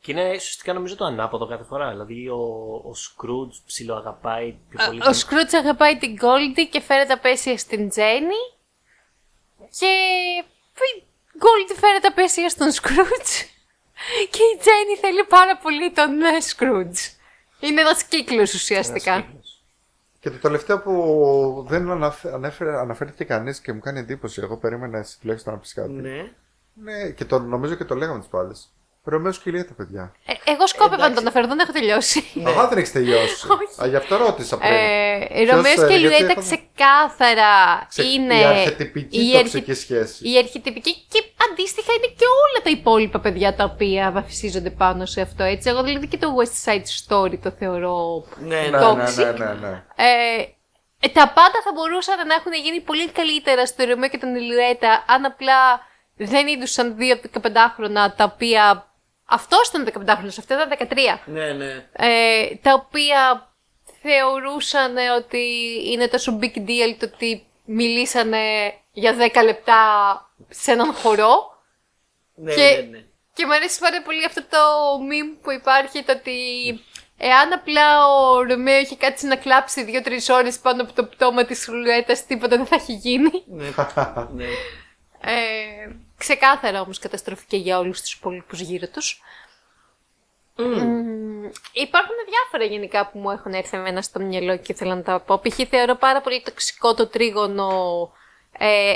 Και 0.00 0.12
είναι 0.12 0.28
ουσιαστικά 0.28 0.72
νομίζω 0.72 0.96
το 0.96 1.04
ανάποδο 1.04 1.46
κάθε 1.46 1.64
φορά. 1.64 1.90
Δηλαδή 1.90 2.28
ο, 2.28 2.36
ο 2.84 2.92
Scrooge 2.94 3.62
ψιλοαγαπάει 3.66 4.56
πιο 4.68 4.86
πολύ. 4.86 5.00
Ο 5.08 5.12
Σκρούτς 5.12 5.52
αγαπάει 5.54 5.96
την 5.98 6.16
Goldie 6.20 6.68
και 6.70 6.80
φέρεται 6.80 7.12
απέσια 7.12 7.58
στην 7.58 7.88
Τζέννη. 7.88 8.42
Και 9.78 9.86
η 11.38 11.40
Goldie 11.42 11.76
φέρεται 11.80 12.06
απέσια 12.06 12.48
στον 12.48 12.70
Σκρούτς. 12.72 13.42
Και 14.30 14.42
η 14.54 14.58
Τζέννη 14.60 14.96
θέλει 15.00 15.24
πάρα 15.24 15.56
πολύ 15.56 15.92
τον 15.92 16.10
Σκρούτς. 16.40 17.16
Είναι 17.60 17.80
ένας 17.80 18.04
κύκλος 18.04 18.54
ουσιαστικά. 18.54 19.26
Και 20.20 20.30
το 20.30 20.38
τελευταίο 20.38 20.80
που 20.82 21.64
δεν 21.68 21.90
αναφε- 21.90 22.32
ανέφερε, 22.32 22.78
αναφέρθηκε 22.78 23.24
κανείς 23.24 23.60
και 23.60 23.72
μου 23.72 23.80
κάνει 23.80 23.98
εντύπωση, 23.98 24.40
εγώ 24.42 24.56
περίμενα 24.56 24.98
εσύ 24.98 25.20
τουλάχιστον 25.20 25.52
να 25.52 25.58
πεις 25.58 25.74
κάτι. 25.74 25.90
Ναι. 25.92 26.32
Ναι, 26.82 27.10
και 27.10 27.24
το, 27.24 27.38
νομίζω 27.38 27.74
και 27.74 27.84
το 27.84 27.94
λέγαμε 27.94 28.18
τις 28.18 28.28
πάλες. 28.28 28.72
Ρωμαίος 29.08 29.38
και 29.38 29.48
Ηλία 29.50 29.66
τα 29.66 29.72
παιδιά. 29.74 30.12
Ε, 30.26 30.32
εγώ 30.52 30.66
σκόπευα 30.66 30.96
να 30.96 31.04
Εντάξει. 31.06 31.14
τον 31.14 31.22
αναφέρω, 31.26 31.46
δεν 31.46 31.58
έχω 31.58 31.72
τελειώσει. 31.72 32.24
Αχά, 32.46 32.68
δεν 32.68 32.78
έχεις 32.78 32.92
τελειώσει. 32.92 33.46
Όχι. 33.54 33.82
Α, 33.82 33.86
γι' 33.86 33.96
αυτό 33.96 34.16
ρώτησα 34.16 34.58
πριν. 34.58 34.72
Ε, 34.72 35.26
Ποιος, 35.34 35.50
Ρωμαίος 35.50 35.74
ε, 35.76 35.86
και 35.86 35.94
γιατί 35.94 35.98
Λιουέτα 35.98 36.24
έχουν- 36.30 36.42
ξεκάθαρα 36.42 37.50
Ξε- 37.88 38.06
είναι 38.06 38.34
η 38.34 38.44
αρχετυπική 38.44 39.18
η 39.18 39.32
τοξική 39.32 39.70
αρχι- 39.70 39.82
σχέση. 39.82 40.28
Η 40.32 40.38
αρχιτυπική 40.38 40.94
και 41.08 41.22
αντίστοιχα 41.50 41.92
είναι 41.92 42.06
και 42.06 42.24
όλα 42.44 42.62
τα 42.64 42.70
υπόλοιπα 42.70 43.20
παιδιά 43.20 43.54
τα 43.54 43.64
οποία 43.64 44.10
βασίζονται 44.12 44.70
πάνω 44.70 45.06
σε 45.06 45.20
αυτό 45.20 45.42
έτσι. 45.44 45.68
Εγώ 45.70 45.82
δηλαδή 45.82 46.06
και 46.08 46.18
το 46.18 46.28
West 46.38 46.70
Side 46.70 46.84
Story 47.06 47.38
το 47.42 47.50
θεωρώ 47.58 48.24
Ναι, 48.40 48.56
Ναι, 48.60 48.60
ναι. 48.60 48.78
ναι, 48.78 49.04
toxic. 49.04 49.16
ναι, 49.38 49.44
ναι, 49.44 49.52
ναι. 49.68 49.82
Ε, 49.96 50.42
ε, 51.00 51.08
τα 51.08 51.32
πάντα 51.34 51.58
θα 51.64 51.72
μπορούσαν 51.74 52.26
να 52.26 52.34
έχουν 52.34 52.52
γίνει 52.64 52.80
πολύ 52.80 53.10
καλύτερα 53.10 53.66
στο 53.66 53.84
Ρωμαίο 53.84 54.08
και 54.08 54.18
τον 54.18 54.34
Ηλιουέτα 54.34 55.04
αν 55.06 55.24
απλά 55.24 55.86
δεν 56.16 56.46
είδουσαν 56.46 56.96
δύο 56.96 57.20
15χρονα 57.42 58.14
τα 58.16 58.24
οποία. 58.34 58.86
Αυτός 59.30 59.68
ήταν 59.68 59.84
15χρονο, 59.84 60.26
αυτό 60.38 60.54
ήταν 60.54 60.68
13. 60.68 61.20
Ναι, 61.24 61.52
ναι. 61.52 61.88
Ε, 61.92 62.54
τα 62.62 62.72
οποία 62.72 63.48
θεωρούσαν 64.02 64.96
ότι 65.16 65.46
είναι 65.92 66.08
τόσο 66.08 66.38
big 66.42 66.56
deal 66.58 66.96
το 66.98 67.10
ότι 67.14 67.46
μιλήσανε 67.64 68.74
για 68.92 69.14
10 69.32 69.44
λεπτά 69.44 69.80
σε 70.48 70.72
έναν 70.72 70.92
χορό. 70.94 71.56
Ναι, 72.34 72.54
Και- 72.54 72.86
ναι, 72.90 72.98
ναι. 72.98 73.04
Και 73.34 73.46
μου 73.46 73.54
αρέσει 73.54 73.78
πάρα 73.80 74.02
πολύ 74.02 74.24
αυτό 74.24 74.40
το 74.40 74.58
meme 75.10 75.38
που 75.42 75.50
υπάρχει, 75.52 76.02
το 76.02 76.12
ότι 76.12 76.34
εάν 77.18 77.52
απλά 77.52 78.06
ο 78.08 78.42
Ρωμαίο 78.42 78.78
είχε 78.80 78.96
κάτσει 78.96 79.26
να 79.26 79.36
κλάψει 79.36 79.84
δύο-τρεις 79.84 80.28
ώρες 80.28 80.58
πάνω 80.58 80.82
από 80.82 80.92
το 80.92 81.04
πτώμα 81.04 81.44
της 81.44 81.68
Λουέτα, 81.68 82.14
τίποτα 82.26 82.56
δεν 82.56 82.66
θα 82.66 82.74
έχει 82.74 82.92
γίνει. 82.92 83.30
Ναι. 83.46 83.66
ναι. 84.34 84.44
Ε, 85.20 85.96
ξεκάθαρα 86.18 86.80
όμως 86.80 86.98
καταστροφή 86.98 87.44
και 87.46 87.56
για 87.56 87.78
όλους 87.78 88.00
τους 88.00 88.12
υπόλοιπους 88.12 88.60
γύρω 88.60 88.86
τους. 88.88 89.22
Μμμ, 90.56 91.44
υπάρχουν 91.72 92.14
διάφορα 92.28 92.64
γενικά 92.70 93.06
που 93.10 93.18
μου 93.18 93.30
έχουν 93.30 93.52
έρθει 93.52 93.76
εμένα 93.76 94.02
στο 94.02 94.20
μυαλό 94.20 94.56
και 94.56 94.72
ήθελα 94.72 94.94
να 94.94 95.02
τα 95.02 95.20
πω. 95.20 95.40
Π.χ. 95.42 95.56
θεωρώ 95.68 95.94
πάρα 95.94 96.20
πολύ 96.20 96.42
τοξικό 96.42 96.94
το 96.94 97.06
τρίγωνο 97.06 97.70
ε, 98.58 98.92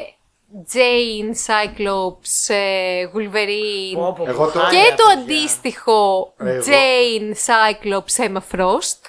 Jane, 0.72 1.34
Cyclops, 1.46 2.54
ε, 2.54 3.06
Wolverine 3.14 3.94
Πω, 3.94 4.12
πω, 4.12 4.24
Εγώ 4.26 4.50
το- 4.50 4.58
χάλια, 4.58 4.82
και 4.82 4.94
το 4.96 5.04
παιδιά. 5.06 5.22
αντίστοιχο 5.22 6.32
Εγώ- 6.38 6.62
Jane, 6.66 7.34
Cyclops, 7.46 8.24
Emma 8.26 8.40
Frost. 8.52 9.00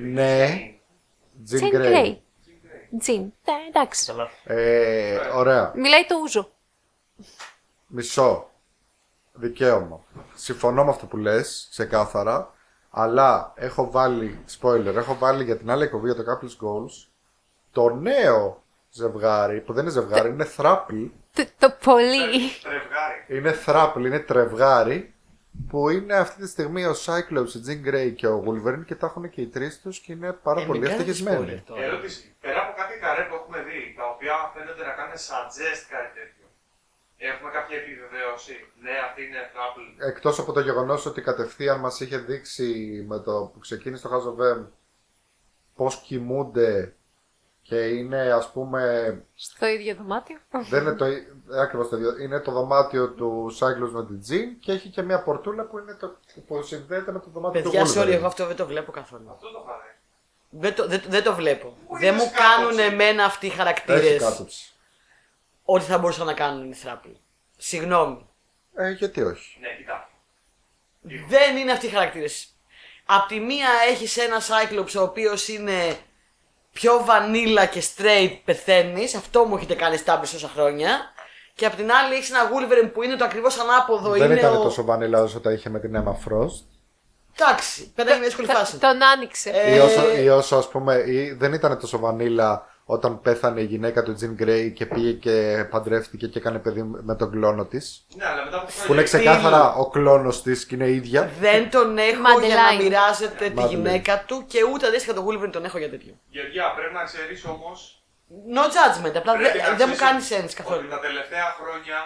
Ναι. 0.00 0.48
Jim 1.50 1.62
Jane 1.62 1.74
Grey. 1.74 1.92
Grey. 1.94 2.16
Jean. 3.06 3.26
Ε, 3.44 3.52
εντάξει. 3.68 4.06
Καλά. 4.06 4.30
Ε, 4.44 5.16
ωραία. 5.34 5.72
Μιλάει 5.76 6.04
το 6.06 6.16
ούζο. 6.22 6.50
Μισό. 7.96 8.50
Δικαίωμα. 9.32 10.04
Συμφωνώ 10.34 10.84
με 10.84 10.90
αυτό 10.90 11.06
που 11.06 11.16
λες, 11.16 11.68
ξεκάθαρα. 11.70 12.54
Αλλά 12.90 13.52
έχω 13.56 13.90
βάλει, 13.90 14.38
spoiler, 14.60 14.94
έχω 14.94 15.14
βάλει 15.18 15.44
για 15.44 15.56
την 15.56 15.70
άλλη 15.70 15.82
εκπομπή 15.82 16.10
για 16.12 16.24
το 16.24 16.32
Couples 16.32 16.64
Goals 16.64 17.08
το 17.70 17.88
νέο 17.94 18.62
ζευγάρι, 18.90 19.60
που 19.60 19.72
δεν 19.72 19.82
είναι 19.82 19.92
ζευγάρι, 19.92 20.28
είναι 20.28 20.46
throuple. 20.56 21.10
Το, 21.32 21.46
το 21.58 21.68
πολύ. 21.84 22.50
Τρευγάρι. 22.62 23.18
Είναι 23.28 23.54
throuple, 23.66 24.06
είναι 24.06 24.18
τρευγάρι, 24.20 25.14
που 25.68 25.88
είναι 25.88 26.14
αυτή 26.14 26.42
τη 26.42 26.48
στιγμή 26.48 26.84
ο 26.84 26.94
Cyclops, 27.04 27.52
η 27.54 27.60
Jean 27.66 27.88
Grey 27.88 28.12
και 28.16 28.26
ο 28.26 28.44
Wolverine 28.46 28.84
και 28.86 28.94
τα 28.94 29.06
έχουν 29.06 29.30
και 29.30 29.40
οι 29.40 29.46
τρεις 29.46 29.80
τους 29.80 29.98
και 29.98 30.12
είναι 30.12 30.32
πάρα 30.32 30.60
Ε, 30.60 30.64
πολύ 30.64 30.78
μην 30.78 30.88
κάνεις 30.88 31.00
ευτυχισμένοι. 31.02 31.52
spoiler 31.56 31.62
τώρα. 31.66 31.82
Ερώτηση. 31.82 32.34
Πέρα 32.40 32.60
από 32.62 32.72
κάτι 32.80 32.98
καρέ 32.98 33.22
που 33.28 33.34
έχουμε 33.40 33.58
δει, 33.68 33.94
τα 33.98 34.04
οποία 34.14 34.34
φαίνονται 34.54 34.84
να 34.90 34.92
κάνουν 34.98 35.16
suggest 35.28 35.82
κάτι 35.94 36.10
τέτοιο. 36.18 36.35
Έχουμε 37.18 37.50
κάποια 37.50 37.76
επιβεβαίωση; 37.78 38.66
Ναι, 38.82 38.90
αυτή 39.08 39.24
είναι 39.24 39.38
Apple. 39.54 40.06
Εκτός 40.08 40.38
από 40.38 40.52
το 40.52 40.60
γεγονός 40.60 41.06
ότι 41.06 41.20
κατευθείαν 41.22 41.80
μας 41.80 42.00
είχε 42.00 42.16
δείξει 42.18 43.04
με 43.08 43.18
το 43.18 43.50
που 43.52 43.58
ξεκίνησε 43.58 44.08
το 44.08 44.14
House 44.14 44.28
of 44.42 44.56
M 44.58 44.64
πώς 45.74 45.96
κοιμούνται 46.00 46.94
και 47.62 47.76
είναι 47.86 48.32
ας 48.32 48.52
πούμε 48.52 49.22
Στο 49.34 49.66
ίδιο 49.66 49.94
δωμάτιο. 49.94 50.36
δεν 50.70 50.82
είναι 50.82 50.94
το, 50.94 51.06
ί- 51.06 51.26
ακριβώς 51.60 51.88
το 51.88 51.96
ίδιο. 51.96 52.16
Είναι 52.18 52.40
το 52.40 52.50
δωμάτιο 52.52 53.08
του 53.10 53.56
Cyclops 53.60 53.90
με 53.90 54.04
την 54.06 54.20
Jean 54.28 54.56
και 54.60 54.72
έχει 54.72 54.88
και 54.88 55.02
μια 55.02 55.22
πορτούλα 55.22 55.62
που, 55.64 55.78
είναι 55.78 55.94
το, 55.94 56.16
που 56.46 56.62
συνδέεται 56.62 57.12
με 57.12 57.18
το 57.18 57.26
δωμάτιο 57.32 57.62
Παιδιά, 57.62 57.84
του 57.84 57.90
sorry, 57.94 58.02
Wolverine. 58.02 58.08
εγώ 58.12 58.26
αυτό 58.26 58.46
δεν 58.46 58.56
το 58.56 58.66
βλέπω 58.66 58.90
καθόλου. 58.92 59.30
Αυτό 59.30 59.50
το 59.52 59.62
είχα 59.66 59.76
δει. 59.82 59.90
Δεν 60.60 60.74
το, 60.74 60.86
δεν, 60.88 61.02
δεν 61.08 61.22
το 61.22 61.34
βλέπω. 61.34 61.76
Πού 61.88 61.98
δεν 61.98 62.14
είδες 62.14 62.26
μου 62.26 62.30
κάτωψη; 62.32 62.76
κάνουν 62.76 62.78
εμένα 62.92 63.24
αυτοί 63.24 63.46
οι 63.46 63.48
Έχει 63.48 63.56
χαρακτήρε 63.58 64.16
κάτωψη. 64.16 64.70
Ό,τι 65.66 65.84
θα 65.84 65.98
μπορούσαν 65.98 66.26
να 66.26 66.32
κάνουν 66.32 66.70
οι 66.70 66.74
θράπλοι. 66.74 67.20
Συγγνώμη. 67.56 68.28
Ε, 68.74 68.90
γιατί 68.90 69.22
όχι; 69.22 69.58
Ναι, 69.60 69.68
κοιτά. 69.78 70.08
Δεν 71.28 71.56
είναι 71.56 71.72
αυτοί 71.72 71.86
οι 71.86 71.90
χαρακτήρες. 71.90 72.48
Απ' 73.06 73.28
τη 73.28 73.40
μία 73.40 73.68
έχεις 73.90 74.16
ένα 74.16 74.40
Cyclops 74.40 74.94
ο 74.98 75.02
οποίος 75.02 75.48
είναι 75.48 75.96
πιο 76.72 77.04
βανίλα 77.04 77.66
και 77.66 77.82
straight 77.96 78.38
πεθαίνεις. 78.44 79.14
Αυτό 79.14 79.44
μου 79.44 79.56
έχετε 79.56 79.74
κάνει 79.74 79.96
στάμπλ 79.96 80.26
τόσα 80.30 80.48
χρόνια. 80.48 80.98
Και 81.54 81.66
απ' 81.66 81.74
την 81.74 81.92
άλλη 81.92 82.14
έχεις 82.14 82.30
ένα 82.30 82.50
Wolverine 82.50 82.90
που 82.92 83.02
είναι 83.02 83.16
το 83.16 83.24
ακριβώς 83.24 83.58
ανάποδο. 83.58 84.10
δεν 84.10 84.30
είναι 84.30 84.38
ήταν 84.40 84.56
ο... 84.56 84.62
τόσο 84.62 84.84
βανίλα 84.84 85.22
όσο 85.22 85.40
τα 85.40 85.52
είχε 85.52 85.68
με 85.68 85.80
την 85.80 86.02
Emma 86.04 86.12
Frost. 86.12 86.64
Εντάξει, 87.38 87.92
πέρασε 87.94 88.16
μια 88.16 88.24
δύσκολη 88.26 88.48
φάση. 88.48 88.78
Τον 88.78 89.02
άνοιξε. 89.02 89.50
Ε, 89.50 89.74
Ή 89.74 89.78
όσο, 89.78 90.16
ή 90.16 90.28
όσο 90.28 90.56
ας 90.56 90.68
πούμε, 90.68 90.94
ή 91.06 91.32
δεν 91.32 91.52
ήταν 91.52 91.78
τόσο 91.80 91.98
βανίλα 91.98 92.66
όταν 92.88 93.20
πέθανε 93.20 93.60
η 93.60 93.64
γυναίκα 93.64 94.02
του 94.02 94.16
Jean 94.20 94.42
Grey 94.42 94.72
και 94.74 94.86
πήγε 94.86 95.12
και 95.12 95.66
παντρεύτηκε 95.70 96.26
και 96.26 96.38
έκανε 96.38 96.58
παιδί 96.58 96.82
με 96.82 97.14
τον 97.16 97.30
κλόνο 97.30 97.64
της. 97.64 98.06
Ναι, 98.16 98.26
αλλά 98.26 98.44
μετά 98.44 98.56
από 98.56 98.66
Που 98.66 98.72
χρόνια. 98.72 98.94
είναι 98.94 99.02
ξεκάθαρα 99.02 99.72
ο 99.74 99.88
κλόνος 99.90 100.42
της 100.42 100.66
και 100.66 100.74
είναι 100.74 100.88
ίδια. 100.90 101.30
Δεν 101.40 101.70
τον 101.70 101.98
έχω 101.98 102.40
για 102.40 102.54
να 102.54 102.62
Madeline. 102.70 102.82
μοιράζεται 102.82 103.48
τη 103.50 103.54
Madeline. 103.62 103.68
γυναίκα 103.68 104.24
του 104.26 104.44
και 104.46 104.58
ούτε 104.72 104.86
αντίστοιχα 104.86 105.14
τον 105.14 105.24
Wolverine 105.28 105.50
τον 105.52 105.64
έχω 105.64 105.78
για 105.78 105.90
τέτοιο. 105.90 106.12
Γεωργιά, 106.28 106.72
πρέπει 106.76 106.94
να 106.94 107.04
ξέρεις 107.04 107.44
όμω. 107.44 107.70
No 108.56 108.64
judgment, 108.76 109.16
απλά 109.16 109.32
δεν 109.36 109.76
δεν 109.76 109.88
μου 109.88 109.96
κάνει 109.96 110.20
sense 110.30 110.44
Ότι 110.44 110.54
καθόλου. 110.54 110.88
τα 110.88 111.00
τελευταία 111.00 111.46
χρόνια 111.60 111.98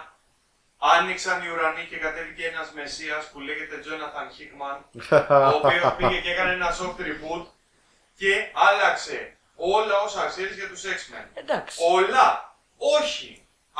άνοιξαν 0.98 1.36
οι 1.44 1.48
ουρανοί 1.52 1.84
και 1.90 1.96
κατέβηκε 1.96 2.42
ένας 2.52 2.68
μεσία 2.74 3.16
που 3.32 3.40
λέγεται 3.40 3.74
Jonathan 3.86 4.26
Hickman. 4.36 4.78
ο 5.52 5.56
οποίος 5.62 5.94
πήγε 5.98 6.18
και 6.24 6.30
έκανε 6.30 6.52
ένα 6.52 6.68
soft 6.78 7.00
reboot 7.08 7.44
και 8.20 8.32
άλλαξε 8.68 9.34
όλα 9.74 9.96
όσα 10.06 10.22
ξέρεις 10.32 10.54
για 10.60 10.68
τους 10.68 10.82
X-Men. 10.96 11.24
Εντάξει. 11.42 11.74
Όλα! 11.96 12.26
Όχι! 12.98 13.30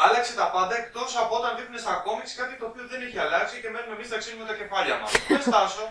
Άλλαξε 0.05 0.35
τα 0.41 0.51
πάντα 0.55 0.74
εκτός 0.76 1.16
από 1.22 1.37
όταν 1.41 1.51
δείχνεις 1.57 1.81
στα 1.81 1.95
κόμιξ 2.07 2.35
κάτι 2.35 2.55
το 2.61 2.66
οποίο 2.70 2.85
δεν 2.91 3.01
έχει 3.07 3.18
αλλάξει 3.18 3.61
και 3.61 3.68
μένουμε 3.72 3.95
εμείς 3.95 4.11
να 4.11 4.16
ξύνουμε 4.22 4.45
τα 4.51 4.55
κεφάλια 4.55 4.97
μας. 5.01 5.11
Δεν 5.28 5.43
στάσω. 5.43 5.85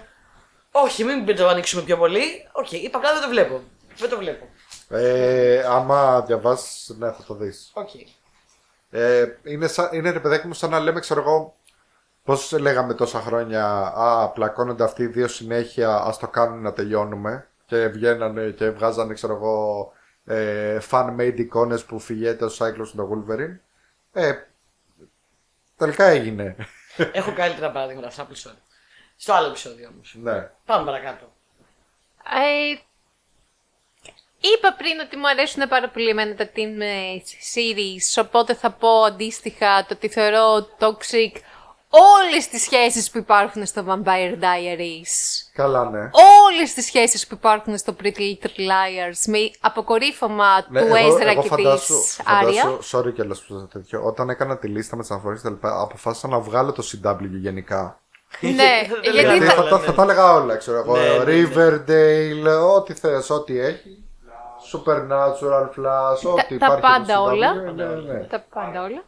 Όχι, 0.71 1.03
μην 1.03 1.35
το 1.35 1.47
ανοίξουμε 1.47 1.81
πιο 1.81 1.97
πολύ. 1.97 2.25
Οκ, 2.51 2.71
είπα 2.71 2.97
απλά 2.97 3.13
δεν 3.13 3.21
το 3.21 3.29
βλέπω. 3.29 3.63
Δεν 3.97 4.09
το 4.09 4.17
βλέπω. 4.17 4.45
Ε, 4.89 5.63
άμα 5.67 6.21
διαβάσει, 6.21 6.95
ναι, 6.97 7.11
θα 7.11 7.23
το 7.27 7.33
δεις. 7.33 7.71
Οκ. 7.73 7.89
Ε, 8.89 9.25
είναι, 9.43 9.67
σαν, 9.67 9.89
είναι 9.91 10.09
ρε 10.09 10.19
παιδάκι 10.19 10.47
μου 10.47 10.53
σαν 10.53 10.69
να 10.69 10.79
λέμε, 10.79 10.99
ξέρω 10.99 11.19
εγώ, 11.21 11.55
πώς 12.23 12.51
λέγαμε 12.51 12.93
τόσα 12.93 13.21
χρόνια. 13.21 13.65
Α, 13.95 14.29
πλακώνονται 14.29 14.83
αυτοί 14.83 15.03
οι 15.03 15.07
δύο 15.07 15.27
συνέχεια, 15.27 15.95
ας 15.95 16.17
το 16.17 16.27
κάνουν 16.27 16.61
να 16.61 16.73
τελειώνουμε. 16.73 17.47
Και 17.69 17.87
βγαίνανε 17.87 18.49
και 18.49 18.69
βγάζανε, 18.69 19.13
ξέρω 19.13 19.33
εγώ, 19.33 19.91
ε, 20.25 20.77
fan-made 20.91 21.35
εικόνες 21.37 21.85
που 21.85 21.99
φυγέται 21.99 22.45
ο 22.45 22.49
Cyclops 22.57 22.91
με 22.93 23.05
τον 23.05 23.25
Wolverine. 23.27 23.59
Ε, 24.13 24.33
τελικά 25.77 26.05
έγινε. 26.05 26.55
Έχω 27.11 27.33
καλύτερα 27.33 27.71
παραδείγματα 27.71 28.07
αυτά 28.07 28.25
που 28.25 28.35
sorry. 28.35 28.57
Στο 29.15 29.33
άλλο 29.33 29.47
επεισόδιο 29.47 29.89
όμως. 29.93 30.15
ναι. 30.21 30.49
Πάμε 30.65 30.85
παρακάτω. 30.85 31.33
Ε, 32.23 32.77
είπα 34.39 34.73
πριν 34.77 34.99
ότι 34.99 35.17
μου 35.17 35.27
αρέσουν 35.27 35.67
πάρα 35.67 35.89
πολύ 35.89 36.09
εμένα 36.09 36.35
τα 36.35 36.49
team 36.55 36.79
ε, 36.79 37.21
series, 37.53 38.23
οπότε 38.23 38.53
θα 38.53 38.71
πω 38.71 39.03
αντίστοιχα 39.03 39.85
το 39.85 39.93
ότι 39.93 40.07
θεωρώ 40.07 40.67
toxic 40.79 41.31
όλες 41.89 42.47
τις 42.47 42.61
σχέσεις 42.61 43.11
που 43.11 43.17
υπάρχουν 43.17 43.65
στο 43.65 43.83
Vampire 43.87 44.33
Diaries. 44.43 45.13
Καλά, 45.53 45.89
ναι. 45.89 45.99
Όλες 46.49 46.73
τις 46.73 46.85
σχέσεις 46.85 47.27
που 47.27 47.33
υπάρχουν 47.35 47.77
στο 47.77 47.95
Pretty 48.03 48.17
Little 48.19 48.59
Liars 48.69 49.21
με 49.25 49.37
αποκορύφωμα 49.59 50.65
Ναι, 50.69 50.81
του 50.81 50.95
εγώ, 50.95 51.15
Ezra 51.17 51.21
εγώ 51.21 51.41
και 51.41 51.47
φαντάσου, 51.47 51.93
της 52.01 52.19
Άρια. 52.25 52.61
φαντάσου, 52.63 52.97
sorry 52.97 53.13
κιόλας 53.13 53.39
που 53.41 53.53
το 53.53 53.67
τέτοιο, 53.67 54.01
όταν 54.03 54.29
έκανα 54.29 54.57
τη 54.57 54.67
λίστα 54.67 54.95
με 54.95 55.01
τις 55.01 55.11
αναφορές 55.11 55.41
τα 55.41 55.49
λοιπά, 55.49 55.81
αποφάσισα 55.81 56.27
να 56.27 56.39
βγάλω 56.39 56.71
το 56.71 56.83
CW 57.03 57.17
γενικά. 57.41 57.99
Ναι, 58.39 58.51
Δεν 58.51 58.99
γιατί 59.01 59.09
Γιατί 59.09 59.39
λέγαμε 59.39 59.45
θα, 59.45 59.53
θα, 59.53 59.67
τα- 59.69 59.77
ναι. 59.79 59.85
θα 59.85 59.93
τα 59.93 60.01
έλεγα 60.03 60.33
όλα, 60.33 60.55
ξέρω 60.55 60.77
εγώ. 60.77 60.97
Ναι, 60.97 61.07
ναι, 61.07 61.23
ναι. 61.23 61.47
Riverdale, 61.47 62.75
ό,τι 62.75 62.93
θες, 62.93 63.29
ό,τι 63.29 63.59
έχει. 63.59 64.03
Supernatural, 64.71 65.63
Flash, 65.77 66.31
ό,τι 66.33 66.57
τα 66.57 66.65
υπάρχει. 66.65 66.81
πάντα 66.81 67.03
στο 67.13 67.23
CW, 67.25 67.31
όλα. 67.31 67.53
ναι, 67.53 67.85
ναι. 67.85 68.19
τα 68.23 68.45
πάντα 68.53 68.83
όλα. 68.83 69.03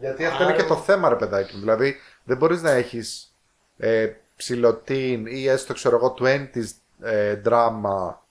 Γιατί 0.00 0.24
αυτό 0.24 0.42
είναι 0.42 0.52
και 0.52 0.62
το 0.62 0.76
θέμα, 0.76 1.08
ρε 1.08 1.16
παιδάκι 1.16 1.54
μου. 1.54 1.60
Δηλαδή, 1.60 1.96
δεν 2.24 2.36
μπορείς 2.36 2.62
να 2.62 2.70
έχεις 2.70 3.34
ε, 3.78 4.08
ψιλοτήν 4.36 5.26
ή 5.26 5.46
έστω, 5.46 5.74
ξέρω 5.74 5.96
εγώ, 5.96 6.14
20s 6.18 6.70
ε, 7.02 7.34
δράμα 7.34 8.22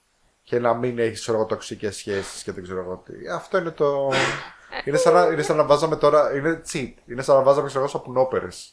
και 0.42 0.58
να 0.58 0.74
μην 0.74 0.98
έχεις, 0.98 1.20
ξέρω 1.20 1.36
εγώ, 1.36 1.46
τοξικές 1.46 1.96
σχέσεις 1.96 2.42
και 2.42 2.52
δεν 2.52 2.62
ξέρω 2.62 2.80
εγώ 2.80 3.02
τι. 3.06 3.12
Αυτό 3.34 3.58
είναι 3.58 3.70
το... 3.70 4.12
είναι, 4.84 4.96
σαν 4.96 5.12
να, 5.14 5.24
είναι 5.24 5.42
σαν 5.42 5.56
να 5.56 5.64
βάζαμε 5.64 5.96
τώρα, 5.96 6.36
είναι 6.36 6.62
cheat. 6.72 6.92
Είναι 7.06 7.22
σαν 7.22 7.36
να 7.36 7.42
βάζαμε, 7.42 7.66
ξέρω 7.66 7.80
εγώ, 7.80 7.90
σαπουνόπερες. 7.90 8.72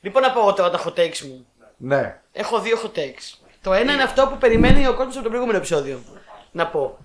Λοιπόν, 0.00 0.22
να 0.22 0.32
πω 0.32 0.40
εγώ 0.40 0.52
τώρα 0.52 0.70
τα 0.70 0.82
hot 0.84 0.98
takes 0.98 1.18
μου. 1.18 1.46
Ναι. 1.76 2.20
Έχω 2.32 2.60
δύο 2.60 2.76
hot 2.82 2.98
takes. 2.98 3.46
Το 3.62 3.72
ένα 3.72 3.92
είναι 3.92 4.02
αυτό 4.02 4.26
που 4.26 4.38
περιμένει 4.38 4.86
ο 4.86 4.94
κόσμος 4.94 5.14
από 5.14 5.22
το 5.22 5.28
προηγούμενο 5.28 5.58
επεισόδιο. 5.58 6.02
Να 6.52 6.66
πω. 6.66 6.98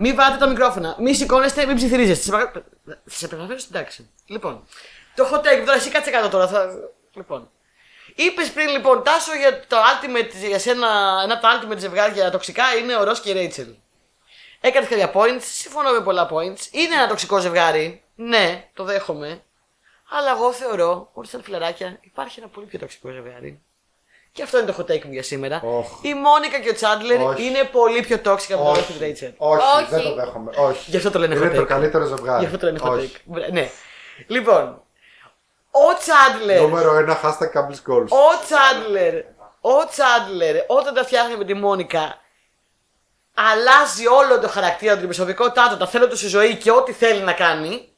Μην 0.00 0.14
βάτε 0.14 0.36
τα 0.36 0.46
μικρόφωνα. 0.48 0.96
Μην 0.98 1.14
σηκώνεστε, 1.14 1.66
μην 1.66 1.76
ψιθυρίζεστε. 1.76 2.24
Σε 2.24 2.30
παρα- 2.30 2.52
Θα 2.84 2.98
σε 3.06 3.26
περιγραφέρω 3.28 3.58
στην 3.58 3.72
τάξη. 3.72 4.10
Λοιπόν. 4.26 4.66
Το 5.14 5.28
hot 5.32 5.38
take, 5.38 5.62
τώρα 5.64 5.74
εσύ 5.74 5.90
κάτσε 5.90 6.10
κάτω 6.10 6.28
τώρα. 6.28 6.48
Θα... 6.48 6.70
Λοιπόν. 7.14 7.50
Είπες 8.14 8.50
πριν 8.50 8.68
λοιπόν, 8.68 9.02
Τάσο, 9.02 9.34
για 9.34 9.66
το 9.66 9.76
ultimate, 9.76 10.46
για 10.48 10.58
σένα, 10.58 10.88
ένα 11.24 11.32
από 11.34 11.42
τα 11.42 11.60
ultimate 11.62 11.78
ζευγάρια 11.78 12.30
τοξικά 12.30 12.74
είναι 12.74 12.96
ο 12.96 13.04
Ρος 13.04 13.20
και 13.20 13.30
η 13.30 13.32
Ρέιτσελ. 13.32 13.68
Έκανε 14.60 14.86
κάποια 14.86 15.10
points, 15.14 15.40
συμφωνώ 15.40 15.90
με 15.92 16.00
πολλά 16.00 16.28
points. 16.32 16.66
Είναι 16.70 16.94
ένα 16.94 17.08
τοξικό 17.08 17.38
ζευγάρι. 17.38 18.02
Ναι, 18.14 18.68
το 18.74 18.84
δέχομαι. 18.84 19.42
Αλλά 20.10 20.30
εγώ 20.30 20.52
θεωρώ 20.52 21.10
ότι 21.12 21.28
σαν 21.28 21.42
φιλαράκια 21.42 21.98
υπάρχει 22.00 22.40
ένα 22.40 22.48
πολύ 22.48 22.66
πιο 22.66 22.78
τοξικό 22.78 23.10
ζευγάρι. 23.10 23.62
Και 24.38 24.44
αυτό 24.44 24.58
είναι 24.58 24.66
το 24.72 24.74
hot 24.78 24.90
take 24.92 25.04
μου 25.04 25.12
για 25.12 25.22
σήμερα. 25.22 25.60
Οχ. 25.64 25.86
Η 26.02 26.14
Μόνικα 26.14 26.58
και 26.58 26.68
ο 26.70 26.74
Τσάντλερ 26.74 27.20
Όχι. 27.20 27.44
είναι 27.44 27.64
πολύ 27.72 28.00
πιο 28.00 28.16
toxic 28.16 28.52
από 28.52 28.64
τον 28.64 28.66
Ρος 28.66 28.72
και 28.76 28.80
Όχι, 28.80 28.92
την 28.92 29.00
Ρέιτσελ. 29.00 29.32
όχι, 29.38 29.62
Όχι. 29.76 29.86
δεν 29.90 30.02
το 30.02 30.14
δέχομαι. 30.14 30.50
Όχι. 30.56 30.90
Γι' 30.90 30.96
αυτό 30.96 31.10
το 31.10 31.18
λένε 31.18 31.34
είναι 31.34 31.46
hot 31.48 31.54
το 31.54 31.62
take. 31.62 31.66
καλύτερο 31.66 32.04
ζευγάρι. 32.06 32.38
Γι' 32.40 32.46
αυτό 32.46 32.58
το 32.58 32.66
λένε 32.66 32.78
hot 32.82 32.90
Όχι. 32.90 33.12
take. 33.14 33.20
Μπρε- 33.24 33.50
Ναι. 33.52 33.70
Λοιπόν, 34.26 34.82
ο 35.70 35.94
Τσάντλερ. 35.98 36.60
Νούμερο 36.60 36.94
ένα, 36.96 37.20
hashtag 37.22 37.58
Campbell's 37.58 37.92
Goals. 37.92 38.08
Ο 38.08 38.28
Τσάντλερ, 38.44 39.14
ο 39.60 39.86
Τσάντλερ, 39.90 40.54
όταν 40.66 40.94
τα 40.94 41.04
φτιάχνει 41.04 41.36
με 41.36 41.44
τη 41.44 41.54
Μόνικα, 41.54 42.20
αλλάζει 43.34 44.06
όλο 44.06 44.38
το 44.40 44.48
χαρακτήρα 44.48 44.92
του, 44.92 44.98
την 44.98 45.08
προσωπικότητά 45.08 45.68
του, 45.70 45.76
τα 45.76 45.86
θέλω 45.86 46.08
του 46.08 46.16
στη 46.16 46.28
ζωή 46.28 46.54
και 46.56 46.70
ό,τι 46.70 46.92
θέλει 46.92 47.20
να 47.20 47.32
κάνει. 47.32 47.88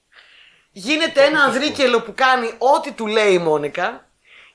Γίνεται 0.72 1.22
ένα 1.24 1.42
ανδρίκελο 1.42 2.00
που 2.00 2.12
κάνει 2.14 2.46
ό,τι 2.58 2.92
του 2.92 3.06
λέει 3.06 3.32
η 3.32 3.38
Μόνικα. 3.38 4.04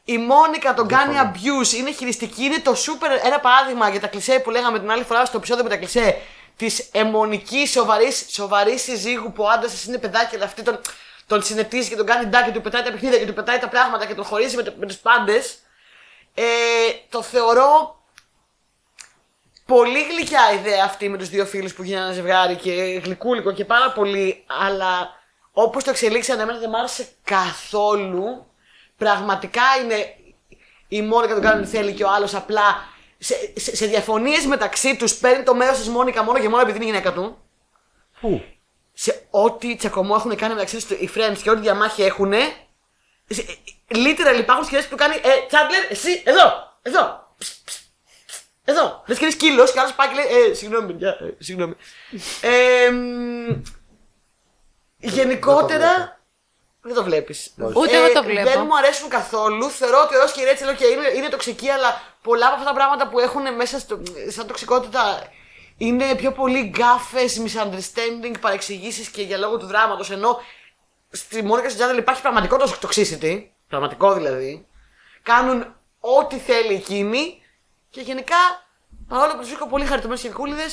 Η 0.08 0.18
Μόνικα 0.18 0.74
τον 0.74 0.88
κάνει 0.88 1.16
abuse, 1.24 1.74
είναι 1.74 1.91
χειριστική, 1.91 2.43
είναι 2.43 2.60
το 2.60 2.72
super. 2.72 3.26
Ένα 3.26 3.39
παράδειγμα 3.39 3.89
για 3.89 3.99
τα 3.99 4.08
κλισέ 4.08 4.39
που 4.39 4.49
λέγαμε 4.49 4.80
την 4.80 4.91
άλλη 4.91 5.03
φορά 5.03 5.26
στο 5.26 5.38
επεισόδιο 5.38 5.64
με 5.64 5.70
τα 5.70 5.78
κλισέ. 5.78 6.22
Της 6.58 6.89
αιμονικής 6.91 7.72
σοβαρής 7.72 8.26
σοβαρής 8.30 8.82
συζύγου 8.82 9.32
που 9.32 9.43
ο 9.43 9.47
άντρας 9.49 9.72
της 9.72 9.84
είναι 9.86 9.97
παιδάκι, 9.97 10.36
αλλά 10.36 10.45
αυτή 10.45 10.62
τον, 10.62 10.80
τον 11.28 11.43
συνετίζει 11.43 11.89
και 11.89 11.95
τον 11.95 12.06
κάνει 12.06 12.26
ντάκι, 12.26 12.51
του 12.51 12.62
πετάει 12.62 12.84
τα 12.84 12.91
παιχνίδια 12.91 13.20
και 13.20 13.26
του 13.26 13.34
πετάει 13.34 13.58
τα 13.60 13.68
πράγματα 13.70 14.06
και 14.06 14.14
τον 14.16 14.24
χωρίζει 14.26 14.56
με, 14.56 14.64
το- 14.64 14.74
με 14.78 14.86
τους 14.86 14.95
πάντες. 14.97 15.58
Ε, 16.34 16.43
το 17.10 17.22
θεωρώ 17.22 17.99
πολύ 19.66 20.03
γλυκιά 20.03 20.51
ιδέα 20.53 20.84
αυτή 20.86 21.10
με 21.10 21.18
τους 21.18 21.30
δύο 21.30 21.45
φίλους 21.45 21.74
που 21.74 21.84
γίνανε 21.84 22.14
ζευγάρι 22.14 22.56
και 22.56 22.72
γλυκούλικο 23.03 23.51
και 23.51 23.66
πάρα 23.66 23.91
πολύ, 23.91 24.43
αλλά 24.64 25.10
όπως 25.51 25.84
το 25.84 25.89
εξελίξανε 25.89 26.41
εμένα 26.41 26.60
δεν 26.60 26.70
μ' 26.70 26.76
άρεσε 26.76 27.08
καθόλου. 27.24 28.45
Πραγματικά 28.98 29.62
είναι 29.84 30.16
η 30.88 31.02
Μόνικα 31.02 31.34
τον 31.34 31.43
κάνει 31.43 31.60
ό,τι 31.60 31.70
θέλει 31.70 31.93
και 31.93 32.04
ο 32.04 32.10
άλλος 32.10 32.36
απλά 32.36 32.93
σε, 33.18 33.36
σε, 33.56 33.76
σε 33.76 33.86
διαφωνίες 33.86 34.46
μεταξύ 34.46 34.96
τους 34.96 35.16
παίρνει 35.16 35.43
το 35.43 35.56
μέρος 35.56 35.78
της 35.78 35.88
Μόνικα 35.88 36.24
μόνο 36.24 36.39
και 36.39 36.50
μόνο 36.50 36.62
επειδή 36.62 36.78
είναι 36.78 36.86
η 36.86 36.88
γυναίκα 36.88 37.14
του. 37.14 37.38
Πού; 38.20 38.43
Σε 38.93 39.28
ό,τι 39.30 39.76
τσακωμό 39.76 40.16
έχουν 40.18 40.36
κάνει 40.36 40.54
μεταξύ 40.54 40.76
τους 40.76 40.89
οι 40.89 41.10
friends 41.16 41.38
και 41.43 41.50
ό,τι 41.50 41.60
διαμάχη 41.62 42.04
έχουν. 42.04 42.34
Literal 43.88 44.39
υπάρχουν 44.39 44.66
σκηνές 44.66 44.84
που 44.84 44.89
του 44.89 44.96
κάνει 44.96 45.16
ε, 45.16 45.46
Τσάντλερ, 45.48 45.91
εσύ, 45.91 46.22
εδώ, 46.26 46.78
εδώ, 46.82 47.26
Ψ, 47.38 47.62
ψ, 47.66 47.82
ψ, 48.26 48.41
εδώ. 48.66 49.04
Λες 49.08 49.18
και 49.18 49.26
είναι 49.26 49.34
σκύλος 49.34 49.72
και 49.72 49.78
ο 49.78 49.82
άλλος 49.82 49.93
πάει 49.93 50.08
και 50.08 50.14
λέει, 50.14 50.50
ε, 50.50 50.54
συγγνώμη, 50.54 50.88
παιδιά, 50.88 51.10
ε, 51.10 51.43
συγγνώμη. 51.43 51.76
Ε, 52.41 52.89
μ, 52.89 53.62
γενικότερα, 54.98 56.14
Δεν 56.86 56.94
το 56.94 57.04
βλέπεις. 57.04 57.54
Ούτε 57.58 57.98
εγώ 57.98 58.12
το 58.14 58.24
βλέπω. 58.24 58.50
Δεν 58.50 58.62
μου 58.66 58.78
αρέσουν 58.78 59.10
καθόλου. 59.10 59.70
Θεωρώ 59.70 60.02
ότι 60.06 60.16
ο 60.16 60.20
Ρος 60.20 60.32
και 60.32 60.42
η 60.42 60.44
Ρέτσελ 60.44 60.76
okay, 60.76 60.92
είναι, 60.92 61.18
είναι 61.18 61.30
τοξική, 61.30 61.70
αλλά 61.70 62.02
πολλά 62.22 62.46
από 62.46 62.56
αυτά 62.56 62.66
τα 62.66 62.74
πράγματα 62.74 63.10
που 63.10 63.20
έχουν 63.20 63.56
μέσα 63.56 63.80
στο, 63.80 64.02
σαν 64.30 64.48
τοξικότητα 64.48 65.30
είναι 65.78 66.16
πιο 66.16 66.32
πολύ 66.32 66.62
γκάφες, 66.62 67.42
misunderstanding, 67.46 68.36
παρεξηγήσεις 68.42 69.08
και 69.10 69.22
για 69.22 69.38
λόγω 69.38 69.58
του 69.58 69.66
δράματος. 69.66 70.12
Ενώ 70.12 70.40
στη 71.10 71.44
Μόνικα 71.44 71.70
στην 71.70 71.80
Τζάντελ 71.80 71.98
υπάρχει 71.98 72.22
πραγματικό 72.22 72.58
το 72.58 72.78
toxicity. 72.82 73.44
Πραγματικό 73.68 74.14
δηλαδή. 74.14 74.68
Κάνουν 75.24 75.76
ό,τι 76.00 76.38
θέλει 76.38 76.74
εκείνη 76.74 77.42
και 77.90 78.02
γενικά 78.02 78.38
παρόλο 79.08 79.32
που 79.32 79.40
τους 79.40 79.48
βρίσκω 79.48 79.68
πολύ 79.68 79.86
χαριτωμένου 79.86 80.20
και 80.22 80.30
κούλιδε, 80.30 80.66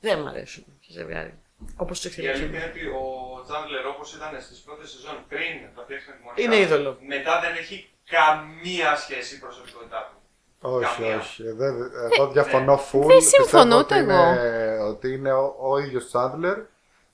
δεν 0.00 0.18
μου 0.20 0.28
αρέσουν 0.28 0.64
σε 0.80 0.92
ζευγάρι. 0.92 1.41
Όπως 1.76 2.00
του 2.00 2.06
Η 2.06 2.10
εξελίξουν. 2.10 2.42
αλήθεια 2.44 2.58
είναι 2.60 2.70
ότι 2.72 2.82
ο 2.86 3.04
Τσάντλερ 3.46 3.86
όπως 3.86 4.14
ήταν 4.14 4.30
στις 4.46 4.58
πρώτες 4.66 4.90
σεζόν 4.90 5.16
πριν 5.28 5.52
τα 5.76 5.82
φτιάξουμε 5.84 6.14
τη 6.16 6.22
Μονικά, 6.24 6.42
Είναι 6.42 6.56
είδωλο. 6.64 6.90
Μετά 7.14 7.40
δεν 7.44 7.52
έχει 7.62 7.76
καμία 8.16 8.96
σχέση 8.96 9.34
η 9.34 9.38
προσωπικότητά 9.38 10.00
του. 10.10 10.16
Όχι, 10.64 11.00
Καμία. 11.00 11.16
όχι. 11.18 11.42
Δεν, 11.60 11.74
εγώ 12.12 12.30
διαφωνώ 12.30 12.74
full. 12.92 13.06
δεν 13.06 13.20
συμφωνώ 13.20 13.76
Πιστεύω 13.76 13.78
ούτε 13.78 13.94
ότι 13.94 14.02
είναι, 14.04 14.78
ότι 14.92 15.12
είναι 15.12 15.32
ο, 15.32 15.54
ο 15.60 15.78
ίδιος 15.78 16.06
Τσάντλερ 16.06 16.58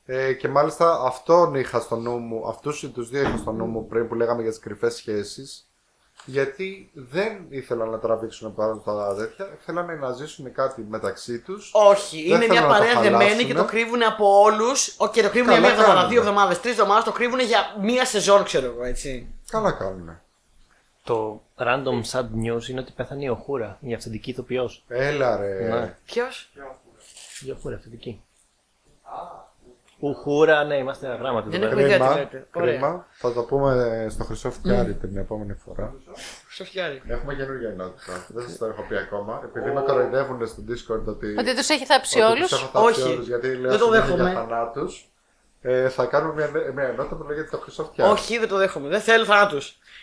ε, 0.07 0.33
και 0.33 0.49
μάλιστα 0.49 1.03
αυτόν 1.07 1.55
είχα 1.55 1.81
στο 1.81 1.97
νου 1.97 2.19
μου, 2.19 2.49
αυτούς 2.49 2.91
τους 2.95 3.09
δύο 3.09 3.21
είχα 3.23 3.37
στο 3.37 3.53
νου 3.53 3.65
μου 3.67 3.87
πριν 3.87 4.09
που 4.09 4.15
λέγαμε 4.15 4.43
για 4.43 4.51
τις 4.51 4.61
κρυφές 4.61 4.95
σχέσεις 4.95 5.68
γιατί 6.25 6.91
δεν 6.95 7.47
ήθελαν 7.49 7.91
να 7.91 7.99
τραβήξουν 7.99 8.55
πάνω 8.55 8.79
στα 8.83 9.15
τέτοια, 9.15 9.59
θέλανε 9.65 9.95
να 9.95 10.13
ζήσουν 10.13 10.53
κάτι 10.53 10.87
μεταξύ 10.89 11.39
τους 11.41 11.71
Όχι, 11.73 12.17
Δεν 12.17 12.27
είναι 12.27 12.39
θέλω 12.39 12.53
μια 12.53 12.61
να 12.61 12.67
το 12.67 12.73
παρέα 12.73 12.93
δεμένη 13.01 13.19
χαλάσουνε. 13.19 13.43
και 13.43 13.55
το 13.55 13.65
κρύβουν 13.65 14.03
από 14.03 14.41
όλους. 14.41 14.97
Και 15.13 15.23
το 15.23 15.31
κρύβουν 15.31 15.51
για 15.51 15.61
Καλά 15.61 15.61
μία 15.61 15.69
εβδομάδα, 15.71 15.87
κάνουνε. 15.95 16.09
δύο 16.09 16.21
εβδομάδες, 16.21 16.61
τρεις 16.61 16.73
εβδομάδες. 16.73 17.05
Το 17.05 17.13
κρύβουν 17.13 17.41
για 17.41 17.61
μία 17.81 18.05
σεζόν, 18.05 18.45
ξέρω 18.45 18.67
εγώ 18.67 18.85
έτσι. 18.85 19.27
Καλά 19.51 19.73
κάνουν. 19.73 20.21
Το 21.05 21.43
random 21.59 22.03
sad 22.11 22.25
news 22.45 22.69
είναι 22.69 22.81
ότι 22.81 22.93
πέθανε 22.97 23.25
η 23.25 23.29
Οχούρα, 23.29 23.79
η 23.81 23.95
αυθεντική 23.95 24.31
ηθοποιός. 24.31 24.85
Έλα 24.89 25.37
ρε. 25.37 25.69
Ναι. 25.69 25.97
Ποιος; 26.05 26.51
Η 27.47 27.51
Οχούρα, 27.51 27.75
αυθεντική. 27.77 28.23
Ουχούρα, 30.01 30.65
ναι, 30.65 30.77
είμαστε 30.77 31.17
γράμματι. 31.21 31.49
Δεν 31.49 31.63
εδώ. 31.63 31.71
έχουμε 31.71 31.83
ιδέα 31.83 31.99
τι 31.99 32.05
Κρίμα, 32.05 32.17
λέτε. 32.19 32.47
Ωραία. 32.55 32.73
κρίμα. 32.73 33.07
Θα 33.11 33.33
το 33.33 33.43
πούμε 33.43 34.07
στο 34.11 34.25
Χρυσό 34.25 34.51
Φτιάρι 34.51 34.95
την 34.95 35.17
επόμενη 35.17 35.55
φορά. 35.55 35.95
Σοφιάρη. 36.49 37.03
Έχουμε 37.07 37.35
καινούργια 37.35 37.69
ενότητα. 37.69 38.13
Δεν 38.29 38.43
σας 38.43 38.59
το 38.59 38.67
έχω 38.67 38.83
πει 38.89 38.97
ακόμα. 38.97 39.41
Επειδή 39.45 39.71
με 39.71 39.81
κοροϊδεύουν 39.81 40.47
στο 40.47 40.63
Discord 40.69 41.05
ότι. 41.07 41.37
Ότι 41.39 41.57
τους 41.57 41.69
έχει 41.69 41.85
θάψει 41.87 42.21
ότι 42.21 42.33
όλους; 42.33 42.49
τους 42.49 42.63
έχω 42.63 42.71
θάψει 42.85 43.01
Όχι. 43.01 43.13
όλους, 43.13 43.27
γιατί 43.27 43.55
λέω 43.57 43.71
Δεν 43.71 43.79
το 43.79 43.85
συνέχεια 43.85 44.05
δέχομαι. 44.07 44.31
Για 44.31 44.41
θανάτους. 44.41 45.11
Ε, 45.61 45.89
θα 45.89 46.05
κάνουμε 46.05 46.33
μια, 46.35 46.73
μια 46.75 46.85
ενότητα 46.85 47.17
που 47.17 47.25
λέγεται 47.29 47.49
το 47.51 47.59
Χρυσό 47.59 47.85
Φτιάρι. 47.85 48.13
Όχι, 48.13 48.39
δεν 48.39 48.49
το 48.49 48.57
δέχομαι. 48.57 48.89
Δεν 48.89 49.01
θέλω 49.01 49.25
θανάτου. 49.25 49.59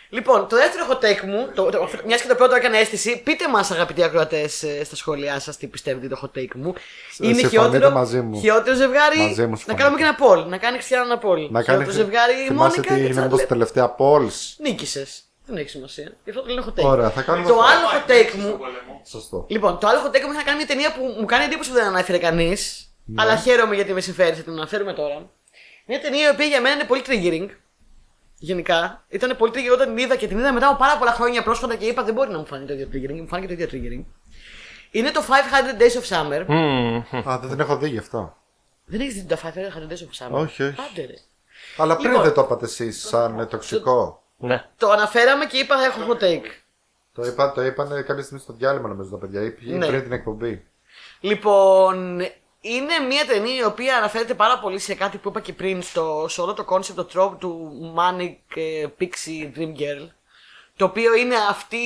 Λοιπόν, 0.08 0.48
το 0.48 0.56
δεύτερο 0.56 0.84
hot 0.90 1.04
take 1.04 1.26
μου, 1.26 1.48
το, 1.54 1.70
το, 1.70 1.88
μιας 2.06 2.20
και 2.20 2.28
το 2.28 2.34
πρώτο 2.34 2.54
έκανε 2.54 2.78
αίσθηση, 2.78 3.22
πείτε 3.22 3.48
μας 3.48 3.70
αγαπητοί 3.70 4.02
ακροατές 4.02 4.64
στα 4.84 4.96
σχόλιά 4.96 5.40
σας 5.40 5.56
τι 5.56 5.66
πιστεύετε 5.66 6.08
το 6.08 6.20
hot 6.22 6.38
take 6.38 6.54
μου. 6.54 6.74
Είναι 7.18 7.34
συμφωνείτε 7.34 7.48
χειρότερο, 7.48 7.90
μαζί 7.90 8.20
μου. 8.20 8.40
χειρότερο 8.40 8.76
ζευγάρι. 8.76 9.18
Μαζί 9.18 9.42
μου 9.42 9.50
να 9.50 9.56
συμφωνείτε. 9.56 9.82
κάνουμε 9.82 10.02
και 10.02 10.06
ένα 10.06 10.16
poll. 10.20 10.46
Να 10.48 10.58
κάνει 10.58 10.76
Χριστιανό 10.76 11.04
ένα 11.04 11.20
poll. 11.22 11.50
Να 11.50 11.62
κάνει. 11.62 11.62
Χειρότερο 11.62 11.90
ζευγάρι 11.90 12.32
η 12.32 12.46
Θυμάσαι 12.46 12.76
Μόνικα 12.76 12.80
τι 12.80 12.88
και 12.88 12.94
είναι 12.94 13.14
με 13.14 13.20
Τσάντλερ. 13.20 13.40
τα 13.40 13.46
τελευταία 13.46 13.94
polls; 13.98 14.36
Νίκησες. 14.56 15.22
Δεν 15.46 15.56
έχει 15.56 15.68
σημασία. 15.68 16.12
Γι' 16.24 16.30
αυτό 16.30 16.42
το 16.42 16.48
λένε 16.48 16.66
hot 16.66 16.80
take. 16.80 16.84
Ωραία, 16.84 17.10
θα 17.10 17.22
κάνουμε. 17.22 17.48
Το 17.48 17.54
αυτό. 17.54 17.66
άλλο 17.72 17.86
hot 17.92 18.10
take 18.10 18.32
μου. 18.34 18.58
Σωστό. 19.06 19.44
Λοιπόν, 19.48 19.78
το 19.78 19.86
άλλο 19.86 20.00
hot 20.04 20.08
take 20.08 20.22
μου 20.22 20.28
έχει 20.28 20.36
να 20.36 20.42
κάνει 20.42 20.56
μια 20.56 20.66
ταινία 20.66 20.92
που 20.92 21.14
μου 21.20 21.24
κάνει 21.24 21.44
εντύπωση 21.44 21.68
που 21.70 21.76
δεν 21.76 21.86
ανάφερε 21.86 22.18
κανείς. 22.18 22.90
Αλλά 23.16 23.36
χαίρομαι 23.36 23.74
γιατί 23.74 23.92
με 23.92 24.00
συμφέρει, 24.00 24.34
θα 24.34 24.42
την 24.42 24.52
αναφέρουμε 24.52 24.92
τώρα. 24.92 25.30
Μια 25.86 26.00
ταινία 26.00 26.26
η 26.28 26.30
οποία 26.32 26.46
για 26.46 26.60
μένα 26.60 26.74
είναι 26.74 26.84
πολύ 26.84 27.02
triggering. 27.06 27.48
Γενικά. 28.38 29.04
Ήταν 29.08 29.36
πολύ 29.36 29.52
triggering 29.54 29.72
όταν 29.72 29.86
την 29.88 29.98
είδα 29.98 30.16
και 30.16 30.26
την 30.28 30.38
είδα 30.38 30.52
μετά 30.52 30.68
από 30.68 30.76
πάρα 30.78 30.98
πολλά 30.98 31.10
χρόνια 31.12 31.42
πρόσφατα 31.42 31.74
και 31.76 31.84
είπα 31.86 32.02
δεν 32.02 32.14
μπορεί 32.14 32.30
να 32.30 32.38
μου 32.38 32.46
φανεί 32.46 32.66
το 32.66 32.72
ίδιο 32.72 32.88
triggering. 32.92 33.20
Μου 33.20 33.28
φάνηκε 33.28 33.54
το 33.56 33.62
ίδιο 33.62 33.68
triggering. 33.80 34.04
Είναι 34.90 35.10
το 35.10 35.22
500 35.22 35.80
Days 35.82 36.00
of 36.02 36.16
Summer. 36.16 36.44
Μμμ. 36.46 37.28
Α, 37.28 37.38
δεν 37.38 37.50
την 37.50 37.60
έχω 37.60 37.76
δει 37.76 37.88
γι' 37.88 37.98
αυτό. 37.98 38.36
Δεν 38.84 39.00
έχεις 39.00 39.14
δει 39.14 39.22
το 39.24 39.36
500 39.36 39.48
Days 39.92 39.92
of 39.92 40.26
Summer; 40.26 40.40
Όχι, 40.42 40.62
όχι. 40.62 40.74
Άντε 40.90 41.04
ρε. 41.06 41.14
Αλλά 41.76 41.96
πριν 41.96 42.08
Λοιπόν. 42.08 42.24
δεν 42.24 42.32
το 42.34 42.40
είπατε 42.40 42.64
εσείς 42.64 43.08
σαν 43.08 43.38
ε, 43.38 43.46
τοξικό. 43.46 44.22
Ναι. 44.36 44.64
Το 44.76 44.90
αναφέραμε 44.90 45.44
και 45.46 45.58
είπα 45.58 45.76
θα 45.78 45.84
έχω 45.84 46.00
hot 46.12 46.22
take. 46.22 46.44
Το, 47.12 47.26
είπα, 47.26 47.52
το 47.52 47.62
είπαν 47.62 47.88
κάποια 48.06 48.22
στιγμή 48.22 48.40
στο 48.40 48.52
διάλειμμα 48.52 48.88
νομίζω 48.88 49.10
τα 49.10 49.16
παιδιά 49.18 49.42
ή 49.42 49.54
ή 49.60 49.72
Ναι. 49.72 49.86
πριν 49.86 50.02
την 50.02 50.12
εκπομπή. 50.12 50.66
Λοιπόν, 51.20 52.20
είναι 52.74 52.98
μια 53.08 53.24
ταινία 53.26 53.54
η 53.54 53.64
οποία 53.64 53.96
αναφέρεται 53.96 54.34
πάρα 54.34 54.58
πολύ 54.58 54.78
σε 54.78 54.94
κάτι 54.94 55.16
που 55.18 55.28
είπα 55.28 55.40
και 55.40 55.52
πριν 55.52 55.82
στο, 55.82 56.26
σε 56.28 56.40
όλο 56.40 56.54
το 56.54 56.64
concept, 56.68 56.94
το 56.94 57.06
trope 57.14 57.36
του 57.38 57.72
Manic 57.98 58.34
ε, 58.56 58.86
Pixie 59.00 59.58
Dream 59.58 59.70
Girl. 59.80 60.08
Το 60.76 60.84
οποίο 60.84 61.14
είναι 61.14 61.34
αυτή 61.50 61.76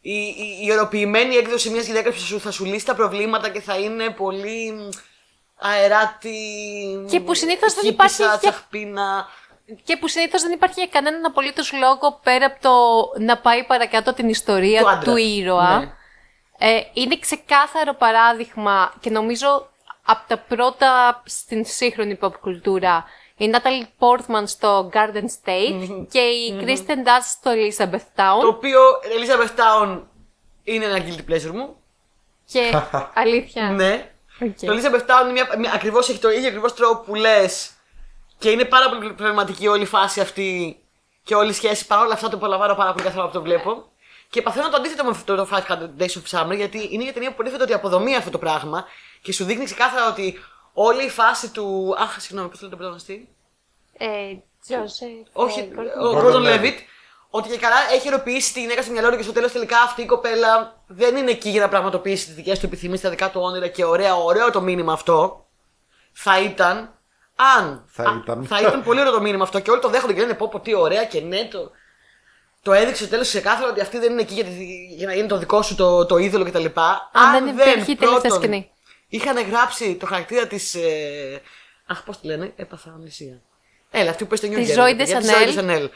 η, 0.00 0.10
η, 0.20 0.36
η 0.64 0.72
οροποιημένη 0.72 1.34
έκδοση 1.34 1.70
μιας 1.70 1.86
γυναίκας 1.86 2.14
που 2.14 2.20
θα 2.20 2.26
σου, 2.26 2.40
θα 2.40 2.50
σου 2.50 2.64
λύσει 2.64 2.86
τα 2.86 2.94
προβλήματα 2.94 3.48
και 3.48 3.60
θα 3.60 3.76
είναι 3.78 4.10
πολύ 4.10 4.88
αεράτη. 5.56 6.36
Και 7.10 7.20
που 7.20 7.34
συνήθως 7.34 7.74
δεν 7.74 7.84
χύπησα, 7.84 8.24
υπάρχει 8.24 8.40
και- 8.40 8.48
τσαχπίνα. 8.50 9.26
Και 9.84 9.96
που 9.96 10.08
συνήθως 10.08 10.42
δεν 10.42 10.52
υπάρχει 10.52 10.88
κανέναν 10.88 11.24
απολύτως 11.24 11.72
λόγο 11.72 12.20
πέρα 12.22 12.46
από 12.46 12.58
το 12.60 12.72
να 13.24 13.38
πάει 13.38 13.64
παρακάτω 13.64 14.12
την 14.14 14.28
ιστορία 14.28 14.80
Του 14.80 14.88
άντρα. 14.88 15.12
του 15.12 15.16
ήρωα. 15.16 15.78
Ναι. 15.78 15.92
Ε, 16.62 16.80
είναι 16.92 17.18
ξεκάθαρο 17.18 17.94
παράδειγμα 17.94 18.92
και 19.00 19.10
νομίζω 19.10 19.68
από 20.04 20.28
τα 20.28 20.38
πρώτα 20.38 21.22
στην 21.24 21.64
σύγχρονη 21.64 22.18
pop 22.22 22.32
κουλτούρα 22.40 23.04
η 23.36 23.50
Natalie 23.52 23.86
Portman 23.98 24.42
στο 24.44 24.90
Garden 24.92 25.24
State 25.24 26.06
και 26.10 26.18
η 26.18 26.60
Kristen 26.60 27.06
Dunst 27.06 27.28
στο 27.38 27.50
Elizabeth 27.50 28.20
Town. 28.20 28.40
Το 28.40 28.46
οποίο 28.46 28.80
Elizabeth 29.02 29.60
Town 29.60 30.00
είναι 30.62 30.84
ένα 30.84 30.98
guilty 30.98 31.30
pleasure 31.30 31.50
μου. 31.52 31.76
Και 32.44 32.74
αλήθεια. 33.22 33.70
Ναι. 33.70 34.10
Οκ. 34.42 34.58
Το 34.60 34.72
Elizabeth 34.72 35.06
Town 35.06 35.22
είναι 35.22 35.32
μια, 35.32 35.48
μια, 35.58 35.72
ακριβώς, 35.74 36.08
έχει 36.08 36.18
το 36.18 36.30
ίδιο 36.30 36.48
ακριβώς 36.48 36.74
trope 36.74 37.02
που 37.02 37.14
λες 37.14 37.70
και 38.38 38.50
είναι 38.50 38.64
πάρα 38.64 38.88
πολύ 38.88 39.12
προβληματική 39.12 39.66
όλη 39.68 39.82
η 39.82 39.86
φάση 39.86 40.20
αυτή 40.20 40.80
και 41.22 41.34
όλη 41.34 41.50
η 41.50 41.52
σχέση. 41.52 41.86
Παρ' 41.86 42.04
όλα 42.04 42.14
αυτά 42.14 42.28
το 42.28 42.36
απολαμβάνω 42.36 42.74
πάρα 42.74 42.92
πολύ 42.92 43.02
κάθε 43.02 43.16
φορά 43.16 43.26
που 43.26 43.32
το 43.32 43.42
βλέπω. 43.42 43.89
Και 44.30 44.42
παθαίνω 44.42 44.68
το 44.68 44.76
αντίθετο 44.76 45.04
με 45.04 45.10
αυτό 45.10 45.34
το 45.34 45.48
500 45.50 46.02
Days 46.02 46.04
of 46.04 46.30
Summer 46.30 46.56
γιατί 46.56 46.88
είναι 46.90 47.02
μια 47.02 47.12
ταινία 47.12 47.28
που 47.28 47.34
υποτίθεται 47.34 47.62
ότι 47.62 47.72
αποδομεί 47.72 48.16
αυτό 48.16 48.30
το 48.30 48.38
πράγμα 48.38 48.84
και 49.22 49.32
σου 49.32 49.44
δείχνει 49.44 49.64
ξεκάθαρα 49.64 50.08
ότι 50.08 50.38
όλη 50.72 51.04
η 51.04 51.08
φάση 51.08 51.50
του. 51.50 51.94
Αχ, 51.98 52.20
συγγνώμη, 52.20 52.48
πώς 52.48 52.58
το 52.58 52.64
λέτε 52.64 52.76
τον 52.76 52.78
πρωταγωνιστή. 52.78 53.28
Ε, 53.92 54.36
Τζόσεφ. 54.62 55.08
Όχι, 55.32 55.60
ε, 55.60 55.64
ο 56.04 56.18
Gordon 56.18 56.34
Gordon 56.34 56.44
Levitt. 56.44 56.60
Levitt. 56.60 56.78
Ότι 57.30 57.48
και 57.48 57.58
καλά 57.58 57.76
έχει 57.92 58.08
ερωποιήσει 58.08 58.52
τη 58.52 58.60
γυναίκα 58.60 58.82
στο 58.82 58.92
μυαλό 58.92 59.10
του 59.10 59.16
και 59.16 59.22
στο 59.22 59.32
τέλος 59.32 59.52
τελικά 59.52 59.80
αυτή 59.80 60.02
η 60.02 60.06
κοπέλα 60.06 60.82
δεν 60.86 61.16
είναι 61.16 61.30
εκεί 61.30 61.48
για 61.48 61.60
να 61.60 61.68
πραγματοποιήσει 61.68 62.26
τις 62.26 62.34
δικές 62.34 62.58
του 62.58 62.66
επιθυμίες, 62.66 63.00
τα 63.00 63.10
δικά 63.10 63.30
του 63.30 63.40
όνειρα 63.40 63.68
και 63.68 63.84
ωραία, 63.84 64.16
ωραίο 64.16 64.50
το 64.50 64.60
μήνυμα 64.60 64.92
αυτό. 64.92 65.46
Θα 66.12 66.40
ήταν. 66.40 66.94
Αν. 67.58 67.84
Θα 67.86 68.02
α, 68.02 68.20
ήταν. 68.22 68.44
θα 68.44 68.60
ήταν 68.60 68.82
πολύ 68.82 69.00
ωραίο 69.00 69.12
το 69.12 69.20
μήνυμα 69.20 69.42
αυτό 69.42 69.60
και 69.60 69.70
όλοι 69.70 69.80
το 69.80 69.88
δέχονται 69.88 70.12
και 70.12 70.20
λένε 70.20 70.34
πω, 70.34 70.48
πω 70.48 70.60
τι 70.60 70.74
ωραία 70.74 71.04
και 71.04 71.20
ναι, 71.20 71.48
το, 71.50 71.70
το 72.62 72.72
έδειξε 72.72 73.00
στο 73.02 73.10
τέλος 73.10 73.28
ξεκάθαρα 73.28 73.70
ότι 73.70 73.80
αυτή 73.80 73.98
δεν 73.98 74.12
είναι 74.12 74.20
εκεί 74.20 74.34
για, 74.34 74.44
τη- 74.44 74.94
για 74.96 75.06
να 75.06 75.12
είναι 75.12 75.26
το 75.26 75.38
δικό 75.38 75.62
σου 75.62 75.74
το, 75.74 76.06
το 76.06 76.16
είδωλο 76.16 76.44
κτλ. 76.44 76.64
Αν 77.12 77.32
δεν 77.32 77.46
υπήρχε 77.46 77.92
η 77.92 77.96
τελευταία 77.96 78.08
πρώτον, 78.20 78.32
σκηνή. 78.32 78.70
Είχαν 79.08 79.38
γράψει 79.48 79.94
το 79.94 80.06
χαρακτήρα 80.06 80.46
της. 80.46 80.74
Ε, 80.74 81.40
αχ, 81.86 82.02
πώς 82.04 82.20
τη 82.20 82.26
λένε, 82.26 82.52
έπαθα 82.56 82.90
αμνησία. 82.90 83.40
Έλα, 83.90 84.10
αυτή 84.10 84.22
που 84.24 84.30
παίζει 84.30 84.38
στο 84.38 84.48
New 84.48 84.54
Της 84.54 84.74
Girl, 84.76 84.80
Zoe 84.80 84.96
παιδιά, 84.96 85.18
της 85.18 85.28
Deschanel. 85.30 85.58
Zoe 85.58 85.58
Deschanel. 85.58 85.88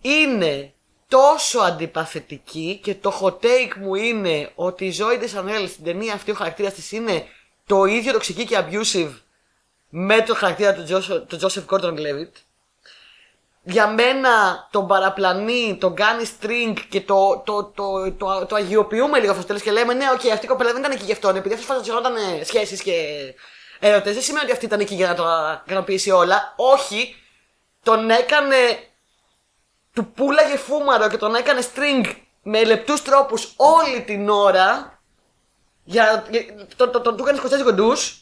Είναι 0.00 0.72
τόσο 1.08 1.58
αντιπαθητική 1.58 2.80
και 2.82 2.94
το 2.94 3.18
hot 3.20 3.44
take 3.44 3.74
μου 3.80 3.94
είναι 3.94 4.50
ότι 4.54 4.86
η 4.86 4.94
Zoe 4.98 5.22
Deschanel 5.22 5.64
στην 5.68 5.84
ταινία 5.84 6.14
αυτή 6.14 6.30
ο 6.30 6.34
χαρακτήρας 6.34 6.72
της 6.74 6.92
είναι 6.92 7.26
το 7.66 7.84
ίδιο 7.84 8.12
τοξική 8.12 8.44
και 8.44 8.58
abusive 8.58 9.12
με 9.88 10.20
το 10.22 10.34
χαρακτήρα 10.34 10.74
του 10.74 10.86
Joseph, 10.88 11.22
του 11.28 11.38
Joseph 11.40 11.64
Gordon-Levitt. 11.66 12.32
Για 13.64 13.86
μένα 13.86 14.68
τον 14.70 14.86
παραπλανεί, 14.86 15.76
τον 15.80 15.94
κάνει 15.94 16.24
string 16.40 16.74
και 16.88 17.00
το, 17.00 17.42
το, 17.44 17.64
το, 17.64 18.12
το, 18.12 18.46
το, 18.46 18.54
αγιοποιούμε 18.54 19.18
λίγο 19.18 19.30
αυτό 19.30 19.42
στο 19.42 19.46
τέλος 19.46 19.62
και 19.62 19.70
λέμε 19.70 19.94
ναι, 19.94 20.10
οκ, 20.10 20.32
αυτή 20.32 20.46
η 20.46 20.48
κοπέλα 20.48 20.70
δεν 20.70 20.80
ήταν 20.80 20.92
εκεί 20.92 21.04
γι' 21.04 21.12
αυτόν. 21.12 21.36
Επειδή 21.36 21.54
αυτό 21.54 21.66
φανταζόταν 21.66 22.14
σχέσεις 22.44 22.82
και 22.82 22.94
έρωτε, 23.80 24.12
δεν 24.12 24.22
σημαίνει 24.22 24.44
ότι 24.44 24.52
αυτή 24.52 24.64
ήταν 24.64 24.80
εκεί 24.80 24.94
για 24.94 25.08
να 25.08 25.14
το 25.14 25.24
ικανοποιήσει 25.66 26.10
όλα. 26.10 26.54
Όχι, 26.56 27.16
τον 27.82 28.10
έκανε. 28.10 28.56
Του 29.92 30.06
πουλάγε 30.06 30.56
φούμαρο 30.56 31.08
και 31.08 31.16
τον 31.16 31.34
έκανε 31.34 31.60
string 31.74 32.14
με 32.42 32.64
λεπτούς 32.64 33.02
τρόπους 33.02 33.52
όλη 33.56 34.02
την 34.02 34.28
ώρα. 34.28 35.00
Για, 35.84 36.26
για, 36.30 36.44
τον 36.76 36.92
το, 36.92 37.00
το, 37.00 37.14
του 37.14 37.24
έκανε 37.26 37.40
24 37.60 37.62
κοντούς. 37.64 38.21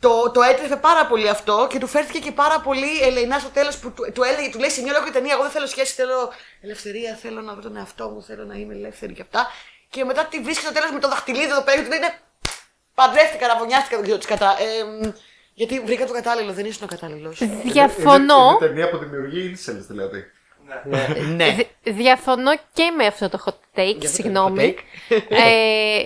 Το, 0.00 0.30
το 0.30 0.42
έτρεφε 0.42 0.76
πάρα 0.76 1.06
πολύ 1.06 1.28
αυτό 1.28 1.66
και 1.70 1.78
του 1.78 1.86
φέρθηκε 1.86 2.18
και 2.18 2.32
πάρα 2.32 2.60
πολύ 2.60 3.00
ελεηνά 3.02 3.38
στο 3.38 3.48
τέλο 3.48 3.70
που 3.80 3.90
του, 3.92 4.12
του, 4.14 4.22
έλεγε, 4.22 4.50
του 4.50 4.58
λέει 4.58 4.70
σε 4.70 4.82
μια 4.82 4.90
ολόκληρη 4.92 5.16
ταινία: 5.16 5.32
Εγώ 5.34 5.42
δεν 5.42 5.50
θέλω 5.50 5.66
σχέση, 5.66 5.92
θέλω 5.94 6.32
ελευθερία, 6.60 7.14
θέλω 7.22 7.40
να 7.40 7.52
βρω 7.52 7.62
τον 7.62 7.76
εαυτό 7.76 8.08
μου, 8.08 8.22
θέλω 8.22 8.44
να 8.44 8.54
είμαι 8.54 8.74
ελεύθερη 8.74 9.12
και 9.12 9.22
αυτά. 9.22 9.46
Και 9.90 10.04
μετά 10.04 10.24
τη 10.24 10.40
βρίσκει 10.40 10.64
στο 10.64 10.72
τέλο 10.72 10.92
με 10.92 11.00
το 11.00 11.08
δαχτυλίδι 11.08 11.50
εδώ 11.50 11.62
πέρα 11.62 11.76
και 11.76 11.82
του 11.82 11.88
λέει: 11.90 11.98
«Ναι, 11.98 12.18
Παντρεύτηκα, 12.94 13.46
ραβωνιάστηκα, 13.46 13.96
δεν 13.96 14.04
ξέρω 14.04 14.18
τι 14.20 14.26
κατά. 14.26 14.56
Ε, 14.60 14.84
μ, 14.84 15.10
Γιατί 15.54 15.80
βρήκα 15.80 16.06
το 16.06 16.12
κατάλληλο, 16.12 16.52
δεν 16.52 16.64
ήσουν 16.64 16.82
ο 16.84 16.86
κατάλληλο. 16.86 17.30
Διαφωνώ. 17.64 18.34
Είναι, 18.34 18.50
είναι 18.50 18.58
ταινία 18.58 18.90
που 18.90 18.96
δημιουργεί 18.98 19.48
ίνσελες 19.48 19.86
δηλαδή. 19.86 20.24
Ναι. 20.84 21.06
ναι. 21.34 21.50
Δι- 21.50 21.68
Διαφωνώ 21.82 22.56
και 22.72 22.90
με 22.96 23.06
αυτό 23.06 23.28
το 23.28 23.42
hot 23.46 23.78
take, 23.80 23.94
Για 23.98 24.08
το 24.08 24.14
συγγνώμη. 24.14 24.76
hot 25.10 25.20
ε, 25.28 26.00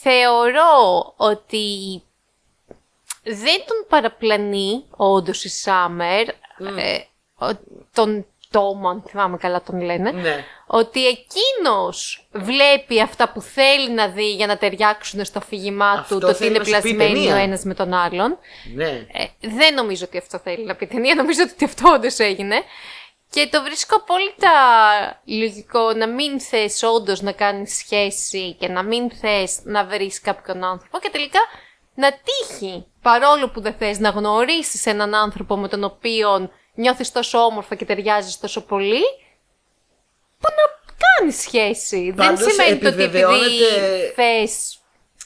θεωρώ 0.00 1.12
ότι 1.16 2.02
δεν 3.24 3.56
τον 3.66 3.86
παραπλανεί 3.88 4.84
όντως 4.96 5.44
η 5.44 5.50
Summer, 5.64 6.28
ε, 6.78 6.98
ο- 7.46 7.58
τον 7.94 8.26
Τόμα, 8.50 8.90
αν 8.90 9.02
θυμάμαι 9.08 9.36
καλά 9.36 9.62
τον 9.62 9.80
λένε, 9.80 10.10
Ναι. 10.10 10.44
ότι 10.66 11.06
εκείνος 11.06 12.28
βλέπει 12.32 13.00
αυτά 13.02 13.28
που 13.32 13.40
θέλει 13.40 13.90
να 13.90 14.08
δει 14.08 14.34
για 14.34 14.46
να 14.46 14.56
ταιριάξουν 14.56 15.24
στο 15.24 15.38
αφήγημά 15.38 15.90
Αυτό 15.90 16.14
του, 16.14 16.20
το 16.20 16.26
ότι 16.26 16.36
θέλει 16.36 16.50
είναι 16.50 16.58
να 16.58 16.64
σου 16.64 16.70
πει 16.70 16.76
η 16.76 16.80
πλασμένοι 16.94 17.14
ταινία. 17.14 17.34
ο 17.34 17.38
ένας 17.38 17.62
με 17.64 17.74
τον 17.74 17.92
άλλον. 17.94 18.38
ναι. 18.74 18.88
Ε, 19.12 19.24
δεν 19.40 19.74
νομίζω 19.74 20.04
ότι 20.04 20.18
αυτό 20.18 20.38
θέλει 20.38 20.64
να 20.64 20.74
πει 20.74 20.84
η 20.84 20.88
ταινία. 20.88 21.14
Νομίζω 21.14 21.42
ότι 21.54 21.64
αυτό 21.64 21.90
όντως 21.92 22.18
έγινε. 22.18 22.56
Και 23.30 23.48
το 23.50 23.62
βρίσκω 23.62 23.96
απόλυτα 23.96 24.50
λογικό 25.24 25.92
να 25.92 26.06
μην 26.08 26.40
θες 26.40 26.82
όντως 26.82 27.20
να 27.20 27.32
κάνεις 27.32 27.76
σχέση 27.76 28.52
και 28.58 28.68
να 28.68 28.82
μην 28.82 29.10
θες 29.10 29.60
να 29.64 29.84
βρεις 29.84 30.20
κάποιον 30.20 30.64
άνθρωπο 30.64 30.98
και 30.98 31.10
τελικά 31.10 31.40
να 31.94 32.12
τύχει, 32.12 32.86
παρόλο 33.02 33.48
που 33.50 33.60
δεν 33.60 33.74
θες 33.74 33.98
να 33.98 34.08
γνωρίσεις 34.08 34.86
έναν 34.86 35.14
άνθρωπο 35.14 35.56
με 35.56 35.68
τον 35.68 35.84
οποίο 35.84 36.50
νιώθεις 36.74 37.12
τόσο 37.12 37.38
όμορφα 37.38 37.74
και 37.74 37.84
ταιριάζεις 37.84 38.38
τόσο 38.40 38.60
πολύ, 38.60 39.02
που 40.38 40.48
να 40.48 40.94
κάνεις 41.18 41.40
σχέση. 41.40 42.04
δεν 42.10 42.14
Πάντως, 42.14 42.52
σημαίνει 42.52 42.70
το 42.70 42.76
ότι 42.76 42.86
επειδή 42.86 43.02
επιβεβαιώνεται- 43.02 44.12
θες 44.14 44.78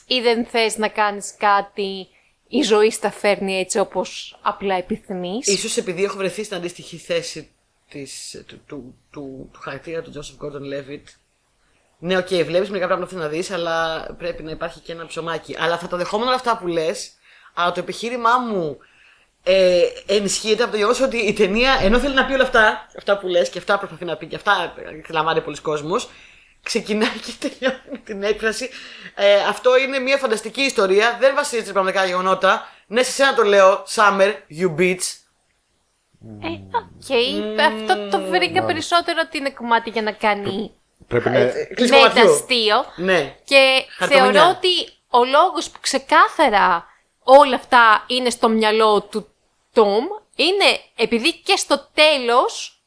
ή 0.07 0.19
δεν 0.21 0.45
θες 0.45 0.77
να 0.77 0.87
κάνεις 0.87 1.35
κάτι, 1.37 2.07
η 2.47 2.61
ζωή 2.61 2.91
στα 2.91 3.11
φέρνει 3.11 3.59
έτσι 3.59 3.79
όπως 3.79 4.39
απλά 4.41 4.75
επιθυμείς. 4.75 5.47
Ίσως 5.47 5.77
επειδή 5.77 6.03
έχω 6.03 6.17
βρεθεί 6.17 6.43
στην 6.43 6.57
αντίστοιχη 6.57 6.97
θέση 6.97 7.51
της, 7.89 8.43
του, 8.47 8.61
του, 8.67 8.95
του, 9.11 9.49
του 9.53 9.59
χαρακτήρα 9.59 10.01
του 10.01 10.11
Joseph 10.15 10.45
Gordon 10.45 10.73
Levitt. 10.73 11.03
Ναι, 12.01 12.17
οκ, 12.17 12.27
okay, 12.27 12.45
βλέπεις 12.45 12.69
μερικά 12.69 12.87
πράγματα 12.87 13.13
που 13.13 13.21
να 13.21 13.27
δεις, 13.27 13.51
αλλά 13.51 14.07
πρέπει 14.17 14.43
να 14.43 14.51
υπάρχει 14.51 14.79
και 14.79 14.91
ένα 14.91 15.05
ψωμάκι. 15.05 15.55
Αλλά 15.59 15.77
θα 15.77 15.87
το 15.87 15.97
δεχόμουν 15.97 16.27
όλα 16.27 16.35
αυτά 16.35 16.57
που 16.57 16.67
λες, 16.67 17.11
αλλά 17.53 17.71
το 17.71 17.79
επιχείρημά 17.79 18.37
μου 18.37 18.77
ε, 19.43 19.81
ενισχύεται 20.05 20.63
από 20.63 20.71
το 20.71 20.77
γεγονός 20.77 21.01
ότι 21.01 21.17
η 21.17 21.33
ταινία, 21.33 21.79
ενώ 21.81 21.99
θέλει 21.99 22.13
να 22.13 22.25
πει 22.25 22.33
όλα 22.33 22.43
αυτά, 22.43 22.87
αυτά 22.97 23.17
που 23.17 23.27
λες 23.27 23.49
και 23.49 23.57
αυτά 23.57 23.77
προσπαθεί 23.77 24.05
να 24.05 24.15
πει 24.15 24.25
και 24.25 24.35
αυτά 24.35 24.73
λαμβάνει 25.09 25.41
πολύς 25.41 25.57
κόσμος, 25.61 26.09
ξεκινάει 26.63 27.19
και 27.25 27.47
τελειώνει 27.49 27.81
με 27.91 27.97
την 28.07 28.23
έκφραση. 28.23 28.69
Ε, 29.15 29.35
αυτό 29.35 29.77
είναι 29.77 29.99
μια 29.99 30.17
φανταστική 30.17 30.61
ιστορία, 30.61 31.17
δεν 31.19 31.35
βασίζεται 31.35 31.65
σε 31.65 31.73
πραγματικά 31.73 32.05
γεγονότα. 32.05 32.67
Ναι, 32.87 33.03
σε 33.03 33.11
σένα 33.11 33.33
το 33.33 33.43
λέω, 33.43 33.83
Summer, 33.87 34.33
you 34.59 34.75
bitch. 34.79 35.17
Ε, 36.41 36.47
οκ, 36.47 37.11
αυτό 37.59 38.09
το 38.09 38.21
βρήκα 38.29 38.63
περισσότερο 38.63 39.19
ότι 39.25 39.37
είναι 39.37 39.51
κομμάτι 39.51 39.89
για 39.89 40.01
να 40.01 40.11
κάνει 40.11 40.71
Πρέπει 41.09 41.29
να... 41.29 41.37
Ε, 41.37 41.67
κλείσιμο 41.75 41.99
ματιού. 41.99 42.23
meta 42.23 42.45
αστείο. 42.45 42.85
Ναι. 42.95 43.35
Και 43.43 43.85
Χαριτωμενιά. 43.97 44.31
θεωρώ 44.31 44.49
ότι 44.57 44.89
ο 45.09 45.25
λόγος 45.25 45.69
που 45.69 45.79
ξεκάθαρα 45.81 46.85
όλα 47.23 47.55
αυτά 47.55 48.03
είναι 48.07 48.29
στο 48.29 48.49
μυαλό 48.49 49.01
του 49.01 49.27
Tom 49.73 50.05
είναι 50.35 50.79
επειδή 50.95 51.33
και 51.33 51.55
στο 51.55 51.87
τέλος, 51.93 52.81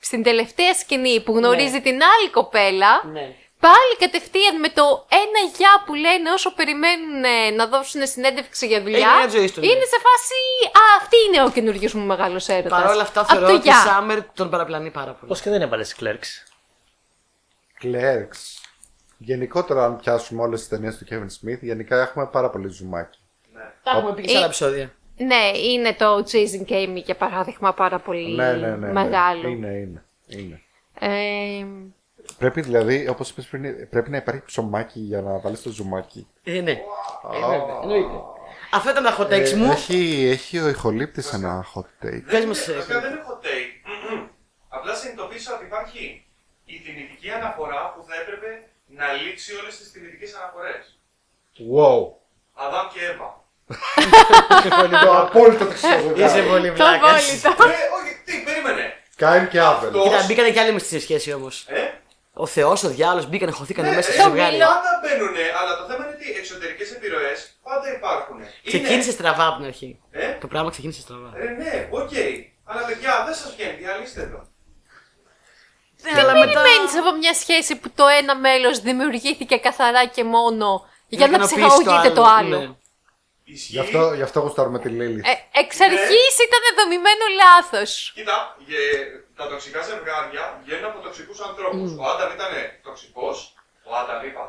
στην 0.00 0.22
τελευταία 0.22 0.74
σκηνή 0.74 1.20
που 1.20 1.32
γνωρίζει 1.36 1.80
την 1.80 1.92
άλλη 2.02 2.30
κοπέλα, 2.30 3.02
Ναι. 3.12 3.34
πάλι 3.60 3.92
κατευθείαν 3.98 4.58
με 4.60 4.68
το 4.68 5.06
ένα 5.10 5.50
γεια 5.56 5.82
που 5.86 5.94
λένε 5.94 6.30
όσο 6.30 6.54
περιμένουν 6.54 7.24
ε, 7.24 7.50
να 7.50 7.66
δώσουν 7.66 8.06
συνέντευξη 8.06 8.66
για 8.66 8.80
δουλειά, 8.82 8.98
Έγινε 8.98 9.16
μια 9.16 9.28
ζωή 9.28 9.50
του, 9.50 9.60
ναι. 9.60 9.66
είναι 9.66 9.84
σε 9.84 9.98
φάση 10.06 10.34
«Α, 10.78 10.82
αυτή 11.00 11.16
είναι 11.26 11.42
ο 11.42 11.50
καινούριο 11.50 11.90
μου 11.92 12.06
μεγάλος 12.06 12.48
έρωτας». 12.48 12.82
Παρ' 12.82 12.90
όλα 12.92 13.02
αυτά 13.02 13.20
Απ' 13.20 13.28
θεωρώ 13.30 13.46
το 13.46 13.52
ότι 13.54 13.68
η 13.68 13.70
γεια. 13.70 13.84
Summer 13.86 14.24
τον 14.34 14.50
παραπλανεί 14.50 14.90
πάρα 14.90 15.12
πολύ. 15.12 15.28
Πώς 15.28 15.40
και 15.40 15.50
δεν 15.50 15.62
έβαλε 15.62 15.84
Clerks. 16.00 16.49
Clerks. 17.82 18.62
Γενικότερα, 19.18 19.84
αν 19.84 19.96
πιάσουμε 19.96 20.42
όλες 20.42 20.60
τις 20.60 20.68
ταινίες 20.68 20.96
του 20.96 21.06
Kevin 21.10 21.26
Smith, 21.48 21.58
γενικά 21.60 22.00
έχουμε 22.00 22.26
πάρα 22.26 22.50
πολύ 22.50 22.68
ζουμάκι. 22.68 23.18
Τα 23.82 23.90
έχουμε 23.96 24.14
πει 24.14 24.22
και 24.22 24.28
σε 24.28 24.36
άλλα 24.36 24.46
επεισόδια. 24.46 24.92
Ναι, 25.16 25.58
είναι 25.58 25.94
το 25.94 26.16
Chasing 26.16 26.70
Amy 26.72 27.02
για 27.04 27.16
παράδειγμα 27.16 27.72
πάρα 27.74 27.98
πολύ 27.98 28.34
Ναι, 28.34 28.52
ναι, 28.52 28.68
ναι, 28.68 28.76
ναι. 28.76 28.92
μεγάλο. 28.92 29.48
Είναι, 29.48 29.68
είναι. 29.68 30.04
είναι. 30.26 30.60
Ε, 31.00 31.66
Πρέπει 32.38 32.60
δηλαδή, 32.60 33.08
όπως 33.08 33.30
είπες 33.30 33.46
πριν, 33.46 33.88
πρέπει 33.88 34.10
να 34.10 34.16
υπάρχει 34.16 34.42
ψωμάκι 34.44 35.00
για 35.00 35.20
να 35.20 35.38
βάλεις 35.38 35.62
το 35.62 35.70
ζουμάκι. 35.70 36.26
Ε, 36.42 36.60
ναι. 36.60 36.70
Ε, 36.70 36.76
βέβαια, 37.40 37.78
εννοείται. 37.82 38.14
Αυτό 38.72 38.90
ήταν 38.90 39.04
τα 39.04 39.16
hot 39.18 39.26
takes 39.26 39.52
Ε, 39.52 39.56
μου. 39.56 39.70
έχει, 39.70 40.28
έχει 40.32 40.58
ο 40.58 40.68
ηχολήπτης 40.68 41.32
ένα 41.32 41.66
hot 41.74 42.04
take. 42.06 42.22
Πες 42.30 42.44
μας, 42.44 42.68
ε, 42.68 42.74
Βασικά 42.74 43.00
δεν 43.00 43.12
έχω 43.12 43.38
take. 43.42 43.90
Απλά 44.68 44.94
συνειδητοποίησα 44.94 45.54
ότι 45.54 45.64
υπάρχει 45.64 46.26
η 46.74 46.76
θυμητική 46.84 47.28
αναφορά 47.38 47.80
που 47.92 48.00
θα 48.08 48.14
έπρεπε 48.22 48.50
να 48.98 49.06
λήξει 49.20 49.50
όλες 49.60 49.72
τις 49.78 49.88
θυμητικές 49.92 50.30
αναφορές. 50.38 50.82
Wow. 51.74 52.00
Αδάμ 52.64 52.86
και 52.92 53.00
Εύα. 53.10 53.28
το 55.04 55.18
απόλυτο 55.18 55.64
χρυσό 55.64 55.88
Είσαι 56.16 56.42
πολύ 56.42 56.68
το 56.68 56.74
βλάκας. 56.74 57.44
απόλυτο. 57.44 57.64
Ε, 57.64 57.74
όχι, 57.98 58.12
τι, 58.24 58.42
περίμενε. 58.44 58.84
Κάιν 59.16 59.48
και 59.48 59.60
Άβελ. 59.60 59.88
Αυτό- 59.88 60.02
Κοίτα, 60.02 60.24
μπήκανε 60.26 60.50
κι 60.50 60.58
άλλοι 60.58 60.72
μες 60.72 60.82
στη 60.82 61.00
σχέση 61.00 61.32
όμως. 61.32 61.64
Ε, 61.68 61.90
Ο 62.34 62.46
Θεός, 62.46 62.84
ο 62.84 62.88
διάλογο 62.88 63.26
μπήκανε, 63.28 63.50
χωθήκανε 63.52 63.88
Ναι, 63.88 63.94
μέσα 63.94 64.08
ε, 64.10 64.12
σε 64.12 64.22
το 64.22 64.28
ζευγάρι. 64.28 64.52
μήλο. 64.52 64.66
πάντα 64.66 65.00
μπαίνουνε, 65.02 65.44
αλλά 65.60 65.76
το 65.78 65.84
θέμα 65.88 66.04
είναι 66.06 66.14
ότι 66.18 66.38
εξωτερικές 66.38 66.90
επιρροές 66.92 67.38
πάντα 67.62 67.92
υπάρχουν. 67.96 68.36
Ξεκίνησε 68.64 69.10
στραβά 69.10 69.46
από 69.46 69.56
την 69.56 69.66
αρχή. 69.66 70.00
Ε, 70.10 70.32
Το 70.32 70.46
πράγμα 70.46 70.70
ξεκίνησε 70.70 71.00
στραβά. 71.00 71.30
ε, 71.36 71.48
ναι, 71.60 71.88
οκ. 71.90 72.10
Αλλά 72.64 72.82
παιδιά, 72.88 73.22
δεν 73.26 73.34
σας 73.34 73.54
βγαίνει, 73.54 73.72
διαλύστε 73.72 74.22
το. 74.32 74.46
Ναι, 76.02 76.10
Τι 76.10 76.24
περιμένεις 76.26 76.92
από 77.00 77.10
μια 77.20 77.34
σχέση 77.34 77.72
που 77.76 77.88
το 77.94 78.06
ένα 78.20 78.34
μέλος 78.36 78.78
δημιουργήθηκε 78.80 79.56
καθαρά 79.56 80.04
και 80.06 80.24
μόνο 80.24 80.68
για 81.08 81.26
να 81.28 81.38
ψυχαγωγείται 81.38 82.10
το 82.10 82.24
άλλο. 82.38 82.58
Ναι. 82.58 82.68
Ισχύει. 83.44 83.72
Γι' 83.76 83.78
αυτό, 83.86 84.02
γι' 84.18 84.22
αυτό 84.28 84.38
γουστάρουμε 84.40 84.78
τη 84.84 84.88
Λίλη. 84.98 85.20
Ε, 85.32 85.34
εξ 85.62 85.70
αρχής 85.88 86.34
ήταν 86.46 86.62
δομημένο 86.78 87.24
λάθος. 87.42 87.90
Κοίτα, 88.16 88.36
ε, 88.68 89.00
τα 89.38 89.44
τοξικά 89.52 89.80
ζευγάρια 89.88 90.44
βγαίνουν 90.64 90.84
από 90.90 90.98
τοξικούς 91.06 91.38
ανθρώπους. 91.48 91.88
Ο 92.02 92.04
Άνταμ 92.12 92.30
ήταν 92.38 92.52
τοξικός. 92.86 93.36
Ο 93.88 93.92
Άνταμ 94.00 94.20
είπα. 94.28 94.42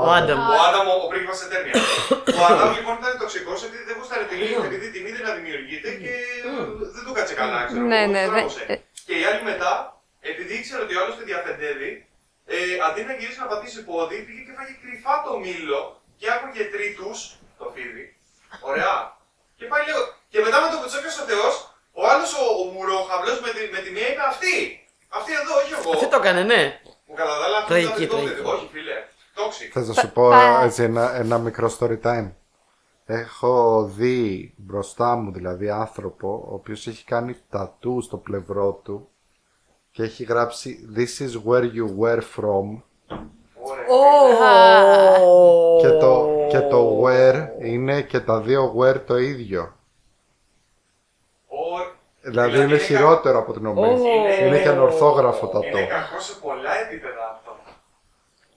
Ο 0.00 0.02
Άνταμ. 0.18 0.38
Ο 0.54 0.56
Άνταμ, 0.68 0.86
ο, 0.92 0.94
ο 1.04 1.06
πρίγκιπας 1.10 1.40
Ετέρνια. 1.46 1.74
ο 2.38 2.42
Άνταμ 2.50 2.68
λοιπόν 2.78 2.94
ήταν 3.00 3.12
τοξικός 3.22 3.58
επειδή 3.66 3.84
δεν 3.88 3.94
γούσταρε 3.98 4.24
τη 4.30 4.34
Λίλη, 4.40 4.56
επειδή 4.70 4.86
την 4.94 5.02
είδε 5.08 5.20
να 5.28 5.32
δημιουργείται 5.38 5.90
και 6.02 6.12
ε, 6.48 6.50
δεν 6.94 7.02
του 7.06 7.12
κάτσε 7.18 7.34
καλά, 7.40 7.58
ξέρω 7.68 7.84
Ναι, 7.92 8.00
εγώ, 8.02 8.12
ναι, 8.14 8.22
στράβωσε. 8.28 8.64
δε- 8.68 8.72
ε. 8.72 8.76
Και 9.06 9.14
η 9.20 9.24
άλλη 9.28 9.42
μετά, 9.50 9.72
επειδή 10.30 10.52
ήξερε 10.58 10.80
ότι 10.84 10.94
ο 10.96 10.98
άλλος 11.02 11.14
τη 11.18 11.22
διαφεντεύει, 11.30 11.92
ε, 12.54 12.56
αντί 12.86 13.00
να 13.08 13.12
γυρίσει 13.18 13.40
να 13.44 13.48
πατήσει 13.52 13.80
πόδι, 13.88 14.16
πήγε 14.26 14.42
και 14.46 14.54
φάγε 14.58 14.74
κρυφά 14.82 15.14
το 15.26 15.32
μήλο 15.44 15.80
και 16.20 16.26
άκουγε 16.34 16.62
τρίτους, 16.74 17.18
το 17.60 17.64
φίδι. 17.74 18.04
Ωραία. 18.70 18.94
Και 19.58 19.64
πάει 19.70 19.82
λίγο. 19.88 20.00
Και 20.32 20.38
μετά 20.46 20.58
με 20.62 20.68
το 20.72 20.76
που 20.80 20.86
τσόκιασε 20.90 21.20
ο 21.24 21.26
Θεός, 21.32 21.54
ο 22.00 22.02
άλλος 22.12 22.30
ο, 22.42 22.44
ο 22.62 22.64
μουρόχαυλος 22.74 23.38
με, 23.44 23.50
τη, 23.56 23.62
με 23.74 23.80
τη 23.84 23.90
μία 23.96 24.06
είπε 24.10 24.22
αυτή. 24.32 24.54
Αυτή 25.18 25.30
εδώ, 25.40 25.52
όχι 25.60 25.72
εγώ. 25.78 25.90
Αυτό 25.94 26.06
το 26.12 26.18
έκανε, 26.22 26.42
ναι. 26.52 26.62
Μου 27.06 27.14
κατά 27.20 27.34
τα 27.40 27.44
άλλα 27.46 27.56
αυτό 27.62 27.68
Τραγική, 27.72 28.02
ήταν 28.02 28.08
το 28.08 28.14
τραγική. 28.24 28.34
παιδί. 28.42 28.48
Όχι, 28.54 28.66
φίλε. 28.74 28.96
Toxic. 29.38 29.68
Θες 29.72 29.86
να 29.88 29.94
σου 30.00 30.10
πω 30.16 30.28
πα- 30.28 30.62
έτσι 30.66 30.82
ένα, 30.82 31.14
ένα 31.22 31.36
μικρό 31.38 31.68
story 31.78 31.98
time. 32.08 32.28
Έχω 33.06 33.84
δει 33.96 34.54
μπροστά 34.56 35.14
μου 35.16 35.32
δηλαδή 35.32 35.70
άνθρωπο 35.70 36.46
ο 36.50 36.54
οποίος 36.54 36.86
έχει 36.86 37.04
κάνει 37.04 37.36
τατού 37.50 38.00
στο 38.02 38.16
πλευρό 38.16 38.72
του 38.84 39.08
και 39.94 40.02
έχει 40.02 40.24
γράψει 40.24 40.88
This 40.96 41.22
is 41.24 41.32
where 41.48 41.62
you 41.62 41.86
were 42.00 42.20
from 42.36 42.82
Ωραία. 43.86 45.18
και 45.80 45.88
το, 45.88 46.28
και 46.50 46.60
το 46.60 47.02
where 47.04 47.48
είναι 47.62 48.02
και 48.02 48.20
τα 48.20 48.40
δύο 48.40 48.74
where 48.78 49.00
το 49.06 49.16
ίδιο. 49.16 49.76
Ο- 51.48 51.92
Δηλαδή 52.22 52.58
είναι 52.60 52.78
χειρότερο 52.78 53.38
από 53.38 53.52
την 53.52 53.66
ομή. 53.66 54.00
Είναι 54.46 54.62
και 54.62 54.68
ανορθόγραφο 54.68 55.46
τατό. 55.46 55.66
Είναι 55.66 55.86
κακό 55.86 56.20
σε 56.20 56.34
πολλά 56.42 56.78
επίπεδα 56.78 57.30
αυτό. 57.34 57.56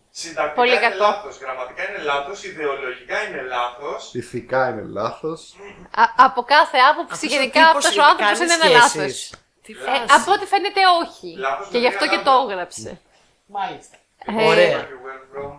Συντακτικά 0.10 0.54
Πολύ 0.56 0.72
είναι 0.72 0.80
κακό. 0.80 0.98
λάθος, 0.98 1.40
γραμματικά 1.40 1.90
είναι 1.90 2.04
λάθος, 2.04 2.44
ιδεολογικά 2.44 3.18
είναι 3.28 3.42
λάθος. 3.42 4.14
Ηθικά 4.14 4.70
είναι 4.70 4.84
λάθος. 4.88 5.56
Α, 5.96 6.04
από 6.16 6.42
κάθε 6.42 6.78
άποψη 6.92 7.14
Αυτός 7.14 7.32
ο 7.32 7.34
γενικά 7.36 7.60
τύπος 7.68 7.86
αυτός 7.86 7.98
ο 7.98 8.04
άνθρωπος 8.10 8.38
κάνει 8.40 8.54
είναι 8.54 8.54
ένα 8.54 8.82
σχέσεις. 8.88 8.98
λάθος. 9.02 9.32
Τι 9.68 9.74
Ε, 9.74 9.76
φάση. 9.76 10.22
από 10.22 10.32
ό,τι 10.32 10.46
φαίνεται 10.46 10.82
όχι. 11.04 11.30
Λάθος 11.38 11.68
Και 11.68 11.74
με 11.74 11.80
γι' 11.80 11.88
αυτό 11.88 12.06
μία 12.06 12.18
και 12.18 12.24
το 12.24 12.32
λάθος. 12.32 12.52
έγραψε. 12.52 13.00
Μάλιστα. 13.46 13.98
Ε, 14.26 14.46
Ωραία. 14.48 14.78
Where 14.82 14.90
you 14.94 15.00
were 15.08 15.22
from. 15.34 15.54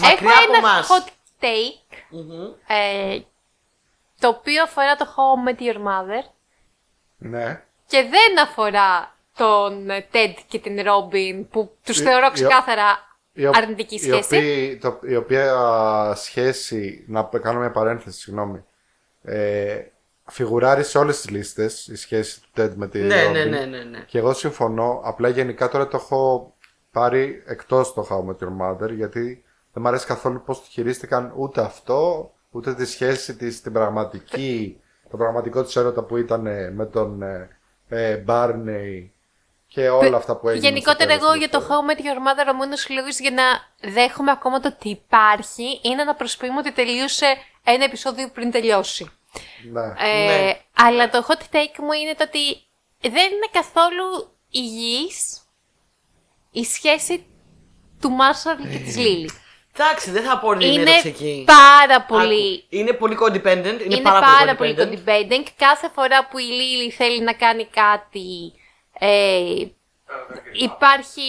Μακριά 0.00 0.30
Έχω 0.32 0.44
από 0.44 0.52
ένα 0.52 0.58
εμάς. 0.58 0.88
hot 0.90 1.08
take, 1.44 1.96
ε, 2.66 3.18
το 4.20 4.28
οποίο 4.28 4.62
αφορά 4.62 4.96
το 4.96 5.06
How 5.14 5.48
I 5.48 5.48
Met 5.48 5.60
Your 5.62 5.76
Mother 5.76 6.24
Ναι. 7.16 7.62
και 7.86 8.02
δεν 8.02 8.40
αφορά 8.42 9.14
τον 9.36 9.90
ε, 9.90 10.06
Ted 10.12 10.34
και 10.48 10.58
την 10.58 10.78
Robin 10.86 11.44
που 11.50 11.76
τους 11.84 12.00
Η- 12.00 12.02
θεωρώ 12.02 12.26
η- 12.26 12.30
ξεκάθαρα 12.32 13.16
Η, 13.32 13.46
ο- 13.46 13.50
αρνητική 13.54 13.94
η 13.94 13.98
σχέση. 13.98 14.36
οποία, 14.36 14.78
το, 14.80 14.98
η 15.02 15.16
οποία 15.16 16.14
σχέση, 16.16 17.04
να 17.08 17.24
π- 17.24 17.38
κάνω 17.40 17.58
μια 17.60 17.70
παρένθεση, 17.70 18.20
συγγνώμη. 18.20 18.64
Ε, 19.22 19.82
φιγουράρει 20.30 20.84
σε 20.84 20.98
όλες 20.98 21.20
τις 21.20 21.30
λίστες 21.30 21.86
η 21.86 21.96
σχέση 21.96 22.40
του 22.40 22.48
Ted 22.56 22.70
με 22.74 22.88
τη 22.88 22.98
Ναι, 22.98 23.26
Robin. 23.26 23.32
ναι, 23.32 23.44
ναι, 23.44 23.64
ναι, 23.64 23.82
ναι. 23.82 23.98
Και 24.06 24.18
εγώ 24.18 24.32
συμφωνώ. 24.32 25.00
Απλά 25.04 25.28
γενικά 25.28 25.68
τώρα 25.68 25.88
το 25.88 25.96
έχω 25.96 26.52
πάρει 26.90 27.42
εκτός 27.46 27.92
το 27.94 28.06
How 28.10 28.30
Met 28.30 28.46
Your 28.46 28.52
Mother 28.66 28.90
γιατί 28.94 29.44
δεν 29.72 29.82
μου 29.82 29.88
αρέσει 29.88 30.06
καθόλου 30.06 30.42
πώς 30.42 30.60
το 30.60 30.66
χειρίστηκαν 30.70 31.32
ούτε 31.36 31.60
αυτό, 31.60 32.30
ούτε 32.50 32.74
τη 32.74 32.86
σχέση 32.86 33.36
της 33.36 33.56
στην 33.56 33.72
πραγματική, 33.72 34.80
το 35.10 35.16
πραγματικό 35.16 35.64
της 35.64 35.76
έρωτα 35.76 36.02
που 36.02 36.16
ήταν 36.16 36.46
ε, 36.46 36.70
με 36.70 36.86
τον 36.86 37.22
ε, 37.22 37.58
ε, 37.88 38.24
Barney 38.26 39.08
και 39.66 39.88
όλα 39.88 40.16
αυτά 40.16 40.36
που 40.36 40.48
έγιναν. 40.48 40.68
Γενικότερα, 40.68 40.98
στο 40.98 41.06
τέλος 41.06 41.22
εγώ 41.22 41.32
του 41.32 41.38
για 41.38 41.48
το 41.48 41.58
δεύτερου. 41.58 41.80
How 41.80 41.90
Met 41.90 41.98
Your 42.00 42.18
Mother, 42.26 42.50
ο 42.52 42.54
μόνο 42.54 42.74
λόγο 42.88 43.08
για 43.18 43.30
να 43.30 43.44
δέχομαι 43.90 44.30
ακόμα 44.30 44.60
το 44.60 44.68
ότι 44.68 44.88
υπάρχει 44.88 45.80
είναι 45.82 46.04
να 46.04 46.14
προσποιούμε 46.14 46.58
ότι 46.58 46.72
τελείωσε 46.72 47.26
ένα 47.64 47.84
επεισόδιο 47.84 48.28
πριν 48.28 48.50
τελειώσει. 48.50 49.10
Ναι. 49.72 49.80
Ε, 49.80 50.26
Ναι. 50.26 50.60
Αλλά 50.76 51.10
το 51.10 51.26
hot 51.28 51.54
take 51.54 51.76
μου 51.78 51.92
είναι 51.92 52.14
το 52.14 52.24
ότι 52.24 52.56
δεν 53.00 53.32
είναι 53.32 53.48
καθόλου 53.52 54.36
υγιής 54.50 55.40
η 56.50 56.64
σχέση 56.64 57.26
του 58.00 58.10
Μάρσαλ 58.10 58.56
και 58.56 58.78
της 58.78 58.96
Λίλη. 58.96 59.30
Εντάξει, 59.78 60.10
δεν 60.10 60.22
θα 60.22 60.38
πω 60.38 60.48
ότι 60.48 60.64
είναι, 60.64 60.74
Είναι 60.74 60.90
τοξική. 60.90 61.44
πάρα 61.46 62.02
πολύ 62.02 62.52
Άκου, 62.54 62.66
Είναι 62.68 62.92
πολύ 62.92 63.16
codependent. 63.20 63.64
Είναι, 63.64 63.84
είναι 63.84 64.00
πάρα, 64.00 64.20
πάρα 64.20 64.54
πολύ 64.56 64.74
πολύ 64.74 65.02
codependent. 65.06 65.08
codependent. 65.08 65.46
Κάθε 65.56 65.88
φορά 65.94 66.26
που 66.26 66.38
η 66.38 66.42
Λίλη 66.42 66.90
θέλει 66.90 67.20
να 67.22 67.32
κάνει 67.32 67.64
κάτι, 67.66 68.52
ε, 68.98 69.64
υπάρχει 70.52 71.22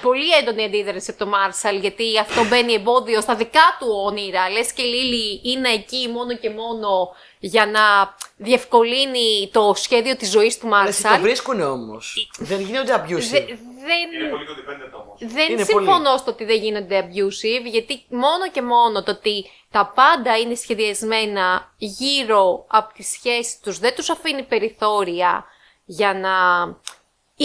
πολύ 0.00 0.30
έντονη 0.32 0.64
αντίδραση 0.64 1.10
από 1.10 1.18
τον 1.18 1.28
Μάρσαλ, 1.28 1.76
γιατί 1.78 2.18
αυτό 2.18 2.44
μπαίνει 2.44 2.72
εμπόδιο 2.72 3.20
στα 3.20 3.34
δικά 3.34 3.76
του 3.78 3.86
όνειρα. 4.06 4.50
Λες 4.50 4.72
και 4.72 4.82
η 4.82 4.84
Λίλη 4.84 5.40
είναι 5.44 5.68
εκεί 5.68 6.08
μόνο 6.08 6.36
και 6.36 6.50
μόνο 6.50 7.08
για 7.42 7.66
να 7.66 8.14
διευκολύνει 8.36 9.50
το 9.52 9.72
σχέδιο 9.76 10.16
της 10.16 10.30
ζωής 10.30 10.58
του 10.58 10.66
Εσύ 10.66 11.02
το 11.02 11.08
Μάρσαλ. 11.08 11.20
βρίσκουν 11.20 11.60
όμως. 11.60 12.30
δεν 12.38 12.60
γίνονται 12.60 12.94
abusive. 12.94 13.30
Δε- 13.30 13.44
δεν... 13.86 14.20
Είναι 14.20 14.30
πολύ 14.30 14.44
codependent 14.50 15.00
όμως. 15.04 15.32
Δεν 15.34 15.52
Είναι 15.52 15.62
συμφωνώ 15.64 16.16
στο 16.16 16.30
ότι 16.30 16.44
δεν 16.44 16.56
γίνονται 16.56 17.08
abusive, 17.08 17.64
γιατί 17.70 18.04
μόνο 18.08 18.50
και 18.52 18.62
μόνο 18.62 19.02
το 19.02 19.10
ότι 19.10 19.50
τα 19.70 19.92
πάντα 19.94 20.38
είναι 20.38 20.54
σχεδιασμένα 20.54 21.72
γύρω 21.76 22.64
από 22.68 22.92
τη 22.94 23.02
σχέση 23.02 23.60
τους, 23.62 23.78
δεν 23.78 23.94
τους 23.94 24.10
αφήνει 24.10 24.42
περιθώρια 24.42 25.44
για 25.84 26.14
να 26.14 26.30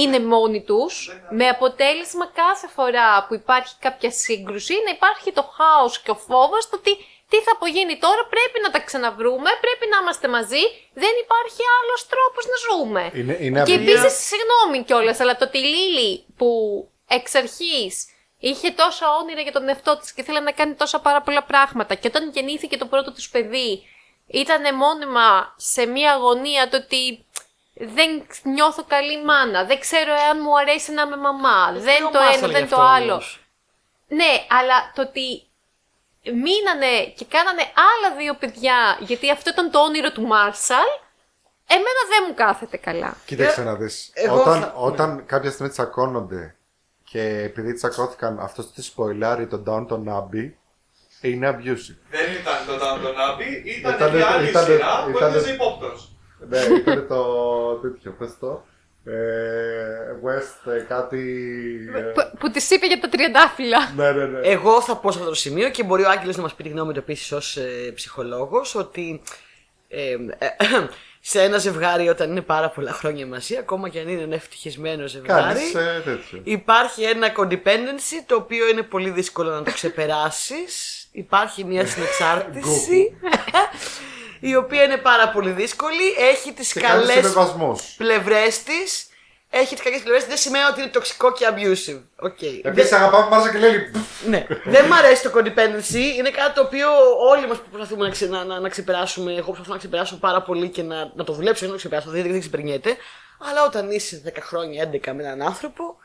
είναι 0.01 0.19
μόνοι 0.19 0.61
τους, 0.69 0.93
με 1.29 1.47
αποτέλεσμα 1.47 2.25
κάθε 2.41 2.67
φορά 2.75 3.25
που 3.27 3.33
υπάρχει 3.33 3.73
κάποια 3.79 4.11
σύγκρουση 4.11 4.73
να 4.85 4.91
υπάρχει 4.97 5.31
το 5.31 5.43
χάος 5.57 5.99
και 6.01 6.11
ο 6.11 6.15
φόβος 6.15 6.69
το 6.69 6.75
ότι 6.79 6.93
τι 7.29 7.37
θα 7.45 7.51
απογίνει 7.55 7.97
τώρα, 7.97 8.23
πρέπει 8.35 8.57
να 8.63 8.69
τα 8.71 8.79
ξαναβρούμε, 8.79 9.49
πρέπει 9.65 9.85
να 9.91 9.97
είμαστε 10.01 10.27
μαζί, 10.27 10.63
δεν 10.93 11.13
υπάρχει 11.23 11.61
άλλος 11.79 11.99
τρόπος 12.13 12.43
να 12.51 12.57
ζούμε. 12.65 13.03
Είναι, 13.13 13.37
είναι 13.45 13.63
Και 13.63 13.73
απ' 13.73 13.79
την- 13.81 13.87
επίσης, 13.87 14.13
συγγνώμη 14.29 14.83
κιόλας, 14.87 15.19
αλλά 15.19 15.35
το 15.37 15.45
ότι 15.45 15.57
η 15.57 15.61
Λίλη 15.61 16.25
που 16.37 16.49
εξ 17.07 17.35
αρχής 17.35 18.07
είχε 18.39 18.71
τόσα 18.71 19.05
όνειρα 19.21 19.41
για 19.41 19.51
τον 19.51 19.67
εαυτό 19.69 19.97
της 19.97 20.13
και 20.13 20.21
ήθελε 20.21 20.39
να 20.39 20.51
κάνει 20.51 20.73
τόσα 20.73 20.99
πάρα 20.99 21.21
πολλά 21.21 21.43
πράγματα, 21.43 21.95
και 21.95 22.07
όταν 22.07 22.29
γεννήθηκε 22.33 22.77
το 22.77 22.85
πρώτο 22.85 23.11
του 23.11 23.23
παιδί, 23.31 23.83
ήταν 24.27 24.75
μόνιμα 24.75 25.53
σε 25.57 25.85
μία 25.85 26.11
αγωνία 26.13 26.69
το 26.69 26.77
ότι 26.77 27.24
δεν 27.77 28.25
νιώθω 28.43 28.83
καλή 28.87 29.23
μάνα, 29.23 29.63
δεν 29.65 29.79
ξέρω 29.79 30.13
εάν 30.13 30.37
μου 30.41 30.57
αρέσει 30.59 30.91
να 30.91 31.01
είμαι 31.01 31.17
μαμά, 31.17 31.71
δεν 31.71 32.03
Ο 32.05 32.09
το 32.09 32.19
Μάρσαλ 32.19 32.37
ένα, 32.37 32.47
γι' 32.47 32.53
δεν 32.53 32.63
αυτό 32.63 32.75
το 32.75 32.81
άλλο. 32.81 33.11
όμως. 33.11 33.39
Ναι, 34.07 34.45
αλλά 34.49 34.91
το 34.95 35.01
ότι 35.01 35.43
μείνανε 36.23 37.05
και 37.17 37.25
κάνανε 37.25 37.61
άλλα 37.61 38.15
δύο 38.17 38.33
παιδιά, 38.33 38.97
γιατί 38.99 39.31
αυτό 39.31 39.49
ήταν 39.49 39.71
το 39.71 39.79
όνειρο 39.79 40.11
του 40.11 40.21
Μάρσαλ, 40.21 40.87
εμένα 41.67 42.01
δεν 42.09 42.23
μου 42.27 42.33
κάθεται 42.33 42.77
καλά. 42.77 43.17
Κοίταξε 43.25 43.63
να 43.63 43.75
δεις. 43.75 44.11
εγώ 44.13 44.41
όταν, 44.41 44.61
θα- 44.61 44.73
όταν 44.75 45.25
κάποια 45.25 45.51
στιγμή 45.51 45.71
τσακώνονται 45.71 46.55
και 47.03 47.21
επειδή 47.21 47.73
τσακώθηκαν 47.73 48.39
αυτό 48.39 48.63
τη 48.65 48.81
σποιλάρει 48.83 49.47
τον 49.47 49.63
Downton 49.67 50.13
Abbey 50.13 50.49
είναι 51.21 51.49
abusive. 51.49 51.97
Δεν 52.09 52.31
ήταν 52.41 52.65
το 52.67 52.73
Downton 52.85 53.15
Abbey, 53.29 53.65
ήταν 53.65 53.93
Ήτανε- 53.93 54.15
μια 54.15 54.27
άλλη 54.27 54.49
ήτανε- 54.49 54.67
σειρά 54.67 55.03
που 55.03 55.09
ήτανε- 55.09 55.35
έπαιζε 55.35 55.53
υπόπτος. 55.53 56.09
Ναι, 56.49 56.59
ήταν 56.77 57.07
το 57.07 57.23
τέτοιο, 57.81 58.15
πες 58.19 58.37
το. 58.39 58.65
Ε, 59.07 59.13
West 60.25 60.71
ε, 60.71 60.79
κάτι... 60.79 61.19
ε, 61.95 61.99
Που, 61.99 62.21
που 62.39 62.49
της 62.51 62.69
είπε 62.69 62.85
για 62.85 62.99
τα 62.99 63.09
τριαντάφυλλα. 63.09 63.77
ναι, 63.95 64.11
ναι, 64.11 64.25
ναι. 64.25 64.39
Εγώ 64.47 64.81
θα 64.81 64.95
πω 64.97 65.11
σε 65.11 65.17
αυτό 65.17 65.29
το 65.29 65.35
σημείο 65.35 65.69
και 65.69 65.83
μπορεί 65.83 66.03
ο 66.03 66.09
Άγγελος 66.09 66.35
να 66.35 66.41
μας 66.41 66.53
πει 66.53 66.63
τη 66.63 66.69
γνώμη 66.69 66.93
του 66.93 66.99
επίσης 66.99 67.31
ως 67.31 67.57
ε, 67.57 67.91
ψυχολόγος 67.95 68.75
ότι 68.75 69.21
ε, 69.87 70.11
ε, 70.11 70.17
σε 71.27 71.41
ένα 71.41 71.57
ζευγάρι 71.57 72.07
όταν 72.09 72.29
είναι 72.31 72.41
πάρα 72.41 72.69
πολλά 72.69 72.91
χρόνια 72.91 73.25
μαζί, 73.25 73.57
ακόμα 73.57 73.89
και 73.89 73.99
αν 73.99 74.07
είναι 74.07 74.21
ένα 74.21 74.35
ευτυχισμένο 74.35 75.07
ζευγάρι, 75.07 75.43
Κάνεις 75.43 75.73
ε, 75.75 76.01
τέτοιο. 76.05 76.41
υπάρχει 76.43 77.03
ένα 77.03 77.31
codependency 77.37 78.23
το 78.25 78.35
οποίο 78.35 78.67
είναι 78.67 78.81
πολύ 78.81 79.09
δύσκολο 79.09 79.49
να 79.49 79.63
το 79.63 79.71
ξεπεράσεις. 79.71 81.07
Υπάρχει 81.11 81.63
μια 81.63 81.85
συνεξάρτηση 81.85 83.17
η 84.49 84.55
οποία 84.55 84.83
είναι 84.83 84.97
πάρα 84.97 85.29
πολύ 85.29 85.51
δύσκολη. 85.51 86.15
Έχει 86.31 86.53
τις 86.53 86.73
Και 86.73 86.79
κάνεις 86.79 87.07
καλές 87.07 87.13
συμβιβασμούς. 87.13 87.93
πλευρές 87.97 88.63
της. 88.63 89.07
Έχει 89.49 89.73
τις 89.75 89.83
κακές 89.83 90.01
πλευρές 90.01 90.25
δεν 90.25 90.37
σημαίνει 90.37 90.63
ότι 90.71 90.81
είναι 90.81 90.89
τοξικό 90.89 91.31
και 91.33 91.45
abusive. 91.49 92.25
Okay. 92.27 92.59
Επίσης 92.63 92.91
αγαπάμε 92.91 93.27
Μάρσα 93.29 93.51
και 93.51 93.57
λέει 93.57 93.91
Ναι. 94.27 94.47
Δεν 94.63 94.85
μ' 94.85 94.93
αρέσει 94.93 95.23
το 95.23 95.31
codependency. 95.35 96.15
Είναι 96.17 96.29
κάτι 96.29 96.53
το 96.55 96.61
οποίο 96.61 96.87
όλοι 97.31 97.47
μας 97.47 97.57
προσπαθούμε 97.71 98.05
να, 98.05 98.11
ξε, 98.11 98.25
να, 98.27 98.43
να, 98.43 98.59
να 98.59 98.69
ξεπεράσουμε. 98.69 99.31
Εγώ 99.33 99.45
προσπαθώ 99.45 99.71
να 99.71 99.77
ξεπεράσω 99.77 100.15
πάρα 100.17 100.41
πολύ 100.41 100.69
και 100.69 100.83
να, 100.83 101.11
να 101.15 101.23
το 101.23 101.33
δουλέψω 101.33 101.57
για 101.59 101.67
να 101.67 101.73
το 101.73 101.77
ξεπεράσω. 101.79 102.09
Δεν, 102.09 102.31
δεν 102.31 102.39
ξεπερνιέται. 102.39 102.97
Αλλά 103.49 103.65
όταν 103.65 103.91
είσαι 103.91 104.21
10 104.35 104.37
χρόνια, 104.41 104.89
11 104.91 105.11
με 105.11 105.23
έναν 105.23 105.41
άνθρωπο, 105.41 105.95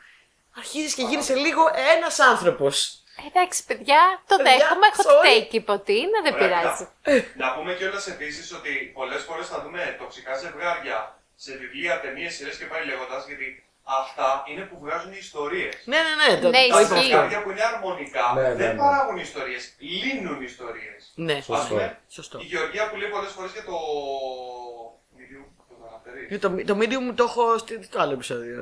αρχίζεις 0.57 0.93
και 0.93 1.01
γίνεσαι 1.01 1.33
λίγο 1.33 1.61
ένας 1.97 2.19
άνθρωπος. 2.19 3.00
Εντάξει, 3.29 3.59
παιδιά, 3.69 4.01
το 4.27 4.35
Παιδιά, 4.37 4.51
δέχομαι. 4.57 4.87
Έχω 4.91 5.03
sorry. 5.09 5.25
take 5.27 5.53
είπε 5.57 5.71
ότι 5.79 5.93
είναι, 6.03 6.19
δεν 6.23 6.33
Ωραία, 6.33 6.47
πειράζει. 6.47 6.85
Να 7.41 7.47
πούμε 7.55 7.73
κιόλας 7.77 8.07
επίσης 8.07 8.53
ότι 8.53 8.71
πολλές 8.97 9.21
φορές 9.27 9.47
θα 9.47 9.57
δούμε 9.63 9.95
τοξικά 9.99 10.33
ζευγάρια 10.43 10.97
σε 11.35 11.51
βιβλία, 11.61 11.99
ταινίες, 12.03 12.33
σειρές 12.35 12.57
και 12.57 12.65
πάει 12.65 12.85
λέγοντας 12.85 13.21
γιατί 13.27 13.47
αυτά 13.83 14.43
είναι 14.49 14.61
που 14.69 14.77
βγάζουν 14.83 15.11
ιστορίες. 15.13 15.73
Ναι, 15.85 15.97
ναι, 16.07 16.13
ναι. 16.21 16.39
Το, 16.41 16.49
Ναι, 16.49 16.61
το 16.67 16.73
Τα 16.73 16.81
είπα 16.81 16.81
ισχύει. 16.81 16.93
αυτό. 16.93 17.01
ζευγάρια 17.01 17.41
που 17.43 17.49
είναι 17.51 17.63
αρμονικά 17.73 18.25
Ναι, 18.35 18.41
ναι, 18.41 18.53
δεν 18.55 18.69
ναι. 18.75 18.81
παράγουν 18.81 19.17
ιστορίες, 19.17 19.63
λύνουν 19.79 20.41
ιστορίες. 20.51 21.01
Ναι, 21.15 21.33
Ας 21.33 21.45
Σωστό. 21.45 21.67
πούμε, 21.67 21.99
σωστό. 22.17 22.39
η 22.39 22.43
Γεωργία 22.43 22.89
που 22.89 22.95
λέει 22.95 23.09
πολλές 23.09 23.31
φορές 23.31 23.51
για 23.51 23.63
το. 23.69 23.75
Medium, 26.05 26.39
το 26.39 26.47
αναφέρει. 26.47 26.65
Και 26.65 26.65
Το, 26.65 26.73
το 26.73 26.77
medium 26.81 27.15
το 27.15 27.23
έχω 27.23 27.57
στη- 27.57 27.83
στο 27.83 27.99
άλλο 28.01 28.13
επεισόδιο. 28.13 28.61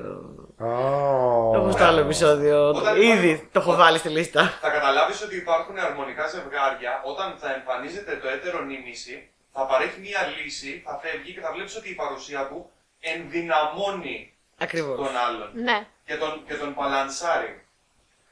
«Ω, 0.57 1.51
Το 1.53 1.59
έχω 1.59 1.71
στο 1.71 1.83
άλλο 1.83 1.99
επεισόδιο. 1.99 2.67
Όταν 2.69 2.95
Ήδη 3.01 3.27
υπάρχει- 3.27 3.47
το 3.51 3.59
έχω 3.59 3.75
βάλει 3.75 3.97
στη 3.97 4.09
λίστα. 4.09 4.57
Θα 4.61 4.69
καταλάβεις 4.69 5.21
ότι 5.23 5.35
υπάρχουν 5.35 5.77
αρμονικά 5.77 6.27
ζευγάρια 6.27 7.01
όταν 7.05 7.35
θα 7.37 7.53
εμφανίζεται 7.53 8.15
το 8.21 8.27
έτερον 8.29 8.61
ήμισυ, 8.61 9.29
θα 9.53 9.61
παρέχει 9.65 9.99
μία 9.99 10.19
λύση, 10.37 10.83
θα 10.85 10.99
φεύγει 11.03 11.33
και 11.33 11.39
θα 11.39 11.51
βλέπεις 11.51 11.75
ότι 11.75 11.89
η 11.89 11.93
παρουσία 11.93 12.47
του 12.47 12.69
ενδυναμώνει 12.99 14.33
Ακριβώς. 14.57 14.95
τον 14.97 15.17
άλλον 15.27 15.49
Ναι. 15.53 15.87
και 16.05 16.15
τον, 16.15 16.43
και 16.47 16.53
τον 16.55 16.73
μπαλανσάρει. 16.73 17.63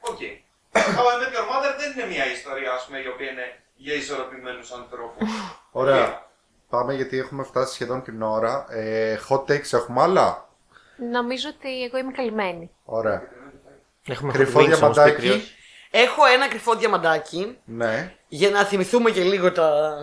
Οκ. 0.00 0.18
How 0.96 1.04
I 1.12 1.16
Met 1.20 1.32
Your 1.36 1.46
Mother 1.52 1.72
δεν 1.80 1.88
είναι 1.92 2.06
μια 2.14 2.26
ιστορία 2.32 2.72
ας 2.72 2.84
πούμε, 2.84 2.98
η 2.98 3.06
οποία 3.06 3.30
είναι 3.30 3.58
για 3.76 3.94
ισορροπημένους 3.94 4.70
ανθρώπους. 4.72 5.28
Ωραία. 5.70 6.26
Πάμε 6.68 6.94
γιατί 6.94 7.18
έχουμε 7.18 7.42
φτάσει 7.44 7.74
σχεδόν 7.74 8.02
την 8.02 8.22
ώρα. 8.22 8.66
Ε, 8.70 9.18
hot 9.28 9.40
takes 9.50 9.72
έχουμε 9.72 10.02
άλλα; 10.02 10.48
Νομίζω 11.12 11.48
ότι 11.58 11.82
εγώ 11.84 11.98
είμαι 11.98 12.12
καλυμμένη. 12.12 12.70
Ωραία. 12.84 13.22
Έχουμε 14.08 14.32
Κρυφό 14.32 14.58
hot 14.58 14.62
wings 14.62 14.64
όμως, 14.64 14.78
διαμαντάκι. 14.78 15.14
Πίκριος. 15.14 15.52
Έχω 15.90 16.26
ένα 16.34 16.48
κρυφό 16.48 16.74
διαμαντάκι 16.74 17.58
Ναι. 17.64 18.14
για 18.28 18.50
να 18.50 18.64
θυμηθούμε 18.64 19.10
και 19.10 19.22
λίγο 19.22 19.52
τα, 19.52 19.94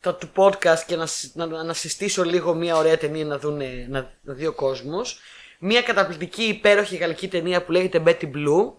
τα 0.00 0.14
του 0.14 0.28
podcast 0.36 0.78
και 0.86 0.96
να, 0.96 1.06
συ- 1.06 1.36
να, 1.36 1.46
να 1.46 1.72
συστήσω 1.72 2.24
λίγο 2.24 2.54
μια 2.54 2.76
ωραία 2.76 2.96
ταινία 2.98 3.24
να, 3.24 3.38
δούνε, 3.38 3.86
να, 3.88 4.10
να 4.22 4.34
δει 4.34 4.46
ο 4.46 4.52
κόσμος. 4.52 5.20
Μια 5.58 5.82
καταπληκτική 5.82 6.42
υπέροχη 6.42 6.96
γαλλική 6.96 7.28
ταινία 7.28 7.64
που 7.64 7.72
λέγεται 7.72 8.02
Betty 8.06 8.24
Blue. 8.24 8.72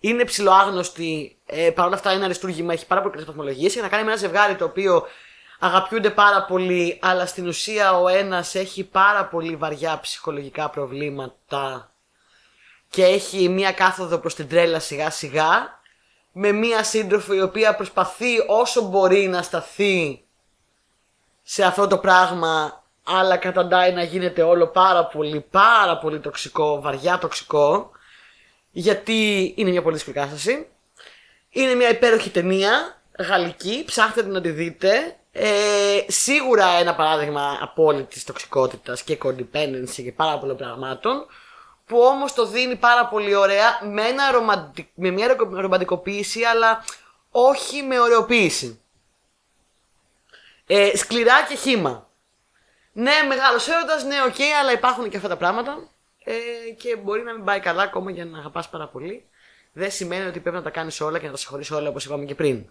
Είναι 0.00 0.24
ψηλοάγνωστη, 0.24 1.36
ε, 1.46 1.70
παρ' 1.70 1.86
όλα 1.86 1.94
αυτά 1.94 2.12
είναι 2.12 2.24
αριστούργημα, 2.24 2.72
έχει 2.72 2.86
πάρα 2.86 3.00
πολύ 3.00 3.12
καλές 3.12 3.28
βαθμολογίες. 3.28 3.72
Έχει 3.72 3.82
να 3.82 3.88
κάνει 3.88 4.04
με 4.04 4.10
ένα 4.10 4.18
ζευγάρι 4.20 4.54
το 4.54 4.64
οποίο 4.64 5.06
αγαπιούνται 5.64 6.10
πάρα 6.10 6.44
πολύ, 6.44 6.98
αλλά 7.02 7.26
στην 7.26 7.46
ουσία 7.46 7.98
ο 7.98 8.08
ένας 8.08 8.54
έχει 8.54 8.84
πάρα 8.84 9.24
πολύ 9.24 9.56
βαριά 9.56 10.00
ψυχολογικά 10.00 10.68
προβλήματα 10.68 11.92
και 12.88 13.04
έχει 13.04 13.48
μία 13.48 13.72
κάθοδο 13.72 14.18
προς 14.18 14.34
την 14.34 14.48
τρέλα 14.48 14.78
σιγά 14.78 15.10
σιγά 15.10 15.80
με 16.32 16.52
μία 16.52 16.84
σύντροφο 16.84 17.34
η 17.34 17.40
οποία 17.40 17.74
προσπαθεί 17.74 18.38
όσο 18.48 18.82
μπορεί 18.82 19.28
να 19.28 19.42
σταθεί 19.42 20.24
σε 21.42 21.64
αυτό 21.64 21.86
το 21.86 21.98
πράγμα 21.98 22.82
αλλά 23.02 23.36
καταντάει 23.36 23.92
να 23.92 24.02
γίνεται 24.02 24.42
όλο 24.42 24.66
πάρα 24.66 25.06
πολύ 25.06 25.40
πάρα 25.50 25.98
πολύ 25.98 26.20
τοξικό, 26.20 26.80
βαριά 26.80 27.18
τοξικό 27.18 27.90
γιατί 28.70 29.52
είναι 29.56 29.70
μια 29.70 29.82
πολύ 29.82 29.94
δύσκολη 29.94 30.16
κατάσταση. 30.16 30.66
Είναι 31.50 31.74
μια 31.74 31.88
υπέροχη 31.88 32.30
ταινία 32.30 33.02
γαλλική, 33.18 33.82
ψάχτε 33.86 34.22
την 34.22 34.32
να 34.32 34.40
τη 34.40 34.50
δείτε 34.50 35.16
Ε, 35.34 36.04
σίγουρα 36.08 36.66
ένα 36.66 36.94
παράδειγμα 36.94 37.58
απόλυτης 37.60 38.24
τοξικότητας 38.24 39.02
και 39.02 39.18
codependency 39.24 40.02
και 40.02 40.12
πάρα 40.12 40.38
πολλών 40.38 40.56
πραγμάτων 40.56 41.26
που 41.86 41.98
όμως 42.00 42.32
το 42.34 42.46
δίνει 42.46 42.76
πάρα 42.76 43.06
πολύ 43.06 43.34
ωραία 43.34 43.80
με, 43.90 44.02
ένα 44.02 44.30
ρομαντι- 44.30 44.88
με 44.94 45.10
μια 45.10 45.26
ρο- 45.28 45.48
ρομαντικοποίηση 45.60 46.42
αλλά 46.42 46.84
όχι 47.30 47.82
με 47.82 47.98
ωραιοποίηση. 48.00 48.80
Ε, 50.66 50.96
σκληρά 50.96 51.44
και 51.48 51.54
χύμα. 51.56 52.08
Ναι, 52.92 53.12
μεγάλος 53.28 53.68
έρωτας, 53.68 54.04
ναι, 54.04 54.22
οκ, 54.22 54.34
αλλά 54.60 54.72
υπάρχουν 54.72 55.08
και 55.10 55.16
αυτά 55.16 55.28
τα 55.28 55.36
πράγματα. 55.36 55.88
Ε, 56.24 56.34
και 56.78 56.96
μπορεί 56.96 57.22
να 57.22 57.32
μην 57.32 57.44
πάει 57.44 57.60
καλά 57.60 57.82
ακόμα 57.82 58.10
για 58.10 58.24
να 58.24 58.38
αγαπάς 58.38 58.68
πάρα 58.68 58.86
πολύ. 58.88 59.26
Δεν 59.72 59.90
σημαίνει 59.90 60.26
ότι 60.26 60.40
πρέπει 60.40 60.56
να 60.56 60.62
τα 60.62 60.70
κάνεις 60.70 61.00
όλα 61.00 61.18
και 61.18 61.24
να 61.26 61.30
τα 61.32 61.36
συγχωρείς 61.38 61.64
όλα 61.72 61.88
όπως 61.88 62.04
είπαμε 62.04 62.24
και 62.24 62.34
πριν. 62.34 62.64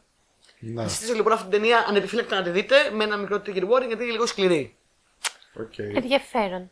Ναι, 0.64 0.82
Θα 0.82 0.88
συστήσω 0.90 1.14
λοιπόν 1.14 1.32
αυτή 1.34 1.50
την 1.50 1.60
ταινία 1.62 1.86
ανεπιφύλακτα 1.88 2.36
να 2.36 2.42
τη 2.44 2.50
δείτε 2.50 2.76
με 2.94 3.04
ένα 3.04 3.18
μικρό 3.18 3.42
trigger 3.46 3.64
warning 3.64 3.88
γιατί 3.88 4.04
είναι 4.04 4.12
λίγο 4.12 4.26
σκληρή. 4.26 4.76
οκ. 5.60 5.78
Ενδιαφέρον. 5.78 6.72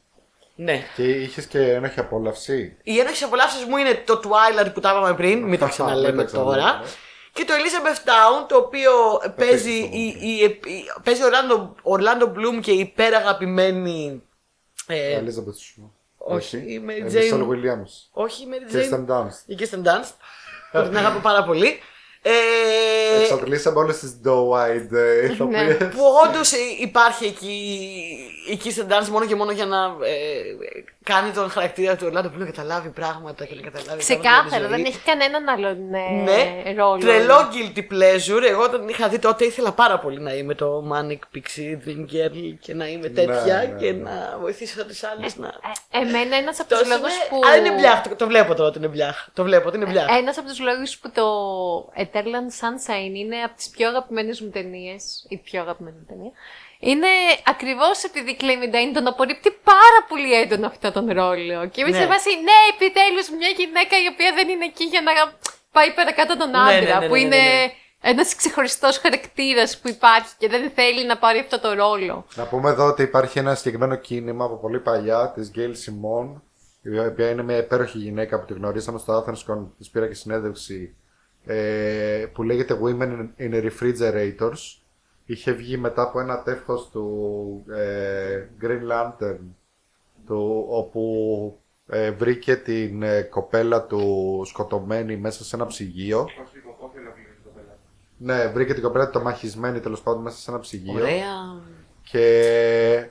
Ναι. 0.55 0.81
Και 0.95 1.03
είχες 1.09 1.45
και 1.45 1.59
ένοχη 1.71 1.99
απόλαυση. 1.99 2.77
Η 2.83 2.99
ένοχη 2.99 3.23
απόλαυσή 3.23 3.65
μου 3.65 3.77
είναι 3.77 4.01
το 4.05 4.19
Twilight 4.23 4.73
που 4.73 4.79
τα 4.79 4.89
είπαμε 4.89 5.13
πριν, 5.15 5.37
μην 5.43 5.59
το 5.59 5.65
Μην 5.65 5.73
ξαναλέμε 5.73 6.17
τα 6.17 6.23
ξαναλέμε, 6.23 6.55
τώρα. 6.55 6.79
ναι. 6.79 6.85
Και 7.33 7.45
το 7.45 7.53
Elizabeth 7.53 7.97
Town, 8.09 8.45
το 8.47 8.55
οποίο 8.57 8.91
παίζει, 9.35 9.35
παίζει 9.35 9.71
η, 9.71 10.17
η, 10.21 10.43
η- 10.43 10.83
παίζει 11.03 11.21
ο 11.23 11.27
Orlando 11.83 12.23
Bloom 12.27 12.59
και 12.61 12.71
η 12.71 12.79
υπεραγαπημένη. 12.79 14.23
Ε, 14.87 15.19
Elizabeth 15.21 15.81
Shue. 15.83 15.89
όχι, 16.17 16.57
η 16.57 16.85
Mary 16.87 17.13
Ε, 17.13 17.13
Jane. 17.13 17.33
Michelle 17.33 17.47
Williams. 17.47 17.91
όχι, 18.11 18.43
η 18.43 18.47
Mary 18.51 18.75
Kirsten 18.75 19.05
Jane. 19.05 19.09
Dunst. 19.09 19.43
Η 19.45 19.55
Kirsten 19.59 19.83
Dunst. 19.87 20.11
που 20.71 20.87
την 20.87 20.97
αγαπώ 20.97 21.19
πάρα 21.19 21.43
πολύ. 21.43 21.79
Ε, 22.21 23.21
Εξαντλήσαμε 23.21 23.79
όλες 23.79 23.99
τις 23.99 24.19
doe-eyed 24.25 24.91
ε, 24.91 25.25
ηθοποιούς. 25.31 25.77
που 25.77 26.03
όντως 26.27 26.51
υπάρχει 26.79 27.25
εκεί 27.25 27.55
η 28.49 28.59
Kirsten 28.63 28.91
Dunst 28.91 29.07
μόνο 29.11 29.25
και 29.25 29.35
μόνο 29.35 29.51
για 29.51 29.65
να 29.65 29.77
ε, 29.85 30.43
κάνει 31.13 31.31
τον 31.31 31.49
χαρακτήρα 31.49 31.95
του 31.95 32.05
Orlando 32.11 32.25
Bloom 32.33 32.37
να 32.37 32.45
καταλάβει 32.45 32.89
πράγματα 32.89 33.45
και 33.45 33.55
να 33.55 33.61
καταλάβει. 33.61 33.87
πράγματα 33.87 34.13
για 34.13 34.15
τη 34.15 34.29
Ξεκάθαρα, 34.29 34.67
ζωή. 34.67 34.75
δεν 34.75 34.85
έχει 34.85 34.99
κανέναν 35.09 35.47
άλλον 35.49 35.93
ε, 35.93 36.09
Ναι, 36.23 36.73
ρόλο. 36.81 36.99
τρελό 36.99 37.37
guilty 37.53 37.79
pleasure. 37.93 38.43
Εγώ 38.49 38.61
όταν 38.63 38.87
είχα 38.87 39.07
δει 39.09 39.19
τότε 39.19 39.45
ήθελα 39.45 39.71
πάρα 39.71 39.99
πολύ 39.99 40.19
να 40.19 40.33
είμαι 40.33 40.53
το 40.55 40.83
Manic 40.93 41.19
Pixie 41.35 41.73
Dream 41.87 42.01
Girl 42.13 42.37
και 42.59 42.73
να 42.73 42.87
είμαι 42.87 43.07
τέτοια 43.09 43.55
ναι, 43.57 43.65
ναι. 43.73 43.79
και 43.79 43.91
να 43.93 44.37
βοηθήσω 44.41 44.85
τις 44.85 45.03
άλλες 45.03 45.37
να. 45.37 45.47
Ε, 45.47 45.97
εμένα 45.99 46.35
ένας 46.35 46.59
από 46.59 46.69
Το 46.69 46.77
τους 46.79 46.87
λόγους 46.89 47.11
σημαίνει- 47.11 47.29
που. 47.29 47.39
Αλλά 47.45 47.55
είναι 47.57 47.71
μπλιάχ, 47.71 48.01
το, 48.01 48.15
το 48.15 48.27
βλέπω 48.27 48.53
τώρα 48.55 48.69
ότι 48.69 48.77
είναι 48.77 48.87
μπλιάχ. 48.87 49.27
Το 49.33 49.43
βλέπω 49.43 49.67
ότι 49.67 49.77
είναι 49.77 49.85
μπλιάχ. 49.85 50.17
Ένας 50.17 50.37
από 50.37 50.47
τους 50.47 50.59
λόγους 50.59 50.97
που 50.97 51.11
το 51.11 51.25
Eternal 52.03 52.47
Sunshine 52.59 53.15
είναι 53.15 53.37
από 53.45 53.55
τις 53.55 53.69
πιο 53.69 53.87
αγαπημένες 53.87 54.41
μου 54.41 54.49
ταινίες, 54.49 55.25
η 55.29 55.37
πιο 55.37 55.61
αγαπημένη 55.61 55.95
μου 55.99 56.05
ταινία, 56.07 56.31
είναι 56.79 57.07
ακριβώς 57.45 58.03
επειδή 58.03 58.31
η 58.31 58.37
Clement 58.41 58.75
Dane 58.75 58.91
τον 58.93 59.07
απορρίπτει 59.07 59.51
πάρα 59.63 59.99
πολύ 60.07 60.33
έντονα 60.41 60.67
αυτό 60.67 60.91
τον 60.91 61.05
ρόλο. 61.11 61.67
Και 61.71 61.81
είμαι 61.81 61.89
Ναι. 61.89 61.97
σε 61.97 62.05
βάση, 62.07 62.29
ναι, 62.47 62.57
επιτέλους 62.73 63.29
μια 63.39 63.51
γυναίκα 63.59 63.95
η 64.03 64.07
οποία 64.13 64.31
δεν 64.35 64.49
είναι 64.49 64.65
εκεί 64.65 64.83
για 64.83 65.01
να 65.01 65.11
πάει 65.71 65.91
παρακάτω 65.93 66.37
τον 66.37 66.49
Ναι, 66.49 66.57
άντρα, 66.57 66.93
ναι, 66.93 66.99
ναι, 66.99 67.07
που 67.07 67.13
ναι, 67.13 67.19
ναι, 67.19 67.25
είναι 67.25 67.35
ναι. 67.35 67.71
ένας 68.01 68.35
ξεχωριστός 68.35 68.97
χαρακτήρας 68.97 69.79
που 69.79 69.87
υπάρχει 69.89 70.33
και 70.37 70.47
δεν 70.49 70.71
θέλει 70.75 71.05
να 71.05 71.17
πάρει 71.17 71.39
αυτό 71.39 71.59
το 71.59 71.73
ρόλο. 71.73 72.25
Να 72.35 72.43
πούμε 72.45 72.69
εδώ 72.69 72.85
ότι 72.85 73.01
υπάρχει 73.03 73.39
ένα 73.39 73.55
συγκεκριμένο 73.55 73.95
κίνημα 73.95 74.45
από 74.45 74.55
πολύ 74.55 74.79
παλιά 74.79 75.31
της 75.35 75.51
Gail 75.55 75.73
Simon, 75.83 76.41
η 76.81 76.99
οποία 76.99 77.29
είναι 77.29 77.43
μια 77.43 77.57
υπέροχη 77.57 77.97
γυναίκα 77.97 78.39
που 78.39 78.45
τη 78.45 78.53
γνωρίσαμε 78.53 78.99
στο 78.99 79.11
Athens 79.25 79.51
Con, 79.53 79.67
της 79.77 79.89
πήρα 79.89 80.07
και 80.07 80.13
συνέντευξη, 80.13 80.95
ε, 81.45 82.25
που 82.33 82.43
λέγεται 82.43 82.79
Women 82.83 83.27
in 83.39 83.69
Refrigerators. 83.69 84.77
Είχε 85.31 85.51
βγει 85.51 85.77
μετά 85.77 86.01
από 86.01 86.19
ένα 86.19 86.41
τεύχος 86.43 86.89
του 86.89 87.63
ε, 87.75 88.45
Green 88.61 88.91
Lantern, 88.91 89.37
του, 90.25 90.65
όπου 90.69 91.59
ε, 91.87 92.11
βρήκε 92.11 92.55
την 92.55 93.03
ε, 93.03 93.21
κοπέλα 93.21 93.83
του 93.85 94.41
σκοτωμένη 94.45 95.17
μέσα 95.17 95.43
σε 95.43 95.55
ένα 95.55 95.65
ψυγείο. 95.65 96.19
Όχι, 96.19 96.39
όχι 96.41 96.57
ολόκληρη 96.79 97.05
την 97.05 97.43
κοπέλα. 97.43 97.77
Ναι, 98.17 98.47
βρήκε 98.47 98.73
την 98.73 98.83
κοπέλα 98.83 99.09
του 99.09 99.21
μαχισμένη 99.21 99.79
τέλος 99.79 100.01
πάντων 100.01 100.21
μέσα 100.21 100.37
σε 100.37 100.51
ένα 100.51 100.59
ψυγείο. 100.59 100.93
Ωραία. 100.93 101.61
Και 102.11 103.09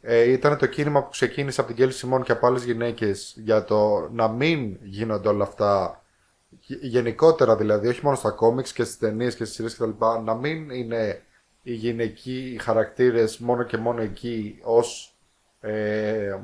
ε, 0.00 0.30
ήταν 0.32 0.58
το 0.58 0.66
κίνημα 0.66 1.02
που 1.02 1.10
ξεκίνησε 1.10 1.60
από 1.60 1.68
την 1.68 1.78
Κέλη 1.78 1.92
Σιμών 1.92 2.22
και 2.22 2.32
από 2.32 2.46
άλλες 2.46 2.64
γυναίκες 2.64 3.34
για 3.36 3.64
το 3.64 4.08
να 4.12 4.28
μην 4.28 4.76
γίνονται 4.82 5.28
όλα 5.28 5.44
αυτά. 5.44 6.02
γε- 6.60 6.82
Γενικότερα 6.82 7.56
δηλαδή, 7.56 7.88
όχι 7.88 8.00
μόνο 8.04 8.16
στα 8.16 8.30
κόμιξ 8.30 8.72
και 8.72 8.84
στις 8.84 8.98
ταινίες 8.98 9.34
και 9.36 9.44
στις 9.44 9.56
σειρές 9.56 9.74
κτλ. 9.76 10.04
Να 10.24 10.34
μην 10.34 10.70
είναι 10.70 11.22
οι 11.62 11.72
γυναικοί 11.72 12.58
χαρακτήρες 12.62 13.38
μόνο 13.38 13.62
και 13.62 13.76
μόνο 13.76 14.02
εκεί 14.02 14.58
ως 14.62 15.14
ε, 15.60 16.38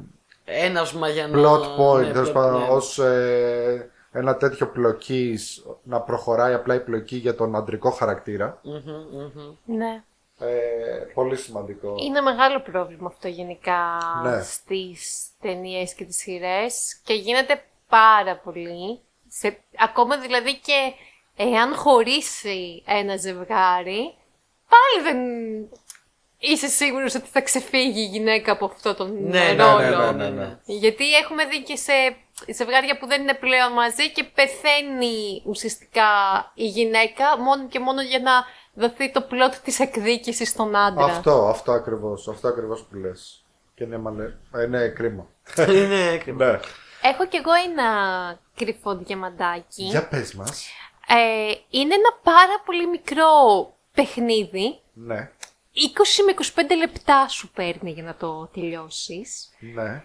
Έναυσμα 0.45 1.09
για 1.09 1.29
να. 1.29 1.39
plot 1.41 1.79
point, 1.81 2.07
ναι, 2.07 2.12
τέλος 2.12 2.29
plot- 2.31 2.33
πάντων, 2.33 2.61
ναι. 2.61 2.69
ως 2.69 2.99
ε, 2.99 3.91
ένα 4.12 4.37
τέτοιο 4.37 4.67
πλοκής 4.69 5.67
να 5.83 6.01
προχωράει 6.01 6.55
απλά 6.55 6.75
η 6.75 6.81
πλοκή 6.81 7.17
για 7.17 7.35
τον 7.35 7.57
αντρικό 7.57 7.91
χαρακτήρα. 7.91 8.61
Μμμ, 8.62 8.83
μμμ. 9.12 9.77
Ναι. 9.77 10.03
Ε, 10.39 10.49
πολύ 11.14 11.37
σημαντικό. 11.37 11.95
Είναι 11.99 12.21
μεγάλο 12.21 12.61
πρόβλημα 12.61 13.07
αυτό 13.07 13.29
γενικά 13.29 13.79
Ναι. 14.23 14.43
στις 14.43 15.27
ταινίες 15.41 15.95
και 15.95 16.05
τις 16.05 16.17
σειρές 16.17 16.97
και 17.05 17.14
γίνεται 17.14 17.62
πάρα 17.89 18.37
πολύ. 18.37 18.99
Σε, 19.29 19.59
ακόμα 19.79 20.19
δηλαδή 20.19 20.59
και 20.59 20.93
εάν 21.37 21.75
χωρίσει 21.75 22.83
ένα 22.87 23.17
ζευγάρι, 23.17 24.14
πάλι 24.69 25.03
δεν 25.09 25.19
είσαι 26.39 26.67
σίγουρος 26.69 27.14
ότι 27.14 27.29
θα 27.33 27.41
ξεφύγει 27.41 28.01
η 28.01 28.07
γυναίκα 28.07 28.53
από 28.53 28.64
αυτό 28.64 28.95
τον 28.95 29.23
Ναι, 29.29 29.53
ναι, 29.53 29.62
ρόλο. 29.64 29.81
ναι, 29.81 30.12
ναι, 30.12 30.29
ναι, 30.29 30.45
ναι. 30.45 30.59
Γιατί 30.64 31.14
έχουμε 31.14 31.45
δει 31.45 31.62
και 31.62 31.77
σε 31.77 31.93
ζευγάρια 32.55 32.99
που 32.99 33.07
δεν 33.07 33.21
είναι 33.23 33.35
πλέον 33.35 33.73
μαζί 33.73 34.12
και 34.12 34.25
πεθαίνει 34.25 35.43
ουσιαστικά 35.45 36.05
η 36.55 36.67
γυναίκα 36.67 37.39
μόνο 37.39 37.67
και 37.69 37.81
μόνο 37.81 38.03
για 38.03 38.19
να 38.19 38.33
δοθεί 38.75 39.11
το 39.11 39.21
πλότ 39.21 39.55
της 39.55 39.81
εκδίκησης 39.81 40.49
στον 40.49 40.77
άντρα. 40.77 41.05
Αυτό, 41.05 41.47
αυτό 41.49 41.73
ακριβώς, 41.73 42.29
αυτό 42.29 42.49
ακριβώς 42.49 42.83
που 42.85 42.97
λες. 42.97 43.45
Και 43.75 43.85
είναι, 43.85 43.99
μαλε... 43.99 44.25
ε, 44.55 44.62
είναι 44.62 44.89
κρίμα. 44.89 45.27
Είναι 45.69 46.17
κρίμα. 46.19 46.45
ναι. 46.51 46.61
Έχω 47.03 47.27
κι 47.27 47.37
εγώ 47.37 47.53
ένα 47.53 47.85
κρυφό 48.57 48.97
διαμαντάκι. 48.97 49.83
Για 49.85 50.09
πες 50.09 50.35
μας. 50.35 50.67
Ε, 51.09 51.55
είναι 51.71 51.95
ένα 51.95 52.12
πάρα 52.23 52.62
πολύ 52.64 52.87
μικρό 52.87 53.27
παιχνίδι. 53.97 54.80
Ναι, 54.92 55.16
20 55.16 56.24
με 56.26 56.34
25 56.64 56.76
λεπτά 56.76 57.28
σου 57.28 57.49
παίρνει 57.51 57.90
για 57.90 58.03
να 58.03 58.14
το 58.14 58.47
τελειώσεις. 58.47 59.49
ναι. 59.61 60.05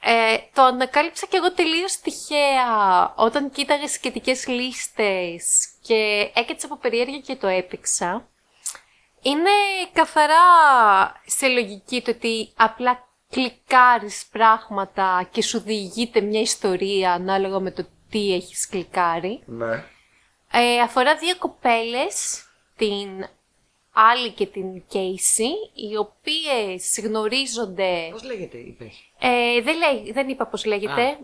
Ε, 0.00 0.36
το 0.54 0.62
ανακάλυψα 0.62 1.26
κι 1.26 1.36
εγώ 1.36 1.52
τελείως 1.52 1.96
τυχαία 2.00 3.14
όταν 3.16 3.50
κοίταγα 3.50 3.88
σχετικές 3.88 4.46
λίστες 4.46 5.68
και 5.82 6.30
έκατσα 6.34 6.66
από 6.66 6.76
περιέργεια 6.76 7.18
και 7.18 7.36
το 7.36 7.46
έπαιξα. 7.46 8.28
Είναι 9.22 9.50
καθαρά 9.92 10.34
σε 11.26 11.48
λογική 11.48 12.02
το 12.02 12.10
ότι 12.10 12.52
απλά 12.56 13.08
κλικάρεις 13.30 14.26
πράγματα 14.32 15.28
και 15.30 15.42
σου 15.42 15.60
διηγείται 15.60 16.20
μια 16.20 16.40
ιστορία 16.40 17.12
ανάλογα 17.12 17.58
με 17.60 17.70
το 17.70 17.86
τι 18.10 18.34
έχεις 18.34 18.68
κλικάρει. 18.68 19.42
Ναι. 19.46 19.84
Ε, 20.52 20.80
αφορά 20.80 21.16
δύο 21.16 21.36
κοπέλες, 21.36 22.44
την 22.78 23.28
Άλλη 23.92 24.30
και 24.30 24.46
την 24.46 24.82
Casey, 24.92 25.70
οι 25.74 25.96
οποίες 25.96 27.00
γνωρίζονται... 27.02 28.08
Πώς 28.10 28.22
λέγεται 28.22 28.58
η 28.58 28.76
πες. 28.78 29.10
Ε, 29.18 29.60
δεν, 29.60 29.76
λέει, 29.76 30.12
δεν 30.12 30.28
είπα 30.28 30.46
πώς 30.46 30.64
λέγεται. 30.64 31.18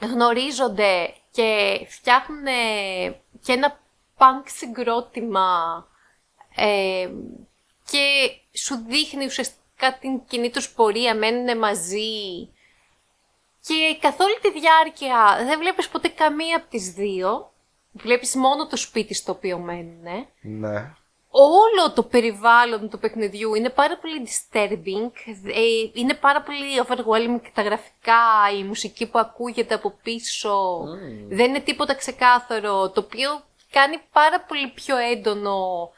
Γνωρίζονται 0.00 1.14
και 1.30 1.80
φτιάχνουν 1.88 2.44
και 3.44 3.52
ένα 3.52 3.80
punk 4.18 4.42
συγκρότημα 4.44 5.86
ε, 6.54 7.08
και 7.90 8.30
σου 8.52 8.84
δείχνει 8.88 9.24
ουσιαστικά 9.24 9.98
την 10.00 10.24
κοινή 10.24 10.50
τους 10.50 10.70
πορεία, 10.70 11.14
μένουν 11.14 11.58
μαζί 11.58 12.48
και 13.66 13.96
καθ' 14.00 14.20
όλη 14.20 14.38
τη 14.42 14.60
διάρκεια 14.60 15.44
δεν 15.46 15.58
βλέπεις 15.58 15.88
ποτέ 15.88 16.08
καμία 16.08 16.56
από 16.56 16.70
τις 16.70 16.92
δύο. 16.92 17.52
Βλέπεις 17.92 18.34
μόνο 18.34 18.66
το 18.66 18.76
σπίτι 18.76 19.14
στο 19.14 19.32
οποίο 19.32 19.58
μένουν 19.58 20.26
Ναι. 20.40 20.94
όλο 21.30 21.92
το 21.94 22.02
περιβάλλον 22.02 22.88
του 22.90 22.98
παιχνιδιού 22.98 23.54
είναι 23.54 23.70
πάρα 23.70 23.98
πολύ 23.98 24.26
disturbing, 24.26 25.10
ε, 25.44 25.60
είναι 25.92 26.14
πάρα 26.14 26.42
πολύ 26.42 26.66
overwhelming 26.86 27.40
τα 27.54 27.62
γραφικά, 27.62 28.22
η 28.58 28.62
μουσική 28.64 29.06
που 29.06 29.18
ακούγεται 29.18 29.74
από 29.74 29.94
πίσω, 30.02 30.84
δεν 31.28 31.48
είναι 31.48 31.60
τίποτα 31.60 31.94
ξεκάθαρο, 31.94 32.90
το 32.90 33.00
οποίο 33.00 33.30
κάνει 33.70 33.96
πάρα 34.12 34.40
πολύ 34.40 34.68
πιο 34.68 34.96
έντονο 34.96 35.90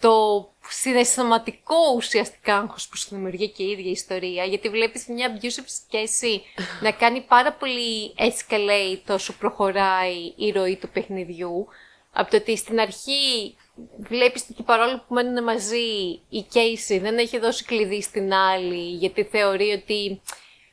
το 0.00 0.48
συναισθηματικό 0.68 1.76
ουσιαστικά 1.96 2.56
άγχος 2.56 2.88
που 2.88 2.96
σου 2.96 3.08
δημιουργεί 3.10 3.48
και 3.48 3.62
η 3.62 3.70
ίδια 3.70 3.86
η 3.86 3.90
ιστορία, 3.90 4.44
γιατί 4.44 4.68
βλέπεις 4.68 5.06
μια 5.06 5.32
abusive 5.32 5.64
σχέση 5.66 6.42
να 6.84 6.90
κάνει 6.90 7.20
πάρα 7.20 7.52
πολύ 7.52 8.14
escalate 8.16 9.14
όσο 9.14 9.32
προχωράει 9.32 10.32
η 10.36 10.50
ροή 10.50 10.76
του 10.76 10.88
παιχνιδιού, 10.88 11.66
από 12.12 12.30
το 12.30 12.36
ότι 12.36 12.56
στην 12.56 12.80
αρχή 12.80 13.56
βλέπεις 13.98 14.46
ότι 14.50 14.62
παρόλο 14.62 15.04
που 15.08 15.14
μένουν 15.14 15.44
μαζί 15.44 15.86
η 16.28 16.46
Casey 16.52 17.00
δεν 17.00 17.18
έχει 17.18 17.38
δώσει 17.38 17.64
κλειδί 17.64 18.02
στην 18.02 18.32
άλλη 18.32 18.90
γιατί 18.90 19.24
θεωρεί 19.24 19.70
ότι 19.72 20.20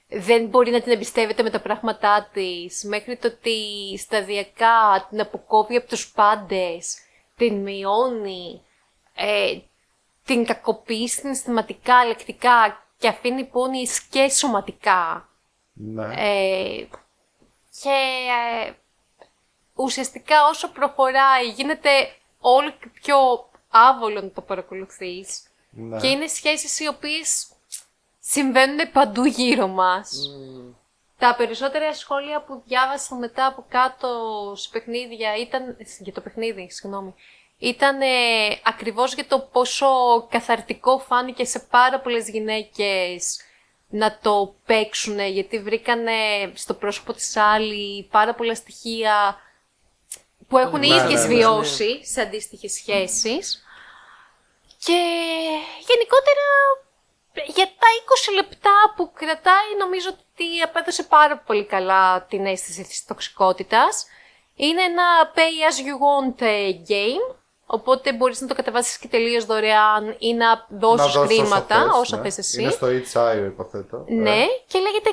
δεν 0.10 0.46
μπορεί 0.46 0.72
να 0.72 0.82
την 0.82 0.92
εμπιστεύεται 0.92 1.44
με 1.44 1.50
τα 1.50 1.62
πράγματά 1.62 2.30
της 2.34 2.84
μέχρι 2.84 3.18
το 3.18 3.28
ότι 3.28 3.58
σταδιακά 3.98 5.08
την 5.10 5.20
αποκόβει 5.20 5.76
από 5.76 5.88
τους 5.88 6.12
πάντες, 6.12 6.98
την 7.38 7.56
μειώνει, 7.56 8.62
ε, 9.16 9.58
την 10.26 10.46
κακοποιείς 10.46 11.14
συναισθηματικά, 11.14 12.06
λεκτικά 12.06 12.86
και 12.98 13.08
αφήνει 13.08 13.44
πόνοι 13.44 13.88
και 14.10 14.30
σωματικά. 14.30 15.30
Ναι. 15.74 16.14
Ε, 16.18 16.88
και 17.82 17.98
ε, 18.68 18.72
ουσιαστικά 19.74 20.48
όσο 20.50 20.68
προχωράει 20.70 21.50
γίνεται 21.50 21.90
όλο 22.40 22.72
και 22.72 22.88
πιο 23.02 23.50
άβολο 23.70 24.22
να 24.22 24.30
το 24.30 24.42
παρακολουθείς. 24.42 25.44
ναι. 25.70 26.00
Και 26.00 26.08
είναι 26.08 26.28
σχέσεις 26.28 26.80
οι 26.80 26.88
οποίες 26.88 27.48
συμβαίνουν 28.20 28.92
παντού 28.92 29.26
γύρω 29.26 29.68
μας. 29.68 30.30
Τα 31.18 31.36
περισσότερα 31.38 31.94
σχόλια 31.94 32.42
που 32.42 32.62
διάβασα 32.66 33.16
μετά 33.16 33.46
από 33.46 33.66
κάτω 33.70 34.10
σε 34.56 34.70
παιχνίδια 34.72 35.36
ήταν, 35.36 35.78
για 36.00 36.14
το 36.14 36.22
παιχνίδι, 36.22 36.70
συγγνώμη, 36.72 37.14
ήταν 37.58 38.02
ε, 38.02 38.08
ακριβώς 38.64 39.14
για 39.14 39.28
το 39.28 39.40
πόσο 39.40 39.88
καθαρτικό 40.30 41.00
φάνηκε 41.00 41.46
σε 41.46 41.60
πάρα 41.60 42.00
πολλές 42.00 42.30
γυναίκες 42.30 43.40
να 43.90 44.18
το 44.22 44.56
παίξουν, 44.66 45.20
γιατί 45.20 45.60
βρήκανε 45.60 46.12
στο 46.54 46.74
πρόσωπο 46.74 47.14
της 47.14 47.38
άλλη 47.38 48.08
πάρα 48.12 48.34
πολλά 48.36 48.56
στοιχεία 48.56 49.38
που 50.48 50.58
έχουν 50.58 50.84
οι 50.84 50.88
Ναι, 50.88 50.96
ίδιες 50.96 51.22
ναι, 51.22 51.28
ναι. 51.28 51.34
βιώσει 51.36 52.06
σε 52.06 52.22
αντίστοιχες 52.22 52.72
σχέσεις. 52.72 53.64
Και 54.78 55.00
γενικότερα 55.88 56.48
για 57.46 57.66
τα 57.66 57.88
20 58.32 58.34
λεπτά 58.36 58.94
που 58.96 59.12
κρατάει 59.14 59.76
νομίζω 59.80 60.10
ότι 60.10 60.62
απέδωσε 60.62 61.04
πάρα 61.04 61.38
πολύ 61.38 61.66
καλά 61.66 62.26
την 62.26 62.46
αίσθηση 62.46 62.84
της 62.84 63.06
τοξικότητας. 63.06 64.06
Είναι 64.56 64.82
ένα 64.82 65.34
pay 65.36 65.72
as 65.72 65.78
you 65.86 65.96
want 66.06 66.42
ε, 66.42 66.70
game, 66.88 67.36
οπότε 67.66 68.14
μπορείς 68.14 68.42
να 68.42 68.48
το 68.48 68.56
κατεβάσεις 68.56 68.98
και 68.98 69.08
τελείως 69.08 69.46
δωρεάν 69.46 70.16
ή 70.20 70.34
να 70.34 70.66
δώσεις 70.70 71.06
Να 71.16 71.22
δώσεις 71.22 71.38
χρήματα 71.40 71.76
όσο 71.84 71.92
θες, 71.92 72.00
όσα 72.00 72.16
ναι. 72.18 72.24
θες 72.24 72.38
εσύ. 72.38 72.62
Είναι 72.62 72.72
στο 72.72 72.88
Itch.io 72.88 73.46
υποθέτω. 73.46 74.06
Ναι, 74.08 74.30
Ε, 74.30 74.46
και 74.68 74.80
λέγεται 74.80 75.12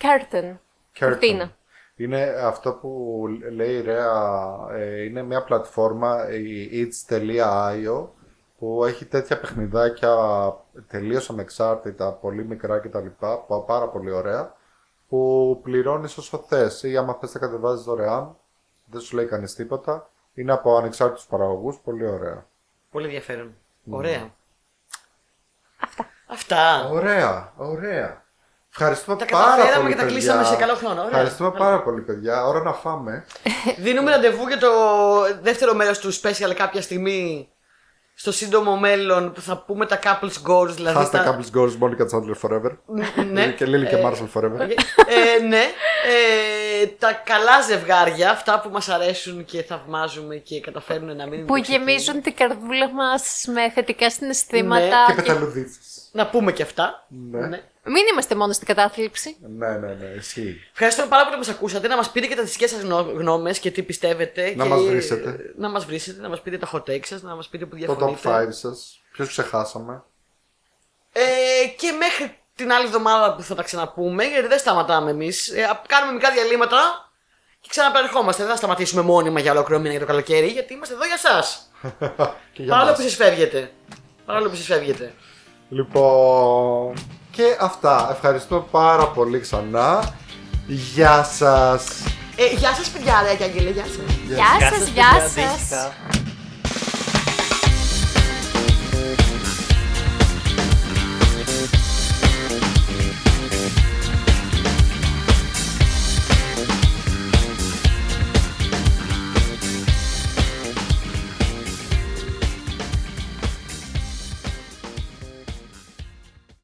Curtain. 0.00 0.56
Curtain. 1.00 1.08
Κουρτίνα. 1.08 1.56
Είναι 1.96 2.22
αυτό 2.22 2.72
που 2.72 3.22
λέει 3.54 3.74
η 3.76 3.80
Ρέα, 3.80 4.56
ε, 4.72 5.02
είναι 5.02 5.22
μια 5.22 5.44
πλατφόρμα, 5.44 6.30
η 6.32 6.88
its.io, 7.08 8.06
που 8.58 8.84
έχει 8.84 9.04
τέτοια 9.04 9.38
παιχνιδάκια 9.40 10.16
τελείως 10.88 11.30
ανεξάρτητα, 11.30 12.12
πολύ 12.12 12.44
μικρά 12.44 12.78
κτλ. 12.78 13.06
πα- 13.18 13.60
Πάρα 13.66 13.88
πολύ 13.88 14.10
ωραία, 14.10 14.54
που 15.08 15.60
πληρώνεις 15.62 16.16
όσο 16.16 16.44
θες 16.48 16.82
ή 16.82 16.96
άμα 16.96 17.14
θες 17.14 17.32
τα 17.32 17.38
κατεβάζεις 17.38 17.84
δωρεάν, 17.84 18.36
δεν 18.84 19.00
σου 19.00 19.16
λέει 19.16 19.26
κανείς 19.26 19.54
τίποτα. 19.54 20.08
Είναι 20.34 20.52
από 20.52 20.76
ανεξάρτητους 20.76 21.24
παραγωγούς, 21.24 21.76
πολύ 21.84 22.06
ωραία. 22.06 22.46
Πολύ 22.90 23.04
ενδιαφέρον. 23.04 23.54
Ωραία. 23.90 24.30
Αυτά. 25.78 26.06
Αυτά. 26.26 26.88
Ωραία, 26.92 27.52
ωραία. 27.56 28.22
Ευχαριστούμε 28.70 29.16
Τα 29.16 29.24
πάρα 29.24 29.44
καταφέραμε 29.44 29.76
πολύ, 29.82 29.90
και 29.92 29.98
τα 29.98 30.04
παιδιά. 30.04 30.18
κλείσαμε 30.18 30.44
σε 30.44 30.56
καλό 30.56 30.74
χρόνο. 30.74 30.94
Ωραία. 30.94 31.06
Ευχαριστούμε 31.06 31.50
πάρα 31.50 31.82
πολύ, 31.82 32.00
παιδιά. 32.00 32.46
Ώρα 32.46 32.60
να 32.62 32.72
φάμε. 32.72 33.24
Δίνουμε 33.78 34.10
ραντεβού 34.10 34.48
για 34.48 34.58
το 34.58 34.70
δεύτερο 35.42 35.74
μέρος 35.74 35.98
του 35.98 36.14
special 36.14 36.54
κάποια 36.56 36.82
στιγμή 36.82 37.48
στο 38.14 38.32
σύντομο 38.32 38.76
μέλλον 38.76 39.32
που 39.32 39.40
θα 39.40 39.58
πούμε 39.58 39.86
τα 39.86 39.98
couples 40.02 40.48
goals. 40.50 40.68
Δηλαδή 40.68 40.98
Hashtag 41.06 41.10
τα... 41.10 41.36
couples 41.38 41.58
goals, 41.58 41.72
Monica 41.80 42.06
Chandler 42.10 42.48
forever. 42.48 42.70
ναι. 43.32 43.46
και 43.52 43.64
Lily 43.64 43.86
και 43.88 44.02
Marshall 44.04 44.28
forever. 44.40 44.60
ε, 45.06 45.42
ναι. 45.46 45.62
Ε, 46.06 46.63
τα 46.86 47.12
καλά 47.12 47.60
ζευγάρια, 47.60 48.30
αυτά 48.30 48.60
που 48.60 48.68
μας 48.68 48.88
αρέσουν 48.88 49.44
και 49.44 49.62
θαυμάζουμε 49.62 50.36
και 50.36 50.60
καταφέρουν 50.60 51.16
να 51.16 51.26
μείνουν 51.26 51.46
Που 51.46 51.54
τοξικοί. 51.56 51.76
γεμίζουν 51.78 52.22
την 52.22 52.34
καρδούλα 52.34 52.88
μας 52.92 53.44
με 53.54 53.70
θετικά 53.70 54.10
συναισθήματα. 54.10 54.84
Ναι, 54.84 54.90
και 55.06 55.12
και- 55.14 55.22
πεταλουδίτσες. 55.22 56.08
Να 56.12 56.26
πούμε 56.26 56.52
και 56.52 56.62
αυτά. 56.62 57.06
Ναι. 57.30 57.62
Μην 57.86 58.02
είμαστε 58.12 58.34
μόνο 58.34 58.52
στην 58.52 58.66
κατάθλιψη. 58.66 59.36
Ναι, 59.56 59.68
ναι, 59.68 59.94
ναι, 59.94 60.06
ισχύει. 60.16 60.56
Ευχαριστούμε 60.72 61.08
πάρα 61.08 61.22
πολύ 61.24 61.34
που 61.36 61.40
μας 61.46 61.54
ακούσατε. 61.56 61.88
Να 61.88 61.96
μας 61.96 62.10
πείτε 62.10 62.26
και 62.26 62.34
τα 62.34 62.42
δικές 62.42 62.70
σας 62.70 62.80
γνω- 62.80 63.12
γνώμες 63.16 63.58
και 63.58 63.70
τι 63.70 63.82
πιστεύετε. 63.82 64.54
Να 64.56 64.62
και... 64.64 64.68
μας 64.70 64.82
βρίσετε. 64.82 65.36
Να 65.56 65.68
μας 65.68 65.84
βρίσετε, 65.84 66.20
να 66.20 66.28
μας 66.28 66.40
πείτε 66.40 66.58
τα 66.58 66.70
hot 66.72 66.82
takes 66.90 67.04
σας, 67.06 67.22
να 67.22 67.34
μας 67.34 67.48
πείτε 67.48 67.64
που 67.64 67.70
Το 67.70 67.76
διαφωνείτε. 67.76 68.20
top 68.24 68.46
5 68.46 68.46
σας. 68.50 69.00
Ποιος 69.12 69.28
ξεχάσαμε; 69.28 70.02
Ε, 71.12 71.22
και 71.76 71.92
μέχρι 71.92 72.36
την 72.56 72.72
άλλη 72.72 72.84
εβδομάδα 72.86 73.34
που 73.34 73.42
θα 73.42 73.54
τα 73.54 73.62
ξαναπούμε, 73.62 74.24
γιατί 74.24 74.46
δεν 74.46 74.58
σταματάμε 74.58 75.10
εμείς. 75.10 75.52
κάνουμε 75.86 76.12
μικρά 76.12 76.30
διαλύματα 76.30 77.10
και 77.60 77.68
ξαναπερχόμαστε. 77.70 78.42
Δεν 78.42 78.50
θα 78.50 78.56
σταματήσουμε 78.56 79.02
μόνιμα 79.02 79.40
για 79.40 79.52
ολόκληρο 79.52 79.80
μήνα 79.80 79.90
για 79.92 80.00
το 80.00 80.06
καλοκαίρι, 80.06 80.46
γιατί 80.46 80.72
είμαστε 80.74 80.94
εδώ 80.94 81.04
για 81.04 81.14
εσά. 81.24 81.44
και 82.52 82.62
για 82.62 82.72
Παρόλο 82.72 82.90
μας. 82.90 82.98
που 82.98 83.02
σας 83.02 83.14
φεύγετε. 83.14 83.72
Παρόλο 84.26 84.48
που 84.48 84.56
σας 84.56 84.64
φεύγετε. 84.66 85.14
Λοιπόν, 85.68 86.94
και 87.30 87.56
αυτά. 87.60 88.08
Ευχαριστούμε 88.12 88.64
πάρα 88.70 89.06
πολύ 89.08 89.40
ξανά. 89.40 90.14
Γεια 90.66 91.22
σας. 91.24 91.84
Ε, 92.36 92.46
γεια 92.46 92.74
σας, 92.74 92.88
παιδιά, 92.88 93.22
ρε, 93.22 93.34
και 93.34 93.44
Αγγέλε, 93.44 93.70
γεια 93.70 93.84
σας. 93.84 94.14
Γεια 94.26 94.70
σας, 94.70 94.88
γεια 94.88 95.04
σας. 95.12 95.36
αντίστοιχα. 95.46 95.92